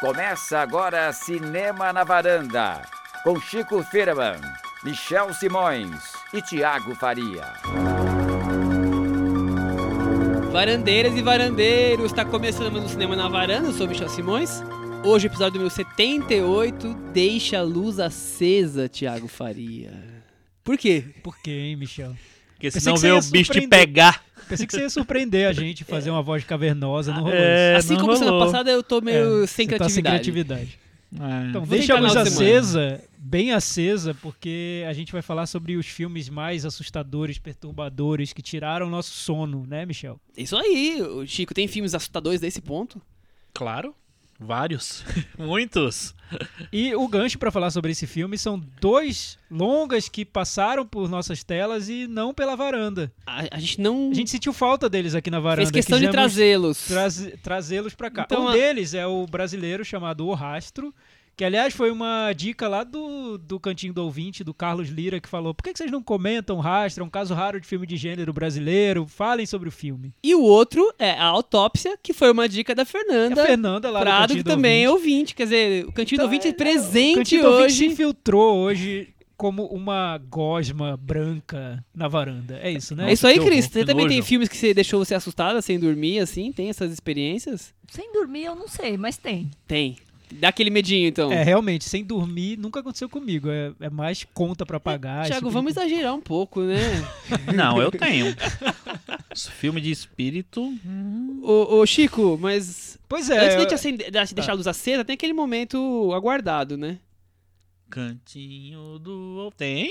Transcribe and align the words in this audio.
Começa 0.00 0.58
agora 0.58 1.10
Cinema 1.10 1.90
na 1.90 2.04
Varanda, 2.04 2.82
com 3.24 3.40
Chico 3.40 3.82
Firman, 3.82 4.38
Michel 4.84 5.32
Simões 5.32 6.12
e 6.34 6.42
Tiago 6.42 6.94
Faria. 6.94 7.54
Varandeiras 10.52 11.16
e 11.16 11.22
varandeiros, 11.22 12.06
está 12.06 12.26
começando 12.26 12.70
mais 12.70 12.84
um 12.84 12.88
Cinema 12.88 13.16
na 13.16 13.26
Varanda, 13.26 13.68
eu 13.68 13.72
sou 13.72 13.86
o 13.86 13.88
Michel 13.88 14.10
Simões. 14.10 14.62
Hoje, 15.02 15.28
episódio 15.28 15.54
número 15.54 15.74
78, 15.74 16.92
Deixa 17.14 17.60
a 17.60 17.62
Luz 17.62 17.98
Acesa, 17.98 18.90
Tiago 18.90 19.28
Faria. 19.28 19.94
Por 20.62 20.76
quê? 20.76 21.04
Por 21.22 21.38
quê, 21.38 21.50
hein, 21.50 21.76
Michel? 21.76 22.14
Porque 22.52 22.70
senão 22.70 22.98
vê 22.98 23.12
o 23.12 23.22
bicho 23.22 23.50
te 23.50 23.66
pegar. 23.66 24.25
Pensei 24.48 24.66
que 24.66 24.72
você 24.74 24.82
ia 24.82 24.90
surpreender 24.90 25.48
a 25.48 25.52
gente, 25.52 25.84
fazer 25.84 26.10
uma 26.10 26.22
voz 26.22 26.44
cavernosa, 26.44 27.12
não 27.12 27.22
rolou 27.22 27.34
É, 27.36 27.76
assim 27.76 27.94
não 27.94 28.00
como 28.00 28.12
semana 28.14 28.30
rolou. 28.32 28.46
passada, 28.46 28.70
eu 28.70 28.82
tô 28.82 28.96
isso. 28.96 29.04
meio 29.04 29.44
É, 29.44 29.46
sem 29.46 29.66
você 29.68 29.76
tá 29.78 29.88
sem 29.88 30.02
criatividade. 30.02 30.78
criatividade. 30.78 30.78
É. 31.44 31.48
Então, 31.50 31.62
deixa 31.62 31.94
a 31.94 32.00
luz 32.00 32.12
semana. 32.12 32.28
acesa, 32.30 33.00
bem 33.16 33.52
acesa, 33.52 34.14
porque 34.20 34.84
a 34.88 34.92
gente 34.92 35.12
vai 35.12 35.22
falar 35.22 35.46
sobre 35.46 35.76
os 35.76 35.86
filmes 35.86 36.28
mais 36.28 36.64
assustadores, 36.64 37.38
perturbadores, 37.38 38.32
que 38.32 38.42
tiraram 38.42 38.86
o 38.86 38.90
nosso 38.90 39.10
sono, 39.10 39.64
né, 39.66 39.86
Michel? 39.86 40.18
Isso 40.36 40.56
aí, 40.56 41.00
o 41.00 41.26
Chico, 41.26 41.54
tem 41.54 41.66
filmes 41.68 41.94
assustadores 41.94 42.40
desse 42.40 42.60
ponto? 42.60 43.00
Claro, 43.54 43.94
vários, 44.38 45.04
muitos. 45.38 46.14
E 46.72 46.92
o 46.94 47.06
gancho 47.06 47.38
pra 47.38 47.52
falar 47.52 47.70
sobre 47.70 47.92
esse 47.92 48.04
filme 48.06 48.36
são 48.36 48.58
dois 48.80 49.38
longas 49.48 50.08
que 50.08 50.24
passaram 50.24 50.84
por 50.84 51.08
nossas 51.08 51.44
telas 51.44 51.88
e 51.88 52.08
não 52.08 52.34
pela 52.34 52.56
varanda. 52.56 53.12
A, 53.24 53.44
a 53.52 53.58
gente 53.60 53.80
não 53.80 54.10
A 54.10 54.14
gente 54.14 54.30
sentiu 54.30 54.52
falta 54.52 54.88
deles 54.88 55.14
aqui 55.14 55.30
na 55.30 55.38
varanda. 55.38 55.58
fez 55.62 55.70
questão 55.70 55.98
de 56.00 56.06
quisemos 56.06 56.14
trazê-los. 56.32 56.86
traz- 56.86 57.32
trazê-los 57.42 57.94
pra 57.94 58.10
cá. 58.10 58.24
Então, 58.26 58.44
um 58.44 58.48
a- 58.48 58.52
deles 58.52 58.92
é 58.92 59.06
o 59.06 59.24
brasileiro 59.26 59.84
chamado 59.84 60.26
O 60.26 60.34
Rastro, 60.34 60.92
que 61.36 61.44
aliás 61.44 61.74
foi 61.74 61.90
uma 61.90 62.32
dica 62.32 62.66
lá 62.66 62.82
do, 62.82 63.36
do 63.36 63.60
Cantinho 63.60 63.92
do 63.92 64.02
Ouvinte, 64.02 64.42
do 64.42 64.54
Carlos 64.54 64.88
Lira, 64.88 65.20
que 65.20 65.28
falou: 65.28 65.54
por 65.54 65.62
que 65.62 65.72
que 65.72 65.78
vocês 65.78 65.90
não 65.90 66.02
comentam 66.02 66.58
Rastro? 66.58 67.02
É 67.04 67.06
um 67.06 67.10
caso 67.10 67.34
raro 67.34 67.60
de 67.60 67.66
filme 67.66 67.86
de 67.86 67.96
gênero 67.96 68.32
brasileiro. 68.32 69.06
Falem 69.06 69.44
sobre 69.44 69.68
o 69.68 69.72
filme. 69.72 70.14
E 70.22 70.34
o 70.34 70.42
outro 70.42 70.94
é 70.98 71.10
a 71.10 71.24
Autópsia, 71.24 71.98
que 72.02 72.14
foi 72.14 72.30
uma 72.32 72.48
dica 72.48 72.74
da 72.74 72.84
Fernanda. 72.86 73.42
a 73.42 73.46
Fernanda 73.46 73.90
lá 73.90 74.00
do 74.00 74.02
Prado, 74.02 74.20
Cantinho 74.20 74.38
que 74.38 74.44
do 74.44 74.50
também 74.50 74.84
é 74.84 74.90
Ouvinte. 74.90 75.34
Quer 75.34 75.44
dizer, 75.44 75.86
o 75.86 75.92
Cantinho 75.92 76.18
do 76.18 76.22
Então, 76.22 76.26
Ouvinte 76.26 76.46
é 76.46 76.50
é, 76.50 76.52
O 76.52 76.56
presente 76.56 77.14
Cantinho 77.16 77.42
do 77.42 77.48
Ouvinte 77.48 77.72
se 77.72 77.84
hoje. 77.84 77.92
infiltrou 77.92 78.56
hoje 78.56 79.08
como 79.36 79.66
uma 79.66 80.16
gosma 80.16 80.96
branca 80.96 81.84
na 81.94 82.08
varanda. 82.08 82.58
É 82.62 82.70
isso, 82.70 82.96
né? 82.96 83.10
É 83.10 83.12
isso 83.12 83.26
aí, 83.26 83.38
Cris. 83.38 83.66
Você 83.66 83.84
também 83.84 84.08
tem 84.08 84.22
filmes 84.22 84.48
que 84.48 84.56
você 84.56 84.72
deixou 84.72 85.04
você 85.04 85.14
assustada 85.14 85.60
sem 85.60 85.78
dormir, 85.78 86.20
assim? 86.20 86.50
Tem 86.52 86.70
essas 86.70 86.90
experiências? 86.92 87.74
Sem 87.88 88.10
dormir, 88.12 88.44
eu 88.44 88.54
não 88.54 88.66
sei, 88.66 88.96
mas 88.96 89.18
tem. 89.18 89.50
Tem. 89.66 89.98
Dá 90.32 90.48
aquele 90.48 90.70
medinho, 90.70 91.06
então. 91.08 91.30
É, 91.32 91.42
realmente, 91.44 91.84
sem 91.84 92.04
dormir 92.04 92.56
nunca 92.58 92.80
aconteceu 92.80 93.08
comigo. 93.08 93.48
É, 93.48 93.72
é 93.80 93.88
mais 93.90 94.24
conta 94.34 94.66
pra 94.66 94.80
pagar. 94.80 95.24
Tiago, 95.26 95.38
tipo 95.40 95.48
de 95.48 95.54
vamos 95.54 95.70
exagerar 95.72 96.14
um 96.14 96.20
pouco, 96.20 96.62
né? 96.62 96.76
Não, 97.54 97.80
eu 97.80 97.90
tenho. 97.90 98.34
Filme 99.52 99.80
de 99.80 99.90
espírito. 99.90 100.62
ô, 101.42 101.76
ô, 101.78 101.86
Chico, 101.86 102.36
mas 102.40 102.98
Pois 103.08 103.30
é. 103.30 103.36
antes 103.36 103.48
de 103.50 103.54
eu- 103.54 103.60
gente 103.60 103.74
acender, 103.74 104.10
de 104.10 104.34
deixar 104.34 104.52
a 104.52 104.54
luz 104.56 104.66
acesa, 104.66 105.04
tem 105.04 105.14
aquele 105.14 105.32
momento 105.32 106.12
aguardado, 106.12 106.76
né? 106.76 106.98
Cantinho 107.88 108.98
do. 108.98 109.52
Tem? 109.56 109.88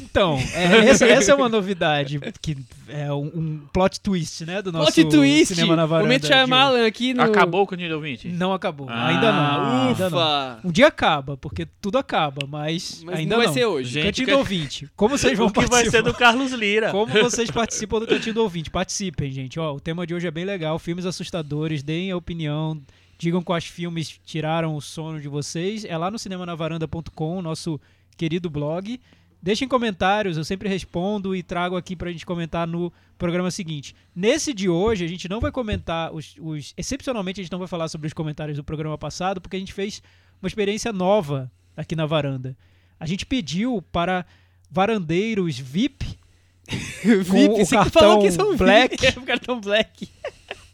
Então, 0.00 0.38
é, 0.54 0.88
essa, 0.88 1.06
essa 1.06 1.32
é 1.32 1.34
uma 1.34 1.48
novidade, 1.48 2.18
que 2.40 2.56
é 2.88 3.12
um, 3.12 3.24
um 3.34 3.60
plot 3.72 4.00
twist, 4.00 4.44
né, 4.44 4.60
do 4.62 4.70
nosso 4.70 4.92
Plot 4.92 5.08
twist! 5.16 5.54
cinema 5.54 5.74
na 5.76 5.86
varanda. 5.86 6.06
Momento 6.06 6.26
Shyamalan 6.26 6.86
aqui 6.86 7.12
no... 7.14 7.22
Acabou 7.22 7.62
o 7.62 7.66
Cantinho 7.66 7.88
do 7.90 7.94
Ouvinte? 7.96 8.28
hoje. 8.28 8.36
Não 8.36 8.52
acabou, 8.52 8.86
Ah, 8.90 9.08
ainda 9.08 9.32
não, 9.32 9.88
ainda 9.88 10.10
não. 10.10 10.18
Ufa! 10.18 10.60
Um 10.64 10.70
dia 10.70 10.86
acaba, 10.86 11.36
porque 11.36 11.66
tudo 11.80 11.98
acaba, 11.98 12.46
mas, 12.46 13.02
Mas 13.04 13.16
ainda 13.20 13.36
não 13.36 13.42
não. 13.42 13.44
vai 13.46 13.54
ser 13.54 13.66
hoje. 13.66 13.90
Gente, 13.90 14.04
Cantinho 14.04 14.26
que- 14.26 14.32
do 14.32 14.38
ouvinte, 14.38 14.88
como 14.96 15.16
vocês 15.18 15.36
vão 15.38 15.46
O 15.48 15.50
que 15.52 15.60
vai 15.60 15.68
participar? 15.68 15.90
ser 15.98 16.02
do 16.02 16.14
Carlos 16.14 16.52
Lira? 16.52 16.90
Como 16.90 17.12
vocês 17.12 17.50
participam 17.50 17.98
do 18.00 18.06
Cantinho 18.06 18.34
do 18.34 18.42
Ouvinte? 18.42 18.70
Participem, 18.70 19.30
gente. 19.32 19.58
Ó, 19.58 19.74
o 19.74 19.80
tema 19.80 20.06
de 20.06 20.14
hoje 20.14 20.26
é 20.26 20.30
bem 20.30 20.44
legal. 20.44 20.78
Filmes 20.78 21.06
assustadores, 21.06 21.82
deem 21.82 22.10
a 22.10 22.16
opinião. 22.16 22.80
Digam 23.18 23.42
quais 23.42 23.64
filmes 23.64 24.20
tiraram 24.26 24.76
o 24.76 24.80
sono 24.80 25.20
de 25.20 25.28
vocês. 25.28 25.84
É 25.86 25.96
lá 25.96 26.10
no 26.10 26.18
cinemanavaranda.com, 26.18 27.40
nosso 27.42 27.80
querido 28.16 28.50
blog. 28.50 29.00
Deixem 29.46 29.68
comentários, 29.68 30.36
eu 30.36 30.42
sempre 30.44 30.68
respondo 30.68 31.32
e 31.36 31.40
trago 31.40 31.76
aqui 31.76 31.94
pra 31.94 32.10
gente 32.10 32.26
comentar 32.26 32.66
no 32.66 32.92
programa 33.16 33.48
seguinte. 33.48 33.94
Nesse 34.12 34.52
de 34.52 34.68
hoje, 34.68 35.04
a 35.04 35.08
gente 35.08 35.28
não 35.28 35.38
vai 35.38 35.52
comentar 35.52 36.12
os, 36.12 36.34
os- 36.40 36.74
Excepcionalmente, 36.76 37.40
a 37.40 37.44
gente 37.44 37.52
não 37.52 37.60
vai 37.60 37.68
falar 37.68 37.86
sobre 37.86 38.08
os 38.08 38.12
comentários 38.12 38.56
do 38.56 38.64
programa 38.64 38.98
passado, 38.98 39.40
porque 39.40 39.54
a 39.54 39.60
gente 39.60 39.72
fez 39.72 40.02
uma 40.42 40.48
experiência 40.48 40.92
nova 40.92 41.48
aqui 41.76 41.94
na 41.94 42.06
varanda. 42.06 42.56
A 42.98 43.06
gente 43.06 43.24
pediu 43.24 43.80
para 43.92 44.26
varandeiros 44.68 45.56
VIP 45.56 46.18
VIP, 47.04 47.64
você 47.64 47.76
que 47.84 47.90
falou 47.90 48.18
cartão 48.18 48.22
que 48.22 48.32
são 48.32 48.56
Black. 48.56 48.96
VIP. 49.00 49.18
o 49.20 49.22
cartão 49.22 49.60
Black. 49.60 50.08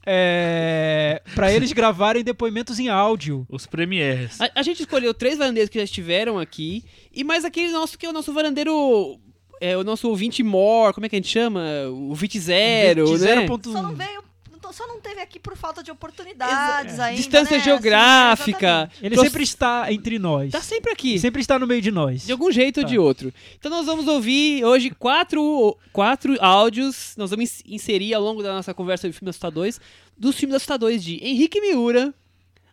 É, 0.06 1.22
para 1.34 1.52
eles 1.52 1.72
gravarem 1.72 2.24
depoimentos 2.24 2.78
em 2.78 2.88
áudio. 2.88 3.46
Os 3.48 3.66
premiers. 3.66 4.40
A, 4.40 4.50
a 4.56 4.62
gente 4.62 4.80
escolheu 4.80 5.14
três 5.14 5.38
varandeiros 5.38 5.70
que 5.70 5.78
já 5.78 5.84
estiveram 5.84 6.38
aqui 6.38 6.84
e 7.12 7.22
mais 7.24 7.44
aquele 7.44 7.72
nosso 7.72 7.98
que 7.98 8.06
é 8.06 8.08
o 8.08 8.12
nosso 8.12 8.32
varandeiro... 8.32 9.18
É 9.60 9.76
o 9.76 9.84
nosso 9.84 10.08
ouvinte 10.08 10.42
more, 10.42 10.92
como 10.92 11.06
é 11.06 11.08
que 11.08 11.14
a 11.14 11.20
gente 11.20 11.28
chama? 11.28 11.62
O 11.86 12.08
ouvinte 12.08 12.36
zero, 12.40 13.04
De 13.16 13.24
né? 13.24 13.46
0.1. 13.46 13.72
Só 13.72 13.80
não 13.80 13.94
veio. 13.94 14.24
Não 14.72 14.76
Só 14.82 14.86
não 14.86 15.00
teve 15.00 15.20
aqui 15.20 15.38
por 15.38 15.54
falta 15.56 15.82
de 15.82 15.90
oportunidades 15.90 16.98
ainda. 16.98 17.16
Distância 17.16 17.58
né? 17.58 17.62
geográfica. 17.64 18.90
Ele 19.02 19.14
Trouxe- 19.14 19.30
sempre 19.30 19.42
está 19.44 19.92
entre 19.92 20.18
nós. 20.18 20.50
Tá 20.50 20.60
sempre 20.62 20.90
aqui. 20.90 21.18
Sempre 21.18 21.40
está 21.42 21.58
no 21.58 21.66
meio 21.66 21.82
de 21.82 21.90
nós. 21.90 22.24
De 22.26 22.32
algum 22.32 22.50
jeito 22.50 22.78
ou 22.78 22.84
Tá. 22.84 22.88
de 22.88 22.98
outro. 22.98 23.32
Então 23.58 23.70
nós 23.70 23.84
vamos 23.86 24.08
ouvir 24.08 24.64
hoje 24.64 24.90
quatro, 24.90 25.76
quatro 25.92 26.36
áudios. 26.42 27.14
Nós 27.18 27.30
vamos 27.30 27.44
ins- 27.44 27.62
inserir 27.66 28.14
ao 28.14 28.22
longo 28.22 28.42
da 28.42 28.52
nossa 28.54 28.72
conversa 28.72 29.06
de 29.08 29.12
filmes 29.12 29.30
assustadores 29.30 29.78
dos 30.16 30.36
filmes 30.36 30.56
assustadores 30.56 31.02
de 31.04 31.18
Henrique 31.22 31.60
Miura, 31.60 32.14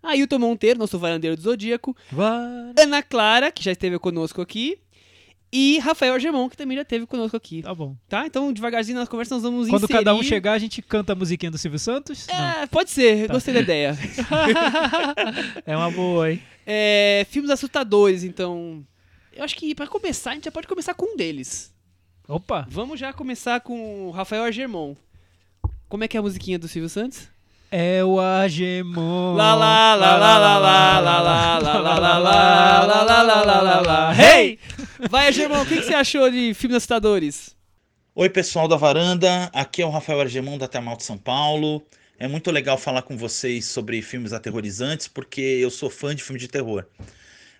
Ailton 0.02 0.40
Monteiro, 0.40 0.80
nosso 0.80 0.98
varandeiro 0.98 1.36
do 1.36 1.42
Zodíaco, 1.42 1.96
Ana 2.78 3.02
Clara, 3.04 3.52
que 3.52 3.64
já 3.64 3.72
esteve 3.72 3.98
conosco 4.00 4.42
aqui, 4.42 4.78
e 5.52 5.80
Rafael 5.80 6.14
Argemon, 6.14 6.48
que 6.48 6.56
também 6.56 6.78
já 6.78 6.84
esteve 6.84 7.06
conosco 7.06 7.36
aqui. 7.36 7.64
Tá 7.64 7.74
bom. 7.74 7.96
Tá? 8.08 8.26
Então, 8.26 8.54
devagarzinho 8.54 8.98
nas 8.98 9.10
conversas, 9.10 9.42
nós 9.42 9.52
vamos 9.52 9.68
Quando 9.68 9.84
inserir... 9.84 10.00
cada 10.00 10.14
um 10.14 10.22
chegar, 10.22 10.54
a 10.54 10.60
gente 10.60 10.82
canta 10.82 11.14
a 11.14 11.16
musiquinha 11.16 11.52
do 11.52 11.58
Silvio 11.58 11.80
Santos? 11.80 12.28
Não. 12.28 12.36
É, 12.36 12.68
pode 12.68 12.92
ser. 12.92 13.28
Tá. 13.28 13.34
Gostei 13.34 13.54
da 13.54 13.62
ideia. 13.62 13.98
É 15.66 15.76
uma 15.76 15.92
boa, 15.92 16.32
hein? 16.32 16.42
É, 16.66 17.26
filmes 17.30 17.50
assustadores, 17.52 18.24
então... 18.24 18.86
Eu 19.34 19.44
acho 19.44 19.56
que, 19.56 19.74
pra 19.74 19.88
começar, 19.88 20.32
a 20.32 20.34
gente 20.34 20.46
já 20.46 20.52
pode 20.52 20.68
começar 20.68 20.94
com 20.94 21.14
um 21.14 21.18
deles. 21.18 21.74
Opa! 22.28 22.68
Vamos 22.70 23.00
já 23.00 23.14
começar 23.14 23.60
com 23.62 24.08
o 24.08 24.12
Rafael 24.12 24.44
Argemon. 24.44 24.96
Como 25.88 26.04
é 26.04 26.08
que 26.08 26.18
é 26.18 26.20
a 26.20 26.24
musiquinha 26.24 26.60
do 26.60 26.68
Silvio 26.68 26.90
Santos? 26.90 27.28
É 27.72 28.04
o 28.04 28.20
Agemon. 28.20 29.36
Lá, 29.36 29.54
lá, 29.54 29.94
lá, 29.94 30.18
lá, 30.18 30.38
lá, 30.40 30.58
lá, 30.58 31.00
lá, 31.00 31.20
lá, 31.20 31.60
lá, 31.60 31.80
lá, 31.80 32.00
lá, 32.00 32.18
lá, 32.18 32.18
lá, 32.18 33.04
lá, 33.04 33.22
lá, 33.22 33.44
lá, 33.44 33.62
lá, 33.62 33.82
lá. 33.82 34.16
Hey! 34.16 34.58
Vai, 35.08 35.28
Argemon, 35.28 35.62
o 35.62 35.66
que 35.68 35.76
você 35.76 35.94
achou 35.94 36.32
de 36.32 36.56
filmes 36.56 36.78
assustadores? 36.78 37.56
Oi, 38.16 38.28
pessoal 38.28 38.68
da 38.68 38.76
varanda. 38.76 39.52
Aqui 39.54 39.84
é 39.84 39.86
o 39.86 39.92
Rafael 39.92 40.22
Argemão 40.22 40.58
da 40.58 40.68
Termal 40.68 40.98
de 40.98 41.04
São 41.04 41.16
Paulo. 41.16 41.86
É 42.18 42.28
muito 42.28 42.50
legal 42.50 42.76
falar 42.76 43.04
com 43.04 43.16
vocês 43.16 43.66
sobre 43.66 44.02
filmes 44.02 44.34
aterrorizantes, 44.34 45.08
porque 45.08 45.40
eu 45.40 45.70
sou 45.70 45.92
fã 45.92 46.16
de 46.16 46.24
filme 46.24 46.40
de 46.40 46.48
terror. 46.48 46.88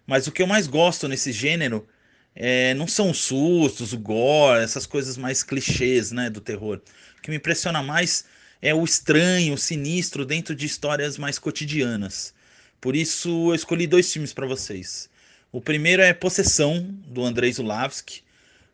Mas 0.08 0.26
o 0.26 0.32
que 0.32 0.42
eu 0.42 0.48
mais 0.48 0.66
gosto 0.66 1.08
nesse 1.08 1.32
gênero 1.32 1.88
é, 2.36 2.74
não 2.74 2.88
são 2.88 3.12
os 3.12 3.20
sustos, 3.20 3.94
o 3.94 4.00
gore, 4.00 4.64
essas 4.64 4.88
coisas 4.88 5.18
mais 5.18 5.44
clichês 5.44 6.12
né, 6.12 6.32
do 6.32 6.42
terror. 6.42 6.82
O 7.20 7.22
que 7.22 7.30
me 7.30 7.38
impressiona 7.38 7.84
mais 7.84 8.26
é 8.62 8.74
o 8.74 8.84
estranho, 8.84 9.54
o 9.54 9.58
sinistro 9.58 10.26
dentro 10.26 10.56
de 10.56 10.66
histórias 10.66 11.18
mais 11.18 11.40
cotidianas. 11.40 12.34
Por 12.82 12.96
isso 12.96 13.52
eu 13.52 13.56
escolhi 13.56 13.88
dois 13.88 14.12
filmes 14.12 14.34
para 14.34 14.48
vocês. 14.48 15.10
O 15.52 15.60
primeiro 15.62 16.02
é 16.02 16.14
Possessão, 16.14 16.82
do 17.08 17.24
Andrei 17.24 17.52
Zulavsky 17.52 18.24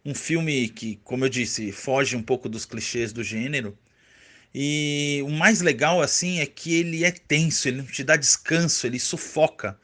um 0.05 0.13
filme 0.13 0.69
que, 0.69 0.99
como 1.03 1.25
eu 1.25 1.29
disse, 1.29 1.71
foge 1.71 2.15
um 2.15 2.21
pouco 2.21 2.47
dos 2.47 2.63
clichês 2.63 3.11
do 3.11 3.23
gênero. 3.23 3.75
E 4.53 5.21
o 5.25 5.29
mais 5.31 5.61
legal 5.61 6.01
assim 6.01 6.39
é 6.39 6.45
que 6.45 6.75
ele 6.75 7.03
é 7.03 7.11
tenso, 7.11 7.67
ele 7.67 7.77
não 7.77 7.85
te 7.85 8.03
dá 8.03 8.15
descanso, 8.15 8.85
ele 8.85 8.99
sufoca. 8.99 9.77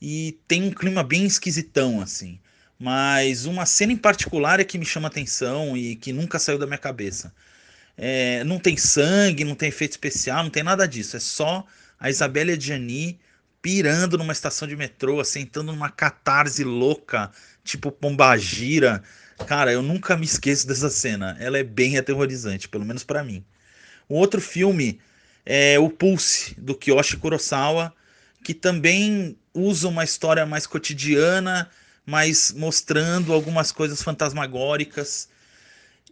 E 0.00 0.38
tem 0.46 0.62
um 0.64 0.70
clima 0.70 1.02
bem 1.02 1.24
esquisitão 1.24 2.00
assim. 2.00 2.38
Mas 2.78 3.46
uma 3.46 3.66
cena 3.66 3.92
em 3.92 3.96
particular 3.96 4.60
é 4.60 4.64
que 4.64 4.78
me 4.78 4.84
chama 4.84 5.08
atenção 5.08 5.76
e 5.76 5.96
que 5.96 6.12
nunca 6.12 6.38
saiu 6.38 6.58
da 6.58 6.66
minha 6.66 6.78
cabeça. 6.78 7.34
É, 8.00 8.44
não 8.44 8.60
tem 8.60 8.76
sangue, 8.76 9.42
não 9.42 9.56
tem 9.56 9.68
efeito 9.68 9.90
especial, 9.90 10.44
não 10.44 10.50
tem 10.50 10.62
nada 10.62 10.86
disso. 10.86 11.16
É 11.16 11.20
só 11.20 11.66
a 11.98 12.08
Isabelle 12.08 12.52
Adjani 12.52 13.18
pirando 13.60 14.16
numa 14.16 14.32
estação 14.32 14.68
de 14.68 14.76
metrô, 14.76 15.22
sentando 15.24 15.72
numa 15.72 15.90
catarse 15.90 16.62
louca, 16.62 17.30
tipo 17.64 17.90
Pombagira. 17.90 19.02
Cara, 19.46 19.72
eu 19.72 19.82
nunca 19.82 20.16
me 20.16 20.24
esqueço 20.24 20.66
dessa 20.66 20.88
cena. 20.88 21.36
Ela 21.40 21.58
é 21.58 21.64
bem 21.64 21.98
aterrorizante, 21.98 22.68
pelo 22.68 22.84
menos 22.84 23.02
pra 23.02 23.24
mim. 23.24 23.44
Um 24.08 24.14
outro 24.14 24.40
filme 24.40 25.00
é 25.44 25.78
O 25.78 25.90
Pulse, 25.90 26.54
do 26.56 26.76
Kiyoshi 26.76 27.16
Kurosawa, 27.16 27.92
que 28.44 28.54
também 28.54 29.36
usa 29.52 29.88
uma 29.88 30.04
história 30.04 30.46
mais 30.46 30.66
cotidiana, 30.66 31.68
mas 32.06 32.52
mostrando 32.56 33.32
algumas 33.32 33.72
coisas 33.72 34.02
fantasmagóricas. 34.02 35.28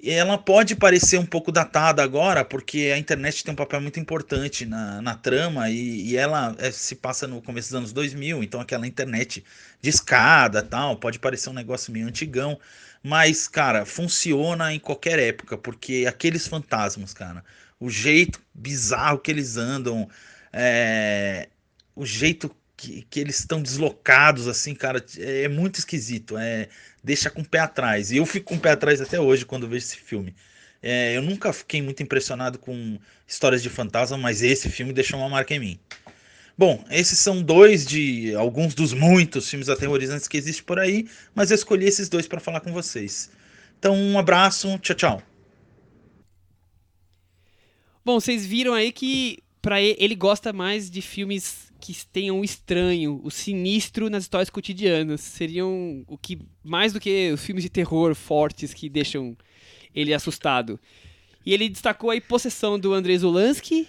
Ela 0.05 0.37
pode 0.37 0.77
parecer 0.77 1.19
um 1.19 1.25
pouco 1.25 1.51
datada 1.51 2.03
agora, 2.03 2.45
porque 2.45 2.93
a 2.95 2.99
internet 2.99 3.43
tem 3.43 3.53
um 3.53 3.57
papel 3.57 3.81
muito 3.81 3.99
importante 3.99 4.67
na, 4.67 5.01
na 5.01 5.15
trama 5.15 5.71
e, 5.71 6.11
e 6.11 6.17
ela 6.17 6.55
é, 6.59 6.71
se 6.71 6.95
passa 6.95 7.27
no 7.27 7.41
começo 7.41 7.69
dos 7.69 7.75
anos 7.77 7.93
2000, 7.93 8.43
então 8.43 8.61
aquela 8.61 8.87
internet 8.87 9.43
de 9.81 9.89
escada 9.89 10.63
tal, 10.63 10.97
pode 10.99 11.19
parecer 11.19 11.49
um 11.49 11.55
negócio 11.55 11.93
meio 11.93 12.07
antigão, 12.07 12.59
mas, 13.03 13.49
cara, 13.49 13.87
funciona 13.87 14.73
em 14.75 14.79
qualquer 14.79 15.19
época, 15.19 15.57
porque 15.57 16.05
aqueles 16.07 16.47
fantasmas, 16.47 17.15
cara, 17.15 17.43
o 17.81 17.89
jeito 17.89 18.41
bizarro 18.55 19.19
que 19.19 19.31
eles 19.31 19.57
andam, 19.57 20.09
é, 20.53 21.49
o 21.95 22.05
jeito 22.05 22.55
que, 22.77 23.03
que 23.09 23.21
eles 23.21 23.39
estão 23.39 23.63
deslocados, 23.63 24.47
assim, 24.49 24.75
cara, 24.75 25.05
é 25.19 25.49
muito 25.49 25.79
esquisito. 25.79 26.37
É, 26.37 26.69
deixa 27.07 27.31
com 27.31 27.41
o 27.41 27.49
pé 27.49 27.61
atrás. 27.61 28.11
E 28.11 28.17
eu 28.17 28.27
fico 28.27 28.47
com 28.47 28.57
o 28.57 28.61
pé 28.61 28.73
atrás 28.73 29.01
até 29.01 29.21
hoje 29.21 29.47
quando 29.47 29.69
vejo 29.69 29.87
esse 29.87 29.97
filme. 29.97 30.35
É, 30.83 31.17
eu 31.17 31.23
nunca 31.23 31.53
fiquei 31.53 31.81
muito 31.81 32.03
impressionado 32.03 32.59
com 32.59 32.99
histórias 33.25 33.63
de 33.63 33.71
fantasma, 33.71 34.19
mas 34.19 34.43
esse 34.43 34.69
filme 34.69 34.93
deixou 34.93 35.21
uma 35.21 35.29
marca 35.29 35.55
em 35.55 35.61
mim. 35.61 35.79
Bom, 36.59 36.85
esses 36.91 37.19
são 37.21 37.43
dois 37.43 37.87
de 37.87 38.35
alguns 38.35 38.75
dos 38.75 38.93
muitos 38.93 39.49
filmes 39.49 39.69
aterrorizantes 39.69 40.27
que 40.27 40.37
existem 40.37 40.65
por 40.65 40.81
aí, 40.81 41.09
mas 41.33 41.53
eu 41.53 41.55
escolhi 41.55 41.87
esses 41.87 42.09
dois 42.09 42.27
para 42.27 42.41
falar 42.41 42.61
com 42.61 42.73
vocês. 42.73 43.31
Então, 43.79 43.95
um 43.95 44.19
abraço, 44.19 44.77
tchau, 44.79 44.97
tchau. 44.97 45.23
Bom, 48.05 48.19
vocês 48.19 48.45
viram 48.45 48.75
aí 48.75 48.91
que 48.91 49.39
para 49.63 49.81
ele, 49.81 49.97
ele 50.01 50.15
gosta 50.17 50.53
mais 50.53 50.91
de 50.91 51.01
filmes 51.01 51.66
que 51.81 51.95
tenham 52.07 52.41
o 52.41 52.45
estranho, 52.45 53.21
o 53.23 53.31
sinistro 53.31 54.11
nas 54.11 54.25
histórias 54.25 54.51
cotidianas. 54.51 55.21
Seriam 55.21 56.05
o 56.07 56.17
que 56.17 56.39
mais 56.63 56.93
do 56.93 57.01
que 57.01 57.31
os 57.33 57.45
filmes 57.45 57.63
de 57.63 57.71
terror 57.71 58.15
fortes 58.15 58.75
que 58.75 58.89
deixam 58.89 59.37
ele 59.95 60.13
assustado. 60.13 60.79
E 61.45 61.55
ele 61.55 61.69
destacou 61.69 62.11
aí 62.11 62.21
Possessão 62.21 62.79
do 62.79 62.93
Andrei 62.93 63.17
Zulansky 63.17 63.89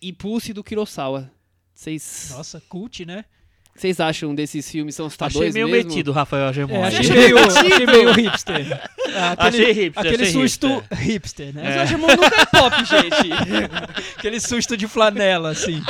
e 0.00 0.12
Pulse 0.12 0.52
do 0.52 0.64
Kurosawa. 0.64 1.30
Vocês 1.74 2.28
Nossa, 2.30 2.60
cult, 2.68 3.04
né? 3.04 3.24
Vocês 3.74 3.98
acham 4.00 4.34
desses 4.34 4.70
filmes 4.70 4.94
são 4.94 5.06
assustadores 5.06 5.50
Achei 5.50 5.52
meio 5.52 5.68
mesmo? 5.68 5.90
metido, 5.90 6.12
Rafael 6.12 6.46
Agemon. 6.48 6.76
É, 6.84 6.86
achei, 6.88 7.10
meio, 7.10 7.38
achei 7.38 7.86
meio 7.86 8.12
hipster. 8.12 8.80
Ah, 9.16 9.46
Achei 9.46 9.70
hipster, 9.72 9.92
Aquele 10.06 10.22
achei 10.24 10.32
susto 10.32 10.66
hipster. 10.90 10.98
hipster, 10.98 11.54
né? 11.54 11.62
Mas 11.64 11.76
o 11.76 11.80
Agemon 11.80 12.06
nunca 12.08 12.40
é 12.40 12.46
pop, 12.46 12.76
gente. 12.84 13.32
Aquele 14.18 14.40
susto 14.40 14.76
de 14.76 14.88
flanela, 14.88 15.50
assim. 15.50 15.80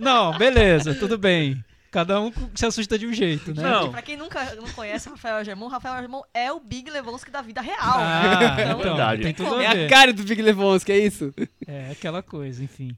Não, 0.00 0.36
beleza, 0.38 0.94
tudo 0.94 1.18
bem. 1.18 1.62
Cada 1.90 2.18
um 2.20 2.32
se 2.54 2.64
assusta 2.64 2.98
de 2.98 3.06
um 3.06 3.12
jeito, 3.12 3.54
né? 3.54 3.62
Não. 3.62 3.90
Pra 3.92 4.00
quem 4.00 4.16
nunca 4.16 4.42
não 4.54 4.64
conhece 4.70 5.08
o 5.08 5.12
Rafael 5.12 5.36
Agemon, 5.36 5.68
Rafael 5.68 5.94
Agemon 5.94 6.22
é 6.32 6.50
o 6.50 6.58
Big 6.58 6.90
Lebowski 6.90 7.30
da 7.30 7.42
vida 7.42 7.60
real. 7.60 7.76
Ah, 7.98 8.56
Então, 8.58 8.64
então, 8.64 8.78
Verdade. 8.78 9.22
tem 9.22 9.34
tudo 9.34 9.54
a 9.56 9.62
É 9.62 9.84
a 9.84 9.88
cara 9.88 10.12
do 10.12 10.22
Big 10.24 10.40
Lebowski, 10.40 10.90
é 10.90 10.98
isso? 10.98 11.34
É 11.66 11.90
aquela 11.92 12.22
coisa, 12.22 12.64
enfim. 12.64 12.96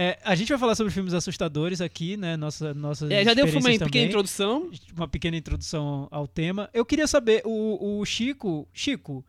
É, 0.00 0.16
a 0.22 0.36
gente 0.36 0.48
vai 0.50 0.58
falar 0.58 0.76
sobre 0.76 0.92
filmes 0.92 1.12
assustadores 1.12 1.80
aqui, 1.80 2.16
né? 2.16 2.36
Nossa, 2.36 2.72
nossas 2.72 3.10
É, 3.10 3.24
já 3.24 3.34
deu 3.34 3.46
uma 3.46 3.52
pequena 3.60 3.78
também. 3.80 4.06
introdução. 4.06 4.70
uma 4.96 5.08
pequena 5.08 5.36
introdução 5.36 6.06
ao 6.12 6.28
tema. 6.28 6.70
Eu 6.72 6.84
queria 6.86 7.08
saber, 7.08 7.42
o, 7.44 7.98
o 7.98 8.04
Chico, 8.04 8.68
Chico, 8.72 9.26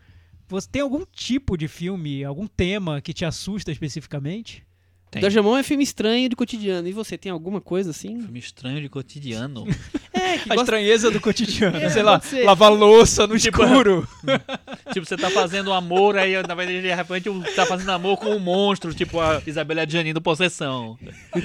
você 0.47 0.69
tem 0.71 0.83
algum 0.83 1.03
tipo 1.11 1.57
de 1.57 1.67
filme, 1.67 2.23
algum 2.23 2.45
tema 2.45 3.01
que 3.01 3.13
te 3.13 3.25
assusta 3.25 3.71
especificamente? 3.71 4.63
Tem. 5.09 5.21
Do 5.21 5.25
Agemon 5.25 5.57
é 5.57 5.63
filme 5.63 5.83
estranho 5.83 6.29
de 6.29 6.35
cotidiano. 6.35 6.87
E 6.87 6.91
você 6.91 7.17
tem 7.17 7.31
alguma 7.31 7.59
coisa 7.59 7.89
assim? 7.89 8.21
Filme 8.21 8.37
estranho 8.37 8.79
de 8.79 8.89
cotidiano. 8.89 9.65
É, 10.29 10.37
que 10.37 10.51
A 10.51 10.55
gosta... 10.55 10.61
estranheza 10.61 11.11
do 11.11 11.19
cotidiano, 11.19 11.77
É, 11.77 11.89
sei 11.89 12.03
lá, 12.03 12.19
ser. 12.21 12.43
lavar 12.43 12.71
louça 12.71 13.25
no 13.25 13.37
Tipo, 13.37 13.63
escuro. 13.63 14.07
tipo, 14.93 15.05
você 15.05 15.17
tá 15.17 15.29
fazendo 15.29 15.73
amor, 15.73 16.17
aí 16.17 16.33
na 16.45 16.55
verdade 16.55 16.81
de 16.81 16.93
repente 16.93 17.29
tá 17.55 17.65
fazendo 17.65 17.91
amor 17.91 18.17
com 18.17 18.29
um 18.29 18.39
monstro, 18.39 18.93
tipo 18.93 19.19
a 19.19 19.41
Isabela 19.45 19.87
Gianni 19.89 20.13
do 20.13 20.21
Possessão. 20.21 20.97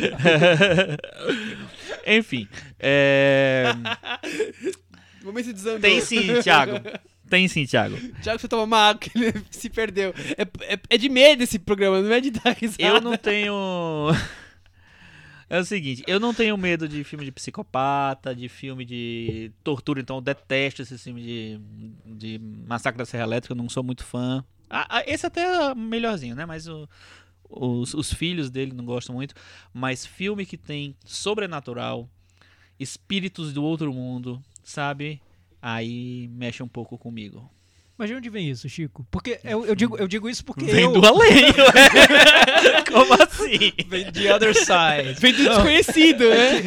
Enfim. 2.07 2.49
É... 2.79 3.75
Momento 5.23 5.47
de 5.47 5.53
desandou. 5.55 5.81
Tem 5.81 6.01
sim, 6.01 6.41
Thiago. 6.43 6.81
Tem 7.29 7.49
sim, 7.49 7.65
Thiago. 7.65 7.97
Tiago, 8.23 8.39
você 8.39 8.47
toma 8.47 8.65
uma 8.65 8.89
água 8.91 9.01
que 9.01 9.11
ele 9.19 9.33
se 9.51 9.71
perdeu. 9.71 10.15
É, 10.37 10.43
é, 10.75 10.79
é 10.91 10.99
de 10.99 11.09
medo 11.09 11.43
esse 11.43 11.59
programa, 11.59 12.01
não 12.01 12.13
é 12.13 12.21
de 12.21 12.31
dar 12.31 12.55
risada. 12.55 12.83
Eu 12.83 13.01
não 13.01 13.17
tenho. 13.17 14.11
É 15.49 15.59
o 15.59 15.65
seguinte, 15.65 16.03
eu 16.07 16.19
não 16.19 16.33
tenho 16.33 16.57
medo 16.57 16.89
de 16.89 17.05
filme 17.05 17.25
de 17.25 17.33
psicopata, 17.33 18.35
de 18.35 18.49
filme 18.49 18.85
de 18.85 19.53
tortura, 19.63 20.01
então 20.01 20.17
eu 20.17 20.21
detesto 20.23 20.83
esse 20.83 20.97
filme 20.99 21.23
de, 21.23 21.61
de 22.07 22.39
Massacre 22.67 22.99
da 22.99 23.05
Serra 23.05 23.25
Elétrica, 23.25 23.53
eu 23.53 23.57
não 23.57 23.69
sou 23.69 23.83
muito 23.83 24.05
fã. 24.05 24.45
Ah, 24.71 24.87
ah, 24.99 25.05
esse 25.07 25.27
até 25.27 25.43
é 25.43 25.75
melhorzinho, 25.75 26.35
né? 26.35 26.47
Mas 26.47 26.67
o- 26.67 26.89
os, 27.49 27.93
os 27.95 28.13
filhos 28.13 28.51
dele 28.51 28.73
não 28.73 28.85
gostam 28.85 29.15
muito. 29.15 29.35
Mas 29.73 30.07
filme 30.07 30.47
que 30.47 30.57
tem 30.57 30.97
sobrenatural, 31.05 32.09
espíritos 32.81 33.53
do 33.53 33.63
outro 33.63 33.93
mundo, 33.93 34.43
sabe? 34.63 35.21
Aí 35.61 36.29
mexe 36.29 36.63
um 36.63 36.69
pouco 36.69 36.99
comigo. 36.99 37.49
Mas 37.97 38.09
de 38.09 38.17
onde 38.17 38.29
vem 38.29 38.51
isso, 38.51 38.69
Chico? 38.69 39.07
Porque 39.11 39.39
eu, 39.45 39.65
eu 39.67 39.75
digo, 39.75 39.97
eu 39.97 40.09
digo 40.09 40.29
isso 40.29 40.45
porque 40.45 40.65
Vem 40.65 40.85
eu... 40.85 40.93
do 40.93 41.07
além, 41.07 41.45
ué. 41.45 42.83
Como 42.91 43.15
assim? 43.15 43.73
Vem 43.87 44.11
the 44.11 44.35
other 44.35 44.53
side. 44.55 45.21
Vem 45.21 45.33
do 45.33 45.45
desconhecido, 45.45 46.25
né? 46.29 46.61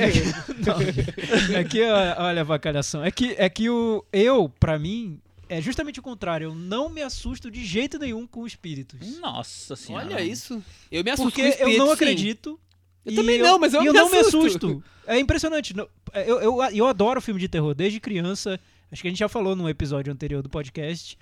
É 1.59 1.63
que, 1.63 1.83
ó, 1.83 2.23
olha 2.23 2.41
a 2.41 2.43
vacalhação. 2.45 3.03
É 3.03 3.11
que, 3.11 3.35
é 3.37 3.49
que 3.49 3.69
o 3.69 4.05
eu, 4.13 4.47
pra 4.59 4.79
mim, 4.79 5.19
é 5.49 5.61
justamente 5.61 5.99
o 5.99 6.03
contrário. 6.03 6.45
Eu 6.45 6.55
não 6.55 6.89
me 6.89 7.01
assusto 7.01 7.51
de 7.51 7.65
jeito 7.65 7.99
nenhum 7.99 8.25
com 8.25 8.45
espíritos. 8.45 9.17
Nossa 9.19 9.75
senhora. 9.75 10.05
Olha 10.05 10.21
isso. 10.21 10.63
Eu 10.91 11.03
me 11.03 11.11
assusto 11.11 11.31
Porque 11.31 11.41
com 11.41 11.47
eu 11.47 11.51
espírito, 11.53 11.77
não 11.79 11.87
sim. 11.87 11.93
acredito. 11.93 12.59
Eu 13.05 13.11
e 13.13 13.15
também 13.15 13.39
não, 13.39 13.57
mas 13.57 13.73
eu 13.73 13.81
me 13.81 13.87
eu 13.87 13.93
não 13.93 14.09
me 14.09 14.17
assusto. 14.17 14.45
assusto. 14.45 14.83
É 15.05 15.17
impressionante. 15.19 15.75
Não- 15.75 15.87
Eu, 16.13 16.39
eu, 16.41 16.61
eu 16.73 16.87
adoro 16.87 17.21
filme 17.21 17.39
de 17.39 17.47
terror 17.47 17.73
desde 17.73 17.99
criança. 17.99 18.59
Acho 18.91 19.01
que 19.01 19.07
a 19.07 19.11
gente 19.11 19.19
já 19.19 19.29
falou 19.29 19.55
no 19.55 19.67
episódio 19.69 20.11
anterior 20.11 20.41
do 20.41 20.49
podcast. 20.49 21.17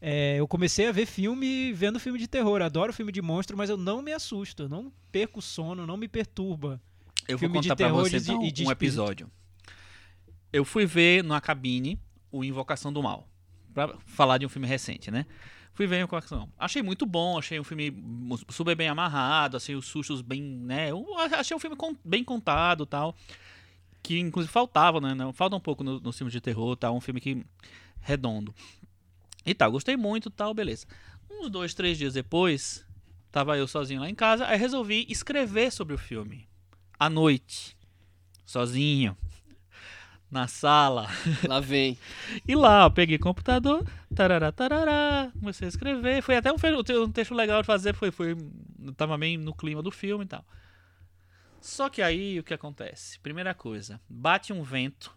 É, 0.00 0.36
eu 0.38 0.46
comecei 0.46 0.86
a 0.86 0.92
ver 0.92 1.06
filme 1.06 1.72
vendo 1.72 1.98
filme 1.98 2.18
de 2.18 2.28
terror. 2.28 2.62
Adoro 2.62 2.92
filme 2.92 3.10
de 3.10 3.20
monstro, 3.20 3.56
mas 3.56 3.68
eu 3.70 3.76
não 3.76 4.00
me 4.00 4.12
assusto. 4.12 4.64
Eu 4.64 4.68
não 4.68 4.92
perco 5.10 5.40
o 5.40 5.42
sono, 5.42 5.86
não 5.86 5.96
me 5.96 6.06
perturba. 6.06 6.80
Eu 7.26 7.36
vou 7.36 7.48
Filme 7.48 7.60
de 7.60 7.68
contar 7.68 7.76
pra 7.76 7.86
terror 7.86 8.02
você 8.08 8.16
e 8.16 8.20
de- 8.20 8.30
então, 8.32 8.44
e 8.44 8.50
de 8.52 8.64
um 8.66 8.70
episódio. 8.70 9.30
Eu 10.52 10.64
fui 10.64 10.86
ver 10.86 11.22
na 11.24 11.40
cabine 11.40 11.98
o 12.30 12.44
Invocação 12.44 12.92
do 12.92 13.02
Mal. 13.02 13.28
Pra 13.74 13.94
falar 14.06 14.38
de 14.38 14.46
um 14.46 14.48
filme 14.48 14.66
recente, 14.66 15.10
né? 15.10 15.26
Fui 15.74 15.86
ver 15.86 15.98
Invocação. 16.00 16.38
do 16.38 16.46
Mal. 16.46 16.54
Achei 16.58 16.82
muito 16.82 17.04
bom, 17.04 17.36
achei 17.38 17.60
um 17.60 17.64
filme 17.64 17.92
super 18.48 18.74
bem 18.74 18.88
amarrado, 18.88 19.56
achei 19.56 19.74
os 19.74 19.86
sustos 19.86 20.22
bem, 20.22 20.40
né? 20.42 20.88
Achei 21.36 21.56
um 21.56 21.60
filme 21.60 21.76
bem 22.04 22.24
contado 22.24 22.86
tal. 22.86 23.14
Que 24.08 24.18
inclusive 24.18 24.50
faltava, 24.50 25.02
né? 25.02 25.12
Não, 25.12 25.34
falta 25.34 25.54
um 25.54 25.60
pouco 25.60 25.84
no, 25.84 26.00
no 26.00 26.14
filme 26.14 26.32
de 26.32 26.40
terror, 26.40 26.74
tal. 26.76 26.96
Um 26.96 27.00
filme 27.00 27.20
que 27.20 27.44
redondo. 28.00 28.54
E 29.44 29.52
tal, 29.52 29.70
gostei 29.70 29.98
muito 29.98 30.30
tal, 30.30 30.54
beleza. 30.54 30.86
Uns 31.30 31.50
dois, 31.50 31.74
três 31.74 31.98
dias 31.98 32.14
depois, 32.14 32.86
tava 33.30 33.58
eu 33.58 33.68
sozinho 33.68 34.00
lá 34.00 34.08
em 34.08 34.14
casa, 34.14 34.46
aí 34.46 34.56
resolvi 34.56 35.04
escrever 35.10 35.70
sobre 35.70 35.94
o 35.94 35.98
filme. 35.98 36.48
À 36.98 37.10
noite. 37.10 37.76
Sozinho. 38.46 39.14
Na 40.30 40.48
sala. 40.48 41.06
Lá 41.46 41.60
vem. 41.60 41.98
E 42.48 42.54
lá, 42.54 42.84
eu 42.84 42.90
peguei 42.90 43.16
o 43.16 43.20
computador, 43.20 43.86
tarará, 44.14 44.50
tarará, 44.50 45.30
comecei 45.38 45.66
a 45.66 45.68
escrever. 45.68 46.22
Foi 46.22 46.34
até 46.34 46.50
um, 46.50 46.56
um 47.02 47.12
texto 47.12 47.34
legal 47.34 47.60
de 47.60 47.66
fazer, 47.66 47.94
foi, 47.94 48.10
foi, 48.10 48.34
tava 48.96 49.18
bem 49.18 49.36
no 49.36 49.54
clima 49.54 49.82
do 49.82 49.90
filme 49.90 50.24
e 50.24 50.28
tal. 50.28 50.42
Só 51.60 51.88
que 51.88 52.00
aí 52.02 52.38
o 52.38 52.42
que 52.42 52.54
acontece? 52.54 53.18
Primeira 53.20 53.54
coisa, 53.54 54.00
bate 54.08 54.52
um 54.52 54.62
vento 54.62 55.14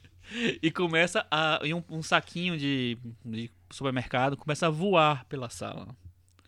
e 0.62 0.70
começa 0.70 1.26
a. 1.30 1.60
E 1.62 1.74
um, 1.74 1.82
um 1.88 2.02
saquinho 2.02 2.56
de, 2.56 2.98
de 3.24 3.50
supermercado 3.70 4.36
começa 4.36 4.66
a 4.66 4.70
voar 4.70 5.24
pela 5.26 5.48
sala. 5.48 5.88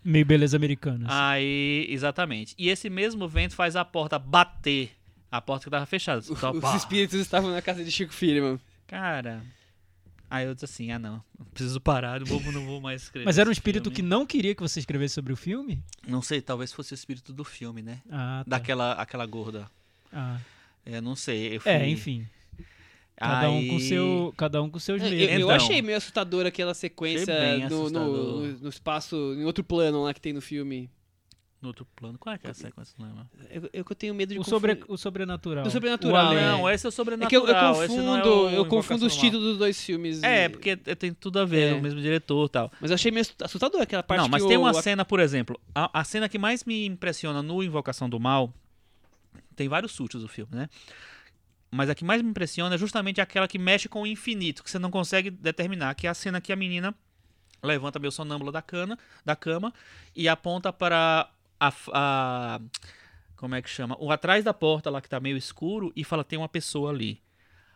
Meio 0.03 0.25
beleza 0.25 0.57
americana. 0.57 1.07
Ah, 1.09 1.31
Aí, 1.31 1.87
exatamente. 1.89 2.55
E 2.57 2.69
esse 2.69 2.89
mesmo 2.89 3.27
vento 3.29 3.57
faz 3.57 3.75
a 3.75 3.85
porta 3.85 4.19
bater. 4.19 4.93
A 5.31 5.41
porta 5.41 5.65
que 5.65 5.71
tava 5.71 5.85
fechada. 5.85 6.21
Os 6.21 6.41
pá. 6.61 6.77
espíritos 6.77 7.19
estavam 7.19 7.51
na 7.51 7.61
casa 7.61 7.85
de 7.85 7.91
Chico 7.91 8.15
Firman. 8.15 8.61
Cara. 8.87 9.43
Aí 10.29 10.47
eu 10.47 10.55
disse 10.55 10.65
assim: 10.65 10.91
ah, 10.91 10.99
não. 10.99 11.23
Preciso 11.55 11.81
parar, 11.81 12.21
não 12.21 12.27
vou, 12.27 12.41
não 12.53 12.65
vou 12.67 12.81
mais 12.81 13.03
escrever. 13.03 13.25
Mas 13.25 13.39
era 13.39 13.49
um 13.49 13.53
espírito 13.53 13.91
que 13.91 13.97
filme. 13.97 14.11
não 14.11 14.27
queria 14.27 14.55
que 14.55 14.63
você 14.63 14.81
escrevesse 14.81 15.15
sobre 15.15 15.33
o 15.33 15.37
filme? 15.37 15.83
Não 16.07 16.21
sei, 16.21 16.41
talvez 16.41 16.73
fosse 16.73 16.93
o 16.93 16.97
espírito 16.97 17.33
do 17.33 17.45
filme, 17.45 17.81
né? 17.83 18.01
Ah, 18.11 18.43
tá. 18.45 18.57
Daquela 18.59 18.93
aquela 18.95 19.25
gorda. 19.27 19.67
Ah. 20.13 20.39
É, 20.85 21.01
não 21.01 21.15
sei. 21.17 21.57
Eu 21.57 21.61
fui... 21.61 21.71
É, 21.71 21.89
enfim. 21.89 22.27
Cada 23.17 23.51
um 23.51 23.67
com 23.67 23.79
seu, 23.81 24.35
cada 24.37 24.63
um 24.63 24.69
com 24.69 24.79
seus 24.79 25.01
Eu, 25.03 25.09
medos. 25.11 25.29
eu 25.31 25.37
Então. 25.41 25.51
achei 25.51 25.81
meio 25.81 25.97
assustador 25.97 26.45
aquela 26.45 26.75
sequência 26.75 27.67
no, 27.71 27.89
no- 27.89 28.47
no 28.59 28.69
espaço, 28.69 29.17
em 29.39 29.45
outro 29.45 29.65
plano 29.65 30.03
lá 30.03 30.13
que 30.13 30.21
tem 30.21 30.35
no 30.35 30.43
filme. 30.43 30.91
No 31.67 31.71
outro 31.71 31.85
plano. 31.97 32.17
Qual 32.17 32.33
é 32.33 32.39
que 32.39 32.47
é 32.47 32.51
a 32.51 32.55
sequência? 32.55 32.95
Não 32.97 33.09
lembro. 33.09 33.27
Eu, 33.51 33.71
eu 33.73 33.85
que 33.85 33.93
tenho 33.97 34.15
medo 34.15 34.33
de 34.33 34.39
O, 34.39 34.45
sobre, 34.45 34.81
o 34.87 34.97
sobrenatural. 34.97 35.65
Do 35.65 35.71
sobrenatural, 35.71 36.27
O 36.27 36.29
além. 36.29 36.39
é. 36.39 36.49
Não, 36.49 36.71
esse 36.71 36.87
é 36.87 36.89
o 36.89 36.91
É 36.91 36.93
que 36.93 37.37
eu, 37.37 37.41
sobrenatural. 37.41 37.83
eu 37.83 37.89
não 37.89 38.17
é 38.17 38.21
confundo, 38.21 38.29
o 38.47 38.51
eu 38.51 38.67
confundo 38.67 39.05
os 39.07 39.17
títulos 39.17 39.45
dos 39.45 39.59
dois 39.59 39.83
filmes. 39.83 40.23
É, 40.23 40.45
e- 40.45 40.49
porque 40.49 40.77
tem 40.77 41.13
tudo 41.13 41.41
a 41.41 41.45
ver, 41.45 41.73
É. 41.73 41.75
o 41.75 41.83
mesmo 41.83 42.01
diretor 42.01 42.47
e 42.47 42.49
tal. 42.51 42.73
Mas 42.81 42.91
eu 42.91 42.95
achei 42.95 43.11
meio 43.11 43.27
assustador 43.43 43.81
aquela 43.83 44.03
parte 44.05 44.21
não, 44.23 44.29
mas 44.29 44.43
que 44.43 44.49
tem 44.49 44.57
o- 44.57 44.61
uma 44.61 44.71
a- 44.71 44.75
cena, 44.75 45.05
por 45.05 45.19
exemplo, 45.19 45.61
a, 45.75 46.01
a 46.01 46.05
cena 46.05 46.29
que 46.29 46.39
mais 46.39 46.63
me 46.65 46.87
impressiona 46.87 47.43
no 47.43 47.61
Invocação 47.65 48.09
do 48.09 48.21
Mal, 48.21 48.55
tem 49.57 49.69
vários 49.69 49.91
sustos 49.91 50.23
do 50.23 50.29
filme, 50.29 50.55
né? 50.55 50.69
Mas 51.69 51.91
a 51.91 51.95
que 51.97 52.05
mais 52.05 52.23
me 52.23 52.31
impressiona 52.31 52.77
é 52.77 52.79
justamente 52.79 53.21
aquela 53.21 53.49
que 53.49 53.59
mexe 53.59 53.89
com 53.89 54.03
o 54.03 54.07
infinito, 54.07 54.63
que 54.63 54.71
você 54.71 54.79
não 54.79 54.91
consegue 54.91 55.31
determinar, 55.31 55.95
que 55.97 56.07
é 56.07 56.11
a 56.11 56.15
cena 56.15 56.41
que 56.41 56.53
a 56.53 56.57
menina 56.57 56.95
levanta 57.63 57.99
meio 57.99 58.13
sonâmbula 58.13 58.53
da, 58.53 58.63
cana, 58.63 58.97
da 59.25 59.35
cama 59.35 59.73
e 60.15 60.29
aponta 60.29 60.73
para 60.73 61.29
a, 61.61 61.73
a- 61.93 62.61
como 63.37 63.55
é 63.55 63.63
que 63.63 63.69
chama? 63.69 63.97
O 64.01 64.11
atrás 64.11 64.45
da 64.45 64.55
porta 64.55 64.91
lá 64.91 65.01
que 65.01 65.09
tá 65.09 65.21
meio 65.21 65.37
escuro 65.37 65.93
e 65.95 66.05
fala 66.05 66.25
tem 66.25 66.39
uma 66.39 66.49
pessoa 66.49 66.91
ali. 66.91 67.21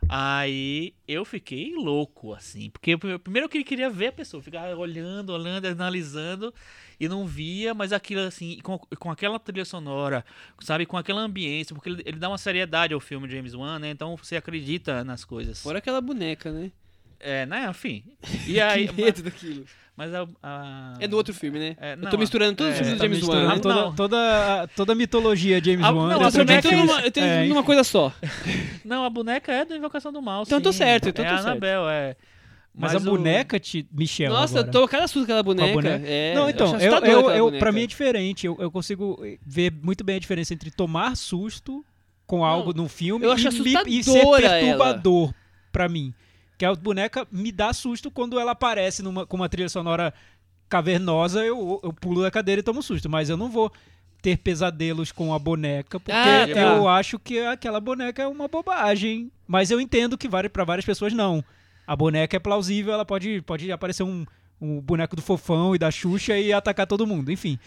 Aí 0.08 0.92
eu 1.06 1.24
fiquei 1.24 1.74
louco, 1.76 2.34
assim, 2.34 2.70
porque 2.70 2.96
primeiro 2.96 3.46
eu 3.46 3.64
queria 3.64 3.88
ver 3.88 4.08
a 4.08 4.12
pessoa, 4.12 4.42
ficar 4.42 4.76
olhando, 4.76 5.30
olhando, 5.30 5.66
analisando 5.66 6.52
e 6.98 7.06
não 7.08 7.26
via, 7.26 7.74
mas 7.74 7.92
aquilo 7.92 8.22
assim, 8.22 8.58
com, 8.62 8.76
com 8.78 9.10
aquela 9.10 9.38
trilha 9.38 9.64
sonora, 9.64 10.24
sabe, 10.60 10.84
com 10.84 10.96
aquela 10.96 11.20
ambiência, 11.20 11.74
porque 11.76 11.90
ele, 11.90 12.02
ele 12.04 12.18
dá 12.18 12.28
uma 12.28 12.38
seriedade 12.38 12.92
ao 12.92 12.98
filme 12.98 13.28
James 13.30 13.54
Wan, 13.54 13.78
né? 13.78 13.90
Então 13.90 14.16
você 14.16 14.36
acredita 14.36 15.04
nas 15.04 15.24
coisas. 15.24 15.62
Fora 15.62 15.78
aquela 15.78 16.00
boneca, 16.00 16.50
né? 16.50 16.72
É, 17.20 17.46
né? 17.46 17.68
Enfim. 17.70 18.02
E 18.48 18.60
aí, 18.60 18.90
medo 18.92 19.22
daquilo. 19.22 19.64
Mas 19.96 20.14
a, 20.14 20.26
a- 20.42 20.94
É 20.98 21.06
do 21.06 21.16
outro 21.16 21.34
filme, 21.34 21.58
né? 21.58 21.76
É, 21.80 21.92
eu 21.92 21.96
não, 21.98 22.10
tô 22.10 22.16
misturando 22.18 22.54
todos 22.56 22.72
é, 22.72 22.74
os 22.74 22.78
filmes 22.88 22.98
do 22.98 23.02
James 23.04 23.22
Wan. 23.22 23.34
misturando 23.40 23.54
né? 23.56 23.60
toda, 23.60 23.74
Não. 23.74 23.94
toda, 23.94 24.62
a- 24.62 24.66
toda 24.68 24.92
a 24.92 24.94
mitologia 24.96 25.62
James 25.62 25.84
Ah, 25.84 25.90
Wan. 25.90 26.08
não, 26.08 26.20
Nossa, 26.20 26.38
dentro 26.44 26.54
eu 26.54 26.56
de 26.60 26.68
tenho 26.68 26.76
filme. 26.78 26.86
numa, 26.92 27.06
eu 27.06 27.10
tenho 27.10 27.26
É, 27.26 27.46
numa 27.46 27.62
coisa 27.62 27.84
só. 27.84 28.12
Não, 28.84 29.04
a 29.04 29.10
boneca 29.10 29.52
é 29.52 29.64
da 29.64 29.76
Invocação 29.76 30.12
do 30.12 30.22
Mal. 30.22 30.42
Então 30.42 30.58
eu 30.58 30.62
tô 30.62 30.72
sim. 30.72 30.78
certo, 30.78 31.08
então 31.10 31.24
é 31.24 31.28
eu 31.28 31.30
tô 31.32 31.34
a 31.34 31.42
certo. 31.42 31.50
Anabel, 31.52 31.88
é. 31.88 32.16
Mas, 32.74 32.94
a 32.94 32.98
o- 32.98 33.00
boneca, 33.02 33.58
te, 33.58 33.86
Michel. 33.92 34.32
Nossa, 34.32 34.60
agora. 34.60 34.68
eu 34.68 34.72
tô 34.80 34.88
cada 34.88 35.06
susto 35.08 35.18
com 35.18 35.24
aquela 35.24 35.42
boneca. 35.42 35.72
boneca? 35.72 36.02
É, 36.06 36.34
Não, 36.34 36.48
então, 36.48 36.78
eu, 36.78 36.92
eu, 37.04 37.30
eu, 37.30 37.44
boneca. 37.46 37.58
pra 37.58 37.72
mim 37.72 37.82
é 37.82 37.86
diferente. 37.86 38.46
Eu, 38.46 38.56
eu 38.60 38.70
consigo 38.70 39.20
ver 39.44 39.72
muito 39.82 40.04
bem 40.04 40.16
a 40.16 40.18
diferença 40.20 40.54
entre 40.54 40.70
tomar 40.70 41.16
susto 41.16 41.84
com 42.26 42.44
algo 42.44 42.72
num 42.72 42.88
filme 42.88 43.26
eu 43.26 43.34
e, 43.36 43.98
e 43.98 44.04
ser 44.04 44.24
perturbador 44.24 45.34
pra 45.72 45.88
mim. 45.88 46.14
Que 46.60 46.66
a 46.66 46.74
boneca 46.74 47.26
me 47.32 47.50
dá 47.50 47.72
susto 47.72 48.10
quando 48.10 48.38
ela 48.38 48.52
aparece 48.52 49.02
numa, 49.02 49.24
com 49.24 49.34
uma 49.34 49.48
trilha 49.48 49.70
sonora 49.70 50.12
cavernosa, 50.68 51.42
eu, 51.42 51.80
eu 51.82 51.90
pulo 51.90 52.20
da 52.20 52.30
cadeira 52.30 52.60
e 52.60 52.62
tomo 52.62 52.82
susto. 52.82 53.08
Mas 53.08 53.30
eu 53.30 53.36
não 53.38 53.48
vou 53.48 53.72
ter 54.20 54.36
pesadelos 54.36 55.10
com 55.10 55.32
a 55.32 55.38
boneca, 55.38 55.98
porque 55.98 56.12
Ah, 56.12 56.46
tá. 56.46 56.60
eu 56.60 56.86
acho 56.86 57.18
que 57.18 57.40
aquela 57.40 57.80
boneca 57.80 58.20
é 58.20 58.26
uma 58.26 58.46
bobagem. 58.46 59.32
Mas 59.48 59.70
eu 59.70 59.80
entendo 59.80 60.18
que 60.18 60.28
pra 60.50 60.62
várias 60.62 60.84
pessoas 60.84 61.14
não. 61.14 61.42
A 61.86 61.96
boneca 61.96 62.36
é 62.36 62.38
plausível, 62.38 62.92
ela 62.92 63.06
pode, 63.06 63.40
pode 63.40 63.72
aparecer 63.72 64.02
um, 64.02 64.26
um 64.60 64.82
boneco 64.82 65.16
do 65.16 65.22
fofão 65.22 65.74
e 65.74 65.78
da 65.78 65.90
Xuxa 65.90 66.36
e 66.38 66.52
atacar 66.52 66.86
todo 66.86 67.06
mundo. 67.06 67.32
Enfim. 67.32 67.58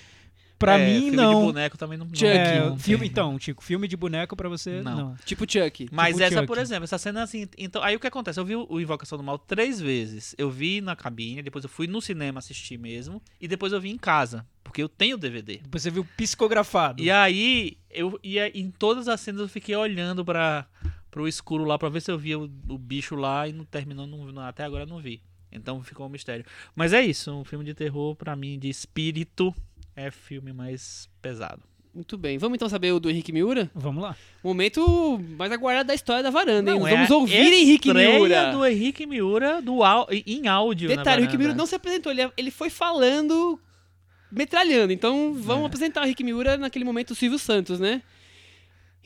Pra 0.63 0.79
é, 0.79 0.85
mim, 0.85 0.99
filme 1.01 1.17
não. 1.17 1.39
de 1.39 1.45
boneco 1.53 1.77
também 1.77 1.97
não. 1.97 2.05
Chuck. 2.07 2.25
É, 2.25 2.59
não 2.61 2.77
filme, 2.79 3.07
então, 3.07 3.39
Chico, 3.39 3.63
filme 3.63 3.87
de 3.87 3.95
boneco 3.97 4.35
pra 4.35 4.47
você, 4.49 4.81
Não. 4.81 4.97
não. 4.97 5.15
Tipo 5.25 5.49
Chuck. 5.51 5.87
Mas 5.91 6.13
Tipo 6.15 6.23
essa, 6.23 6.35
Chuck. 6.37 6.47
por 6.47 6.57
exemplo, 6.57 6.83
essa 6.85 6.97
cena 6.97 7.23
assim. 7.23 7.47
Então, 7.57 7.83
aí 7.83 7.95
o 7.95 7.99
que 7.99 8.07
acontece? 8.07 8.39
Eu 8.39 8.45
vi 8.45 8.55
o 8.55 8.79
Invocação 8.79 9.17
do 9.17 9.23
Mal 9.23 9.37
três 9.37 9.79
vezes. 9.79 10.33
Eu 10.37 10.49
vi 10.49 10.81
na 10.81 10.95
cabine, 10.95 11.41
depois 11.41 11.63
eu 11.63 11.69
fui 11.69 11.87
no 11.87 12.01
cinema 12.01 12.39
assistir 12.39 12.77
mesmo, 12.77 13.21
e 13.39 13.47
depois 13.47 13.73
eu 13.73 13.81
vi 13.81 13.89
em 13.89 13.97
casa, 13.97 14.45
porque 14.63 14.81
eu 14.81 14.89
tenho 14.89 15.17
DVD. 15.17 15.57
Depois 15.57 15.83
você 15.83 15.91
viu 15.91 16.05
psicografado. 16.17 17.01
E 17.01 17.09
aí, 17.11 17.77
eu 17.89 18.19
ia 18.23 18.47
em 18.57 18.71
todas 18.71 19.07
as 19.07 19.19
cenas 19.21 19.41
eu 19.41 19.47
fiquei 19.49 19.75
olhando 19.75 20.23
para 20.25 20.65
pro 21.11 21.27
escuro 21.27 21.63
lá 21.63 21.77
pra 21.77 21.89
ver 21.89 22.01
se 22.01 22.09
eu 22.11 22.17
via 22.17 22.39
o, 22.39 22.49
o 22.69 22.77
bicho 22.77 23.15
lá 23.15 23.47
e 23.47 23.53
não 23.53 23.63
terminou, 23.65 24.07
não, 24.07 24.25
não- 24.31 24.41
até 24.41 24.63
agora 24.63 24.83
eu 24.83 24.87
não 24.87 24.99
vi. 24.99 25.21
Então 25.51 25.83
ficou 25.83 26.07
um 26.07 26.09
mistério. 26.09 26.43
Mas 26.75 26.91
é 26.93 27.01
isso, 27.01 27.31
um 27.31 27.43
filme 27.45 27.63
de 27.63 27.75
terror 27.75 28.15
pra 28.15 28.35
mim 28.35 28.57
de 28.57 28.67
espírito 28.67 29.53
é 29.95 30.09
filme 30.11 30.51
mais 30.53 31.07
pesado. 31.21 31.61
Muito 31.93 32.17
bem. 32.17 32.39
Vamos 32.39 32.55
então 32.55 32.67
saber 32.67 32.91
o 32.91 32.99
do 32.99 33.07
Henrique 33.09 33.31
Miura? 33.31 33.69
Vamos 33.75 34.01
lá. 34.01 34.15
Momento 34.43 35.21
mais 35.37 35.51
aguardado 35.51 35.87
da 35.89 35.93
história 35.93 36.23
da 36.23 36.31
varanda, 36.31 36.71
hein? 36.71 36.79
Não, 36.79 36.83
Nós 36.85 36.91
é 36.91 36.95
vamos 36.95 37.11
ouvir 37.11 37.53
Henrique 37.53 37.93
Miura. 37.93 38.51
do 38.51 38.65
Henrique 38.65 39.05
Miura 39.05 39.61
do 39.61 39.83
au- 39.83 40.07
em 40.11 40.47
áudio. 40.47 40.89
na 40.89 40.95
Detalhe, 40.95 41.21
o 41.21 41.23
Henrique. 41.25 41.37
Miura 41.37 41.53
não 41.53 41.67
se 41.67 41.75
apresentou, 41.75 42.11
ele, 42.11 42.27
ele 42.35 42.49
foi 42.49 42.71
falando, 42.71 43.59
metralhando. 44.31 44.91
Então 44.91 45.35
vamos 45.35 45.65
É. 45.65 45.67
apresentar 45.67 46.01
o 46.01 46.05
Henrique 46.05 46.23
Miura 46.23 46.57
naquele 46.57 46.83
momento 46.83 47.11
o 47.11 47.15
Silvio 47.15 47.37
Santos, 47.37 47.79
né? 47.79 48.01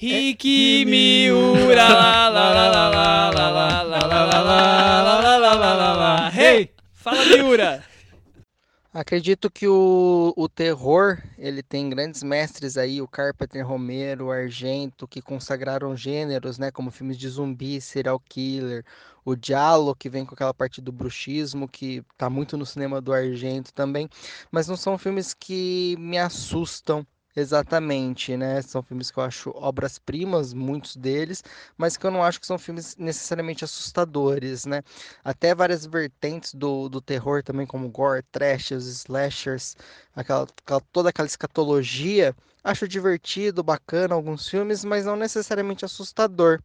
Henrique 0.01 0.35
que 0.35 0.85
Miura, 0.85 1.89
lá, 1.89 2.29
lá, 2.29 2.49
lá, 2.49 2.69
lá, 2.69 2.89
lá, 2.89 3.29
lá, 3.31 3.49
lá, 3.51 3.83
lá, 3.83 4.03
lá, 4.05 4.23
lá, 4.23 4.41
lá, 4.41 5.19
lá, 5.19 5.37
lá, 5.37 5.53
lá, 5.55 5.73
lá, 5.73 5.93
lá. 5.93 6.31
Hey! 6.33 6.69
Fala, 6.93 7.25
Miura! 7.25 7.83
Acredito 8.99 9.51
que 9.51 9.67
o, 9.67 10.33
o 10.35 10.49
terror, 10.49 11.21
ele 11.37 11.61
tem 11.61 11.87
grandes 11.87 12.23
mestres 12.23 12.77
aí, 12.77 12.99
o 12.99 13.07
Carpenter 13.07 13.63
Romero, 13.63 14.25
o 14.25 14.31
Argento, 14.31 15.07
que 15.07 15.21
consagraram 15.21 15.95
gêneros, 15.95 16.57
né, 16.57 16.71
como 16.71 16.89
filmes 16.89 17.15
de 17.15 17.29
zumbi, 17.29 17.79
serial 17.79 18.19
killer, 18.19 18.83
o 19.23 19.35
Giallo, 19.39 19.95
que 19.95 20.09
vem 20.09 20.25
com 20.25 20.33
aquela 20.33 20.51
parte 20.51 20.81
do 20.81 20.91
bruxismo, 20.91 21.67
que 21.67 22.03
tá 22.17 22.27
muito 22.27 22.57
no 22.57 22.65
cinema 22.65 22.99
do 22.99 23.13
Argento 23.13 23.71
também, 23.71 24.09
mas 24.51 24.67
não 24.67 24.75
são 24.75 24.97
filmes 24.97 25.31
que 25.31 25.95
me 25.99 26.17
assustam 26.17 27.05
exatamente, 27.37 28.35
né? 28.35 28.61
São 28.61 28.81
filmes 28.83 29.11
que 29.11 29.19
eu 29.19 29.23
acho 29.23 29.51
obras-primas, 29.55 30.53
muitos 30.53 30.95
deles, 30.97 31.43
mas 31.77 31.95
que 31.97 32.05
eu 32.05 32.11
não 32.11 32.23
acho 32.23 32.39
que 32.39 32.47
são 32.47 32.57
filmes 32.57 32.95
necessariamente 32.97 33.63
assustadores, 33.63 34.65
né? 34.65 34.81
Até 35.23 35.53
várias 35.55 35.85
vertentes 35.85 36.53
do, 36.53 36.89
do 36.89 36.99
terror 37.01 37.43
também, 37.43 37.65
como 37.67 37.89
gore, 37.89 38.23
trash, 38.31 38.71
os 38.71 38.87
slashers, 38.87 39.75
aquela, 40.15 40.43
aquela- 40.65 40.81
toda 40.91 41.09
aquela 41.09 41.27
escatologia, 41.27 42.35
acho 42.63 42.87
divertido, 42.87 43.63
bacana 43.63 44.15
alguns 44.15 44.49
filmes, 44.49 44.83
mas 44.83 45.05
não 45.05 45.15
necessariamente 45.15 45.85
assustador. 45.85 46.61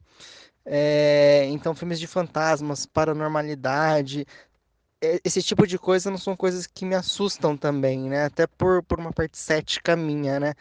É, 0.65 1.47
então, 1.51 1.75
filmes 1.75 1.99
de 1.99 2.07
fantasmas, 2.07 2.87
paranormalidade, 2.87 4.25
esse 5.25 5.43
tipo 5.43 5.67
de 5.67 5.79
coisa 5.79 6.11
não 6.11 6.19
são 6.19 6.37
coisas 6.37 6.67
que 6.67 6.85
me 6.85 6.95
assustam 6.95 7.57
também, 7.57 8.09
né? 8.09 8.25
Até 8.25 8.47
por, 8.47 8.83
por 8.85 9.01
uma 9.01 9.13
parte 9.13 9.37
cética 9.37 9.97
minha, 9.97 10.39
né? 10.39 10.55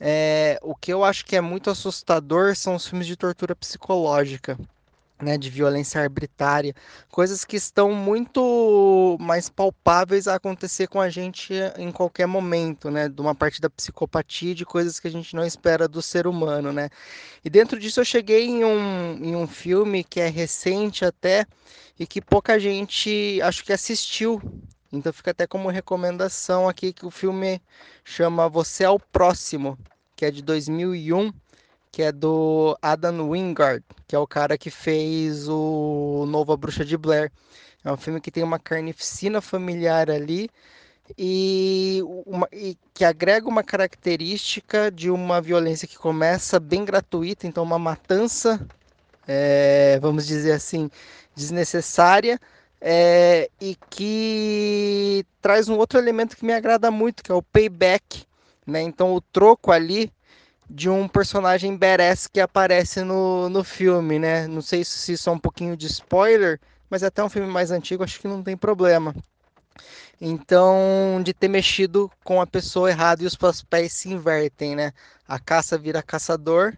É, 0.00 0.58
o 0.62 0.74
que 0.74 0.92
eu 0.92 1.04
acho 1.04 1.24
que 1.24 1.36
é 1.36 1.40
muito 1.40 1.70
assustador 1.70 2.56
são 2.56 2.74
os 2.74 2.86
filmes 2.88 3.06
de 3.06 3.16
tortura 3.16 3.54
psicológica, 3.54 4.58
né? 5.22 5.38
De 5.38 5.48
violência 5.48 6.00
arbitrária, 6.00 6.74
coisas 7.10 7.44
que 7.44 7.56
estão 7.56 7.92
muito 7.94 9.16
mais 9.20 9.48
palpáveis 9.48 10.26
a 10.26 10.34
acontecer 10.34 10.88
com 10.88 11.00
a 11.00 11.08
gente 11.08 11.54
em 11.78 11.92
qualquer 11.92 12.26
momento, 12.26 12.90
né? 12.90 13.08
De 13.08 13.20
uma 13.20 13.34
parte 13.34 13.60
da 13.60 13.70
psicopatia, 13.70 14.54
de 14.54 14.66
coisas 14.66 14.98
que 14.98 15.08
a 15.08 15.10
gente 15.10 15.34
não 15.34 15.44
espera 15.44 15.86
do 15.88 16.02
ser 16.02 16.26
humano, 16.26 16.72
né? 16.72 16.90
E 17.44 17.48
dentro 17.48 17.78
disso 17.78 18.00
eu 18.00 18.04
cheguei 18.04 18.46
em 18.46 18.64
um, 18.64 19.24
em 19.24 19.36
um 19.36 19.46
filme 19.46 20.04
que 20.04 20.20
é 20.20 20.28
recente 20.28 21.04
até 21.04 21.46
e 21.98 22.06
que 22.06 22.20
pouca 22.20 22.58
gente 22.58 23.40
acho 23.42 23.64
que 23.64 23.72
assistiu. 23.72 24.42
Então 24.92 25.12
fica 25.12 25.30
até 25.30 25.46
como 25.46 25.70
recomendação 25.70 26.68
aqui 26.68 26.92
que 26.92 27.06
o 27.06 27.10
filme 27.10 27.62
chama 28.04 28.48
Você 28.48 28.84
é 28.84 28.90
o 28.90 28.98
Próximo, 28.98 29.78
que 30.14 30.26
é 30.26 30.30
de 30.30 30.42
2001, 30.42 31.32
que 31.92 32.02
é 32.02 32.10
do 32.10 32.76
Adam 32.80 33.28
Wingard, 33.28 33.84
que 34.08 34.16
é 34.16 34.18
o 34.18 34.26
cara 34.26 34.56
que 34.56 34.70
fez 34.70 35.46
o 35.46 36.24
Nova 36.26 36.56
Bruxa 36.56 36.86
de 36.86 36.96
Blair. 36.96 37.30
É 37.84 37.92
um 37.92 37.96
filme 37.98 38.20
que 38.20 38.30
tem 38.30 38.42
uma 38.42 38.58
carnificina 38.58 39.42
familiar 39.42 40.10
ali 40.10 40.48
e, 41.18 42.00
uma- 42.24 42.48
e 42.50 42.78
que 42.94 43.04
agrega 43.04 43.46
uma 43.46 43.62
característica 43.62 44.90
de 44.90 45.10
uma 45.10 45.40
violência 45.42 45.86
que 45.86 45.98
começa 45.98 46.58
bem 46.58 46.82
gratuita, 46.84 47.46
então 47.46 47.62
uma 47.62 47.78
matança, 47.78 48.66
é, 49.28 49.98
vamos 50.00 50.26
dizer 50.26 50.52
assim, 50.52 50.90
desnecessária, 51.34 52.40
é, 52.80 53.50
e 53.60 53.76
que 53.90 55.26
traz 55.42 55.68
um 55.68 55.76
outro 55.76 55.98
elemento 55.98 56.36
que 56.36 56.44
me 56.44 56.54
agrada 56.54 56.90
muito, 56.90 57.22
que 57.22 57.30
é 57.30 57.34
o 57.34 57.42
payback, 57.42 58.24
né? 58.66 58.80
Então 58.80 59.14
o 59.14 59.20
troco 59.20 59.70
ali 59.70 60.10
de 60.72 60.88
um 60.88 61.06
personagem 61.06 61.76
badass 61.76 62.26
que 62.26 62.40
aparece 62.40 63.02
no, 63.02 63.48
no 63.50 63.62
filme, 63.62 64.18
né? 64.18 64.46
Não 64.46 64.62
sei 64.62 64.82
se 64.84 65.12
isso 65.12 65.28
é 65.28 65.32
um 65.32 65.38
pouquinho 65.38 65.76
de 65.76 65.86
spoiler, 65.86 66.58
mas 66.88 67.02
até 67.02 67.22
um 67.22 67.28
filme 67.28 67.46
mais 67.48 67.70
antigo, 67.70 68.02
acho 68.02 68.18
que 68.18 68.26
não 68.26 68.42
tem 68.42 68.56
problema. 68.56 69.14
Então, 70.18 71.20
de 71.22 71.34
ter 71.34 71.48
mexido 71.48 72.10
com 72.24 72.40
a 72.40 72.46
pessoa 72.46 72.88
errada 72.90 73.22
e 73.22 73.26
os 73.26 73.36
papéis 73.36 73.92
se 73.92 74.08
invertem, 74.08 74.74
né? 74.74 74.92
A 75.28 75.38
caça 75.38 75.76
vira 75.76 76.02
caçador 76.02 76.74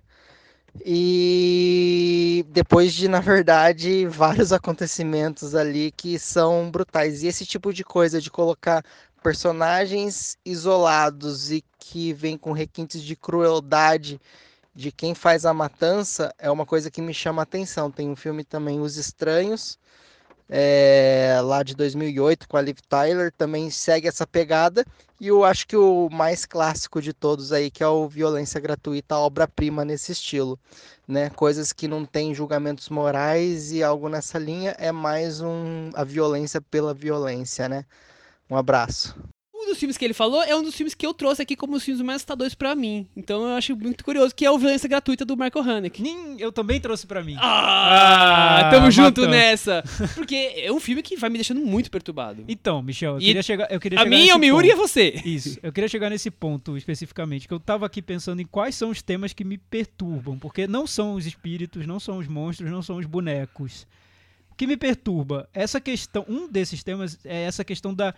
e 0.85 2.45
depois 2.49 2.93
de, 2.93 3.07
na 3.07 3.21
verdade, 3.21 4.07
vários 4.07 4.51
acontecimentos 4.53 5.55
ali 5.55 5.93
que 5.93 6.19
são 6.19 6.69
brutais. 6.71 7.23
E 7.23 7.29
esse 7.29 7.47
tipo 7.47 7.73
de 7.73 7.85
coisa 7.85 8.21
de 8.21 8.31
colocar 8.31 8.83
personagens 9.25 10.37
isolados 10.45 11.51
e 11.51 11.65
que 11.79 12.13
vêm 12.13 12.37
com 12.37 12.53
requintes 12.53 13.03
de 13.03 13.17
crueldade 13.17 14.21
de 14.75 14.93
quem 14.93 15.15
faz 15.15 15.47
a 15.47 15.55
matança 15.55 16.35
é 16.39 16.51
uma 16.51 16.67
coisa 16.67 16.91
que 16.91 17.01
me 17.01 17.15
chama 17.15 17.41
a 17.41 17.45
atenção. 17.45 17.91
Tem 17.91 18.11
um 18.11 18.15
filme 18.15 18.45
também, 18.45 18.81
Os 18.81 18.99
Estranhos, 18.99 19.79
é, 20.47 21.41
lá 21.43 21.63
de 21.63 21.75
2008, 21.75 22.47
com 22.47 22.59
a 22.59 22.61
Liv 22.61 22.77
Tyler, 22.87 23.33
também 23.33 23.71
segue 23.71 24.07
essa 24.07 24.27
pegada. 24.27 24.85
E 25.19 25.29
eu 25.29 25.43
acho 25.43 25.67
que 25.67 25.77
o 25.77 26.11
mais 26.11 26.45
clássico 26.45 27.01
de 27.01 27.15
todos 27.15 27.51
aí, 27.51 27.71
que 27.71 27.83
é 27.83 27.89
o 27.89 28.07
Violência 28.07 28.61
Gratuita, 28.61 29.17
obra-prima 29.17 29.87
nesse 29.87 30.13
estilo. 30.13 30.59
Né? 31.09 31.31
Coisas 31.31 31.73
que 31.73 31.89
não 31.89 32.05
têm 32.05 32.35
julgamentos 32.35 32.91
morais 32.91 33.73
e 33.73 33.83
algo 33.83 34.11
nessa 34.11 34.39
linha 34.39 34.77
é 34.79 34.93
mais 34.93 35.41
um, 35.41 35.89
a 35.95 36.05
violência 36.05 36.61
pela 36.61 36.93
violência, 36.93 37.71
né? 37.71 37.87
Um 38.51 38.57
abraço. 38.57 39.15
Um 39.57 39.69
dos 39.69 39.79
filmes 39.79 39.97
que 39.97 40.05
ele 40.05 40.13
falou 40.13 40.43
é 40.43 40.55
um 40.55 40.63
dos 40.63 40.75
filmes 40.75 40.93
que 40.95 41.07
eu 41.07 41.15
trouxe 41.15 41.41
aqui 41.41 41.57
como 41.57 41.75
os 41.75 41.83
filmes 41.83 42.03
mais 42.05 42.17
assustadores 42.17 42.55
pra 42.55 42.75
mim. 42.75 43.09
Então 43.17 43.43
eu 43.49 43.57
acho 43.57 43.75
muito 43.75 44.05
curioso, 44.05 44.35
que 44.35 44.45
é 44.45 44.51
o 44.51 44.59
Violência 44.59 44.87
Gratuita 44.87 45.25
do 45.25 45.35
Michael 45.39 45.65
Haneke. 45.67 46.03
Nem- 46.03 46.37
eu 46.39 46.53
também 46.53 46.79
trouxe 46.79 47.07
pra 47.07 47.23
mim. 47.25 47.35
Ah, 47.39 48.59
Ah, 48.67 48.71
tamo 48.71 48.91
junto 48.91 49.27
nessa. 49.27 49.83
Porque 50.15 50.35
é 50.57 50.71
um 50.71 50.79
filme 50.79 51.03
que 51.03 51.17
vai 51.17 51.31
me 51.31 51.39
deixando 51.39 51.63
muito 51.63 51.91
perturbado. 51.91 52.45
Então, 52.47 52.83
Michel, 52.83 53.15
eu 53.15 53.21
E 53.21 53.25
queria 53.25 53.43
chegar, 53.43 53.73
eu 53.73 53.81
queria 53.81 53.99
A 53.99 54.03
chegar 54.03 54.15
mim 54.17 54.29
é 54.29 54.35
o 54.35 54.39
Miuri 54.39 54.69
e 54.69 54.75
você. 54.75 55.19
Isso, 55.25 55.59
eu 55.63 55.73
queria 55.73 55.89
chegar 55.89 56.11
nesse 56.11 56.31
ponto 56.31 56.77
especificamente, 56.77 57.49
que 57.49 57.55
eu 57.55 57.61
tava 57.61 57.87
aqui 57.87 58.03
pensando 58.03 58.43
em 58.43 58.47
quais 58.47 58.75
são 58.75 58.91
os 58.91 59.01
temas 59.01 59.33
que 59.33 59.45
me 59.45 59.57
perturbam, 59.57 60.39
porque 60.39 60.67
não 60.67 60.87
são 60.87 61.15
os 61.15 61.25
espíritos, 61.25 61.87
não 61.87 61.99
são 61.99 62.19
os 62.19 62.29
monstros, 62.29 62.71
não 62.71 62.83
são 62.83 62.97
os 62.99 63.07
bonecos. 63.07 63.87
O 64.51 64.55
que 64.55 64.67
me 64.67 64.77
perturba, 64.77 65.49
essa 65.55 65.81
questão, 65.81 66.25
um 66.29 66.47
desses 66.49 66.85
temas 66.85 67.19
é 67.25 67.45
essa 67.45 67.65
questão 67.65 67.93
da, 67.95 68.15